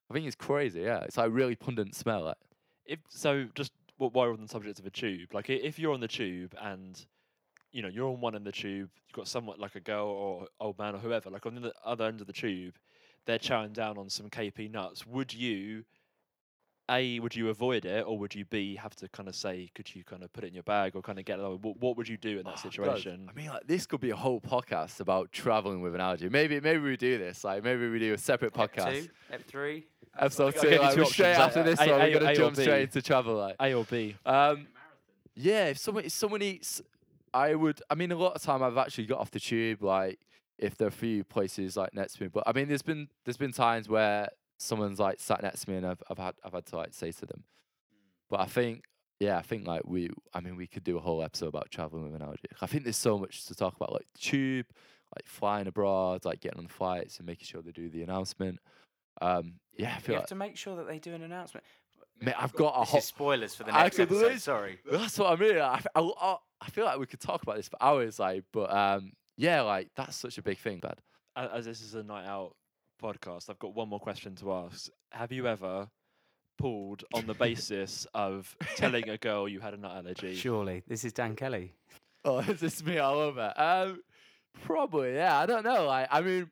I 0.09 0.13
think 0.13 0.27
it's 0.27 0.35
crazy. 0.35 0.81
Yeah, 0.81 0.99
it's 0.99 1.17
like 1.17 1.31
really 1.31 1.55
pungent 1.55 1.95
smell. 1.95 2.23
Like, 2.25 2.37
if 2.85 2.99
so, 3.09 3.47
just 3.55 3.71
wh- 3.97 4.01
while 4.13 4.27
we're 4.27 4.33
on 4.33 4.41
the 4.41 4.47
subject 4.47 4.77
of 4.79 4.85
a 4.85 4.91
tube, 4.91 5.33
like 5.33 5.49
i- 5.49 5.53
if 5.53 5.79
you're 5.79 5.93
on 5.93 5.99
the 5.99 6.07
tube 6.07 6.53
and 6.61 7.03
you 7.71 7.81
know 7.81 7.87
you're 7.87 8.09
on 8.09 8.19
one 8.21 8.35
end 8.35 8.47
of 8.47 8.53
the 8.53 8.59
tube, 8.59 8.89
you've 9.07 9.13
got 9.13 9.27
someone 9.27 9.59
like 9.59 9.75
a 9.75 9.79
girl 9.79 10.07
or 10.07 10.47
old 10.59 10.77
man 10.79 10.95
or 10.95 10.99
whoever, 10.99 11.29
like 11.29 11.45
on 11.45 11.55
the 11.55 11.73
other 11.85 12.05
end 12.05 12.21
of 12.21 12.27
the 12.27 12.33
tube, 12.33 12.75
they're 13.25 13.39
chowing 13.39 13.73
down 13.73 13.97
on 13.97 14.09
some 14.09 14.29
KP 14.29 14.69
nuts. 14.71 15.05
Would 15.07 15.33
you? 15.33 15.85
A, 16.89 17.19
would 17.21 17.33
you 17.33 17.47
avoid 17.47 17.85
it, 17.85 18.05
or 18.05 18.17
would 18.17 18.35
you 18.35 18.43
B, 18.43 18.75
have 18.75 18.93
to 18.97 19.07
kind 19.07 19.29
of 19.29 19.35
say, 19.35 19.69
could 19.73 19.95
you 19.95 20.03
kind 20.03 20.23
of 20.23 20.33
put 20.33 20.43
it 20.43 20.47
in 20.47 20.53
your 20.53 20.63
bag, 20.63 20.93
or 20.93 21.01
kind 21.01 21.19
of 21.19 21.23
get 21.23 21.39
it? 21.39 21.41
What, 21.61 21.77
what 21.79 21.95
would 21.95 22.05
you 22.09 22.17
do 22.17 22.39
in 22.39 22.43
that 22.43 22.49
Oh, 22.49 22.51
God. 22.55 22.59
situation? 22.73 23.29
I 23.29 23.33
mean, 23.33 23.47
like 23.47 23.65
this 23.65 23.85
could 23.85 24.01
be 24.01 24.09
a 24.09 24.15
whole 24.15 24.41
podcast 24.41 24.99
about 24.99 25.31
traveling 25.31 25.81
with 25.81 25.95
an 25.95 26.01
allergy. 26.01 26.27
Maybe 26.27 26.59
maybe 26.59 26.79
we 26.81 26.97
do 26.97 27.17
this. 27.17 27.45
Like 27.45 27.63
maybe 27.63 27.87
we 27.87 27.97
do 27.99 28.13
a 28.13 28.17
separate 28.17 28.51
Ep 28.57 28.73
podcast. 28.75 29.03
two, 29.03 29.07
ep 29.31 29.43
three. 29.47 29.85
Episode 30.19 30.53
I'll 30.57 30.61
two. 30.63 30.69
Like, 30.69 30.93
two 30.95 30.99
we're 31.01 31.05
straight 31.05 31.35
options, 31.37 31.39
after 31.47 31.63
this 31.63 31.79
A- 31.79 31.89
one, 31.91 32.01
A- 32.01 32.03
we're 32.03 32.19
gonna 32.19 32.31
A 32.31 32.35
jump 32.35 32.55
straight 32.57 32.81
into 32.81 33.01
travel. 33.01 33.35
Like, 33.37 33.55
A 33.61 33.73
or 33.73 33.85
B? 33.85 34.15
um, 34.25 34.67
yeah, 35.35 35.67
if 35.67 35.77
someone 35.77 36.03
if 36.03 36.11
someone 36.11 36.41
eats, 36.41 36.81
I 37.33 37.55
would. 37.55 37.81
I 37.89 37.95
mean, 37.95 38.11
a 38.11 38.15
lot 38.15 38.35
of 38.35 38.41
time 38.41 38.63
I've 38.63 38.77
actually 38.77 39.05
got 39.05 39.19
off 39.19 39.31
the 39.31 39.39
tube. 39.39 39.83
Like, 39.83 40.19
if 40.57 40.77
there 40.77 40.87
are 40.87 40.89
a 40.89 40.91
few 40.91 41.23
places 41.23 41.77
like 41.77 41.93
next 41.93 42.17
to 42.17 42.23
me, 42.23 42.29
but 42.29 42.43
I 42.45 42.53
mean, 42.53 42.67
there's 42.67 42.81
been 42.81 43.07
there's 43.25 43.37
been 43.37 43.51
times 43.53 43.89
where 43.89 44.29
someone's 44.59 44.99
like 44.99 45.19
sat 45.19 45.41
next 45.41 45.65
to 45.65 45.69
me 45.71 45.77
and 45.77 45.85
I've 45.85 46.03
I've 46.09 46.17
had 46.17 46.35
I've 46.43 46.53
had 46.53 46.65
to 46.67 46.77
like 46.77 46.93
say 46.93 47.11
to 47.11 47.25
them. 47.25 47.43
But 48.29 48.41
I 48.41 48.45
think. 48.45 48.85
Yeah, 49.19 49.37
I 49.37 49.43
think 49.43 49.67
like 49.67 49.83
we, 49.85 50.09
I 50.33 50.39
mean, 50.39 50.55
we 50.55 50.65
could 50.65 50.83
do 50.83 50.97
a 50.97 50.99
whole 50.99 51.21
episode 51.21 51.49
about 51.49 51.69
traveling 51.69 52.05
with 52.05 52.15
an 52.15 52.23
allergy. 52.23 52.47
I 52.59 52.65
think 52.65 52.85
there's 52.85 52.97
so 52.97 53.19
much 53.19 53.45
to 53.45 53.53
talk 53.53 53.75
about, 53.75 53.93
like 53.93 54.07
tube, 54.17 54.65
like 55.15 55.27
flying 55.27 55.67
abroad, 55.67 56.25
like 56.25 56.39
getting 56.39 56.57
on 56.57 56.63
the 56.63 56.73
flights 56.73 57.17
and 57.17 57.27
making 57.27 57.45
sure 57.45 57.61
they 57.61 57.71
do 57.71 57.87
the 57.87 58.01
announcement. 58.01 58.57
Um, 59.21 59.59
yeah, 59.77 59.89
I 59.89 59.89
You 59.89 60.13
have 60.13 60.21
like 60.21 60.27
to 60.29 60.35
make 60.35 60.57
sure 60.57 60.75
that 60.77 60.87
they 60.87 60.97
do 60.97 61.13
an 61.13 61.21
announcement. 61.21 61.63
Mate, 62.21 62.35
I've 62.37 62.53
got 62.53 62.73
a 62.79 62.83
hot. 62.83 63.03
spoilers 63.03 63.55
for 63.55 63.63
the 63.63 63.71
next 63.71 63.99
Actually, 63.99 64.03
episode. 64.03 64.31
Liz- 64.33 64.43
Sorry. 64.43 64.79
That's 64.89 65.17
what 65.17 65.33
I 65.39 65.43
mean. 65.43 65.57
I, 65.57 65.81
I, 65.95 65.99
I, 65.99 66.35
I 66.61 66.69
feel 66.69 66.85
like 66.85 66.99
we 66.99 67.07
could 67.07 67.19
talk 67.19 67.41
about 67.41 67.55
this 67.57 67.67
for 67.67 67.81
hours, 67.81 68.19
like, 68.19 68.43
but 68.53 68.71
um, 68.71 69.11
yeah, 69.37 69.61
like 69.61 69.89
that's 69.95 70.15
such 70.15 70.37
a 70.37 70.41
big 70.43 70.59
thing, 70.59 70.79
Dad. 70.79 70.99
As 71.35 71.65
this 71.65 71.81
is 71.81 71.95
a 71.95 72.03
night 72.03 72.25
out 72.27 72.55
podcast, 73.01 73.49
I've 73.49 73.59
got 73.59 73.73
one 73.73 73.89
more 73.89 73.99
question 73.99 74.35
to 74.35 74.53
ask. 74.53 74.89
Have 75.11 75.31
you 75.31 75.47
ever 75.47 75.87
pulled 76.57 77.03
on 77.13 77.25
the 77.25 77.33
basis 77.45 78.05
of 78.13 78.55
telling 78.75 79.09
a 79.09 79.17
girl 79.17 79.47
you 79.49 79.59
had 79.59 79.73
a 79.73 79.77
nut 79.77 79.97
allergy? 79.97 80.35
Surely. 80.35 80.83
This 80.87 81.03
is 81.03 81.13
Dan 81.13 81.35
Kelly. 81.35 81.73
Oh, 82.23 82.39
is 82.47 82.59
this 82.59 82.85
me 82.85 82.99
all 82.99 83.17
over? 83.17 83.51
Um, 83.57 84.01
probably, 84.63 85.15
yeah. 85.15 85.39
I 85.39 85.47
don't 85.47 85.63
know. 85.63 85.85
Like, 85.87 86.07
I 86.11 86.21
mean, 86.21 86.51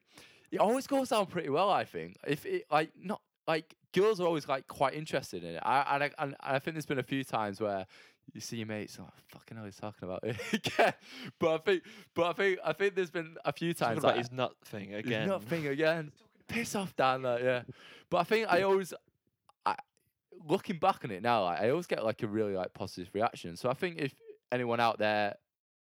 it 0.52 0.60
always 0.60 0.88
goes 0.88 1.10
down 1.10 1.28
pretty 1.28 1.50
well. 1.50 1.70
I 1.70 1.84
think 1.86 2.18
if 2.26 2.46
it 2.46 2.66
like 2.72 2.90
not 3.00 3.22
like 3.48 3.76
girls 3.94 4.20
are 4.20 4.26
always 4.28 4.48
like 4.48 4.68
quite 4.68 4.94
interested 4.94 5.44
in 5.44 5.56
it. 5.56 5.60
I 5.64 5.96
and 5.96 6.04
I, 6.04 6.12
and 6.20 6.36
I 6.42 6.60
think 6.60 6.76
there's 6.76 6.86
been 6.86 7.00
a 7.00 7.04
few 7.04 7.24
times 7.24 7.60
where 7.60 7.86
you 8.34 8.42
see 8.42 8.58
your 8.58 8.68
mates, 8.68 9.00
like 9.00 9.10
fucking 9.28 9.58
hell, 9.58 9.66
he's 9.66 9.76
talking 9.78 10.08
about 10.08 10.24
it 10.24 10.38
again. 10.54 10.94
But 11.40 11.54
I 11.54 11.58
think, 11.58 11.84
but 12.14 12.26
I 12.28 12.34
think, 12.34 12.60
I 12.64 12.74
think 12.74 12.96
there's 12.96 13.10
been 13.10 13.36
a 13.44 13.52
few 13.52 13.74
times 13.74 14.04
like, 14.04 14.18
his 14.18 14.32
nut 14.32 14.54
thing 14.66 14.90
He's 14.90 15.00
again. 15.00 15.28
Nothing 15.28 15.66
again. 15.68 16.12
Piss 16.48 16.76
off, 16.76 16.96
Dan. 16.96 17.24
Like, 17.24 17.42
yeah. 17.42 17.64
But 18.12 18.18
I 18.18 18.24
think 18.24 18.48
I 18.52 18.62
always, 18.62 18.94
I, 19.66 19.76
looking 20.48 20.78
back 20.78 21.04
on 21.04 21.12
it 21.12 21.24
now, 21.24 21.44
like, 21.46 21.60
I 21.62 21.70
always 21.72 21.88
get 21.88 22.04
like 22.06 22.22
a 22.22 22.28
really 22.28 22.54
like 22.54 22.74
positive 22.74 23.10
reaction. 23.14 23.56
So 23.58 23.70
I 23.70 23.74
think 23.74 23.98
if 23.98 24.14
anyone 24.52 24.80
out 24.80 25.00
there 25.00 25.36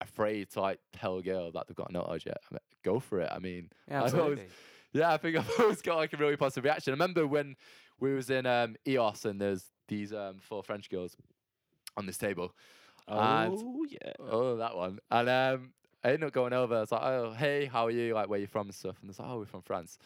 afraid 0.02 0.50
to 0.52 0.62
like 0.62 0.80
tell 0.94 1.18
a 1.18 1.22
girl 1.24 1.52
that 1.52 1.68
they've 1.68 1.76
got 1.76 1.90
a 1.90 1.94
nut 1.94 2.06
allergy, 2.08 2.30
I 2.32 2.36
mean, 2.54 2.60
go 2.84 3.00
for 3.02 3.20
it. 3.20 3.30
I 3.32 3.40
mean, 3.40 3.70
Yeah, 3.90 4.04
I've 4.04 4.14
always- 4.16 4.40
absolutely. 4.40 4.48
yeah, 4.94 5.14
I 5.14 5.18
think 5.18 5.36
I've 5.38 5.52
always 5.60 5.82
got 5.82 5.98
like 5.98 6.14
a 6.14 6.18
really 6.18 6.38
positive 6.38 6.64
reaction. 6.64 6.92
I 6.92 6.96
remember 6.96 7.28
when 7.28 7.58
we 8.00 8.14
was 8.14 8.30
in 8.30 8.46
um, 8.46 8.76
Ios 8.86 9.26
and 9.26 9.40
there's 9.42 9.66
these 9.88 10.14
um, 10.14 10.38
four 10.40 10.64
French 10.64 10.90
girls 10.90 11.16
on 11.98 12.06
this 12.06 12.18
table. 12.18 12.54
And- 13.08 13.20
oh 13.54 13.86
yeah. 13.90 14.14
Oh, 14.20 14.58
that 14.58 14.76
one. 14.76 15.00
And 15.10 15.30
um, 15.30 15.74
I 16.04 16.10
ended 16.10 16.26
up 16.28 16.34
going 16.34 16.54
over. 16.54 16.76
I 16.76 16.80
was 16.82 16.92
like, 16.92 17.02
"Oh, 17.04 17.32
hey, 17.34 17.66
how 17.66 17.86
are 17.88 17.92
you? 17.92 18.14
Like, 18.14 18.30
where 18.30 18.40
you 18.40 18.48
from 18.48 18.68
and 18.68 18.76
stuff?" 18.76 18.98
And 19.02 19.10
I 19.10 19.12
was 19.12 19.20
like, 19.20 19.28
"Oh, 19.30 19.40
we're 19.40 19.46
from 19.46 19.62
France." 19.62 19.98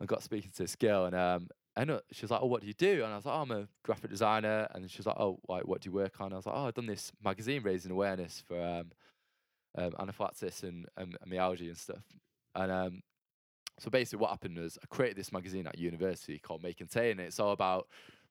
I 0.00 0.04
got 0.06 0.22
speaking 0.22 0.50
to 0.52 0.62
this 0.62 0.76
girl, 0.76 1.06
and 1.06 1.14
um, 1.16 1.48
know 1.84 2.00
she 2.12 2.22
was 2.22 2.30
like, 2.30 2.40
"Oh, 2.42 2.46
what 2.46 2.60
do 2.60 2.66
you 2.68 2.74
do?" 2.74 3.02
And 3.04 3.12
I 3.12 3.16
was 3.16 3.26
like, 3.26 3.34
oh, 3.34 3.42
"I'm 3.42 3.50
a 3.50 3.68
graphic 3.82 4.10
designer." 4.10 4.68
And 4.72 4.90
she 4.90 4.98
was 4.98 5.06
like, 5.06 5.18
"Oh, 5.18 5.38
like, 5.48 5.66
what 5.66 5.80
do 5.80 5.88
you 5.88 5.92
work 5.92 6.20
on?" 6.20 6.32
I 6.32 6.36
was 6.36 6.46
like, 6.46 6.54
"Oh, 6.56 6.66
I've 6.66 6.74
done 6.74 6.86
this 6.86 7.12
magazine 7.22 7.62
raising 7.62 7.90
awareness 7.90 8.42
for 8.46 8.60
um, 8.62 8.92
um, 9.76 9.92
anaphylaxis 9.98 10.62
and, 10.62 10.86
and, 10.96 11.16
and 11.20 11.30
myalgia 11.30 11.64
and 11.64 11.76
stuff." 11.76 12.04
And 12.54 12.70
um, 12.72 13.02
so 13.78 13.90
basically, 13.90 14.20
what 14.20 14.30
happened 14.30 14.58
was 14.58 14.78
I 14.82 14.86
created 14.86 15.16
this 15.16 15.32
magazine 15.32 15.66
at 15.66 15.78
university 15.78 16.38
called 16.38 16.62
Make 16.62 16.80
and 16.80 16.94
and 16.96 17.20
it's 17.20 17.38
all 17.38 17.52
about 17.52 17.88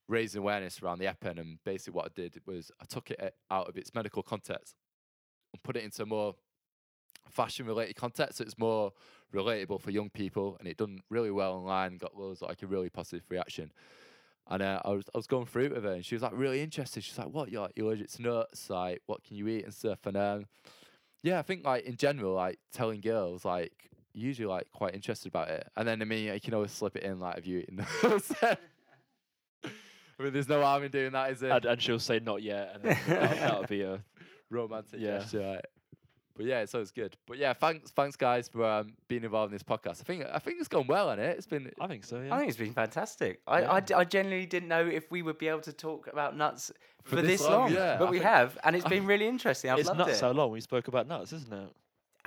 raising 0.08 0.40
awareness 0.40 0.82
around 0.82 1.00
the 1.00 1.06
EpiPen. 1.06 1.40
And 1.40 1.58
basically, 1.64 1.98
what 1.98 2.06
I 2.06 2.10
did 2.14 2.42
was 2.46 2.72
I 2.82 2.86
took 2.86 3.12
it 3.12 3.20
uh, 3.22 3.54
out 3.54 3.68
of 3.70 3.78
its 3.78 3.94
medical 3.94 4.24
context 4.24 4.76
and 5.54 5.64
put 5.64 5.78
it 5.78 5.84
into 5.84 6.06
more 6.06 6.36
fashion-related 7.30 7.96
context. 7.96 8.38
So 8.38 8.44
it's 8.44 8.58
more 8.58 8.92
relatable 9.34 9.82
for 9.82 9.92
young 9.92 10.10
people, 10.10 10.58
and 10.60 10.68
it 10.68 10.78
done 10.78 11.00
really 11.10 11.32
well 11.32 11.54
online. 11.54 11.98
Got 11.98 12.18
loads 12.18 12.42
like 12.42 12.62
a 12.62 12.68
really 12.68 12.90
positive 12.90 13.24
reaction. 13.30 13.72
And 14.50 14.62
uh, 14.62 14.82
I 14.84 14.92
was 14.92 15.06
I 15.14 15.18
was 15.18 15.28
going 15.28 15.46
through 15.46 15.66
it 15.66 15.76
with 15.76 15.84
her, 15.84 15.92
and 15.92 16.06
she 16.06 16.16
was 16.16 16.22
like 16.22 16.34
really 16.36 16.62
interested. 16.62 17.04
She's 17.04 17.18
like, 17.18 17.30
"What? 17.30 17.52
You're 17.52 17.70
allergic 17.78 18.10
to 18.12 18.22
nuts? 18.22 18.70
Like, 18.70 19.02
what 19.06 19.24
can 19.24 19.38
you 19.38 19.48
eat 19.48 19.66
and 19.66 19.74
stuff?" 19.74 20.00
And 20.06 20.18
um, 20.18 20.46
yeah, 21.22 21.40
I 21.40 21.42
think 21.42 21.66
like 21.66 21.86
in 21.86 21.98
general, 21.98 22.34
like 22.34 22.60
telling 22.72 23.02
girls 23.02 23.44
like 23.44 23.90
usually 24.18 24.48
like 24.48 24.72
quite 24.72 24.94
interested 24.96 25.28
about 25.30 25.50
it. 25.50 25.68
And 25.76 25.88
then 25.88 26.02
I 26.02 26.06
mean, 26.06 26.34
you 26.34 26.40
can 26.42 26.54
always 26.54 26.72
slip 26.72 26.96
it 26.96 27.04
in 27.04 27.20
like, 27.20 27.38
if 27.38 27.48
you 27.48 27.60
eaten 27.60 27.86
those?" 28.02 28.32
I 28.42 28.58
mean, 30.24 30.34
there's 30.34 30.50
no 30.50 30.62
harm 30.64 30.84
in 30.84 30.92
doing 30.92 31.12
that, 31.12 31.32
is 31.32 31.40
there? 31.40 31.52
And, 31.54 31.66
and 31.66 31.82
she'll 31.82 32.00
say 32.00 32.20
not 32.20 32.42
yet, 32.42 32.72
and 32.76 32.84
then 32.84 32.98
that, 33.08 33.36
that 33.40 33.60
would 33.60 33.70
be 33.70 33.84
a 33.84 34.04
romantic 34.50 35.00
Yeah. 35.00 35.20
gesture. 35.20 35.42
Right? 35.42 35.66
But 36.36 36.46
yeah, 36.46 36.60
it's 36.62 36.74
always 36.76 36.92
good. 36.92 37.16
But 37.28 37.38
yeah, 37.38 37.54
thanks, 37.54 37.90
thanks 37.92 38.16
guys 38.16 38.48
for 38.48 38.64
um, 38.64 38.94
being 39.08 39.24
involved 39.24 39.52
in 39.52 39.56
this 39.56 39.64
podcast. 39.64 40.02
I 40.02 40.04
think 40.04 40.24
I 40.32 40.38
think 40.40 40.58
it's 40.60 40.68
gone 40.68 40.86
well 40.88 41.10
on 41.10 41.20
it. 41.20 41.36
It's 41.38 41.48
been 41.48 41.72
I 41.80 41.88
think 41.88 42.04
so. 42.06 42.20
Yeah. 42.22 42.34
I 42.34 42.38
think 42.38 42.50
it's 42.50 42.58
been 42.60 42.74
fantastic. 42.74 43.42
I, 43.48 43.62
Yeah. 43.62 43.72
I, 43.74 43.80
d- 43.80 43.94
I 43.96 44.04
genuinely 44.04 44.46
didn't 44.46 44.70
know 44.70 44.86
if 44.86 45.10
we 45.12 45.24
would 45.24 45.40
be 45.40 45.48
able 45.48 45.62
to 45.62 45.74
talk 45.74 46.08
about 46.08 46.38
nuts 46.38 46.72
for, 47.04 47.16
For 47.16 47.22
this, 47.24 47.42
this 47.42 47.50
long, 47.50 47.62
long, 47.62 47.74
yeah. 47.74 47.98
but 47.98 48.08
I 48.08 48.12
we 48.12 48.18
think- 48.20 48.30
have, 48.30 48.58
and 48.64 48.76
it's 48.76 48.86
been 48.86 49.06
really 49.08 49.28
interesting. 49.28 49.72
I've 49.72 49.80
it's 49.80 49.88
loved 49.88 50.00
not 50.00 50.10
it. 50.10 50.16
so 50.16 50.30
long. 50.32 50.52
We 50.52 50.62
spoke 50.62 50.88
about 50.88 51.08
nuts, 51.08 51.34
isn't 51.34 51.52
it? 51.54 51.70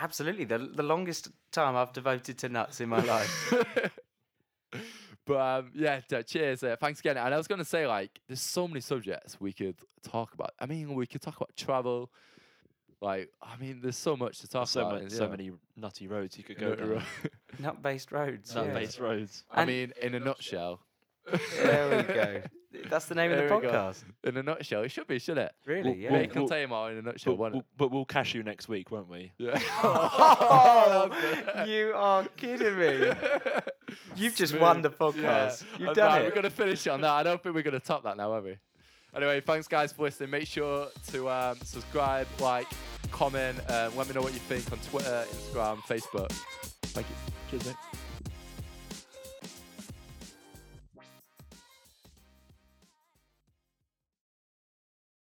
Absolutely, 0.03 0.45
the 0.45 0.59
the 0.59 0.83
longest 0.83 1.29
time 1.53 1.77
I've 1.77 1.93
devoted 1.93 2.39
to 2.39 2.49
nuts 2.49 2.81
in 2.81 2.89
my 2.89 3.01
life. 3.01 3.55
but 5.27 5.37
um, 5.41 5.71
yeah, 5.75 6.01
cheers. 6.01 6.63
Uh, 6.63 6.77
thanks 6.81 7.01
again. 7.01 7.19
And 7.19 7.35
I 7.35 7.37
was 7.37 7.47
going 7.47 7.59
to 7.59 7.65
say, 7.65 7.87
like, 7.87 8.19
there's 8.27 8.41
so 8.41 8.67
many 8.67 8.81
subjects 8.81 9.39
we 9.41 9.53
could 9.53 9.77
talk 10.03 10.33
about. 10.33 10.53
I 10.59 10.67
mean, 10.67 10.95
we 10.95 11.07
could 11.07 11.21
talk 11.21 11.37
about 11.37 11.55
travel. 11.55 12.11
Like, 13.03 13.31
I 13.43 13.57
mean, 13.57 13.81
there's 13.83 13.97
so 13.97 14.17
much 14.17 14.41
to 14.41 14.49
talk 14.49 14.69
so, 14.69 14.81
about. 14.81 14.93
ma- 14.93 14.99
and, 15.01 15.13
so 15.13 15.25
yeah. 15.25 15.31
many 15.31 15.51
nutty 15.77 16.07
roads 16.07 16.37
you 16.37 16.45
could 16.45 16.59
go 16.59 16.71
know, 16.71 16.75
down. 16.77 17.03
Nut-based 17.59 18.13
roads. 18.13 18.55
Nut-based 18.55 18.99
roads. 19.01 19.45
I 19.51 19.63
And- 19.63 19.71
mean, 19.71 19.93
in 20.01 20.15
a 20.15 20.21
nutshell. 20.21 20.81
There 21.57 21.97
we 22.09 22.15
go. 22.15 22.43
That's 22.89 23.07
the 23.07 23.15
name 23.15 23.31
of 23.33 23.37
the 23.37 23.43
we 23.43 23.49
go. 23.63 23.71
podcast. 23.71 24.05
In 24.25 24.37
a 24.37 24.43
nutshell, 24.43 24.83
it 24.83 24.91
should 24.91 25.07
be, 25.07 25.19
shouldn't 25.19 25.47
it? 25.47 25.53
Really? 25.67 25.91
Well, 25.91 25.99
yeah. 25.99 26.11
well, 26.13 26.21
Make 26.21 26.37
and 26.37 26.49
tell 26.49 26.59
you 26.61 26.69
more 26.69 26.91
in 26.91 26.99
a 26.99 27.03
nutshell, 27.03 27.33
But, 27.35 27.39
won't 27.41 27.53
we'll, 27.55 27.61
it? 27.61 27.67
but 27.77 27.91
we'll 27.91 28.05
cash 28.05 28.35
you 28.35 28.43
next 28.43 28.69
week, 28.69 28.91
won't 28.91 29.09
we? 29.09 29.33
Yeah. 29.39 29.59
Oh, 29.83 31.65
you 31.67 31.93
are 31.95 32.25
kidding 32.37 32.79
me. 32.79 33.13
You've 34.17 34.37
just 34.37 34.59
won 34.59 34.83
the 34.83 34.91
podcast. 34.91 35.63
Yeah. 35.73 35.79
You've 35.79 35.89
And 35.89 35.97
done 35.97 36.09
right, 36.13 36.23
it. 36.23 36.25
We're 36.27 36.31
going 36.31 36.43
to 36.45 36.51
finish 36.51 36.87
on 36.87 37.01
that. 37.03 37.11
I 37.11 37.23
don't 37.23 37.43
think 37.43 37.55
we're 37.55 37.63
going 37.63 37.79
to 37.79 37.85
top 37.85 38.05
that 38.05 38.17
now, 38.17 38.33
are 38.33 38.41
we? 38.41 38.57
Anyway, 39.15 39.41
thanks 39.41 39.67
guys 39.67 39.93
for 39.93 40.03
listening. 40.03 40.31
Make 40.31 40.47
sure 40.47 40.87
to 41.09 41.29
um, 41.29 41.59
subscribe, 41.65 42.29
like, 42.39 42.69
comment. 43.11 43.59
Uh, 43.69 43.91
let 43.97 44.07
me 44.07 44.15
know 44.15 44.23
what 44.23 44.33
you 44.33 44.39
think 44.39 44.71
on 44.71 44.79
Twitter, 44.79 45.25
Instagram, 45.33 45.79
Facebook. 45.79 46.31
Thank 46.83 47.09
you. 47.09 47.17
Cheers, 47.51 47.67
mate. 47.67 47.90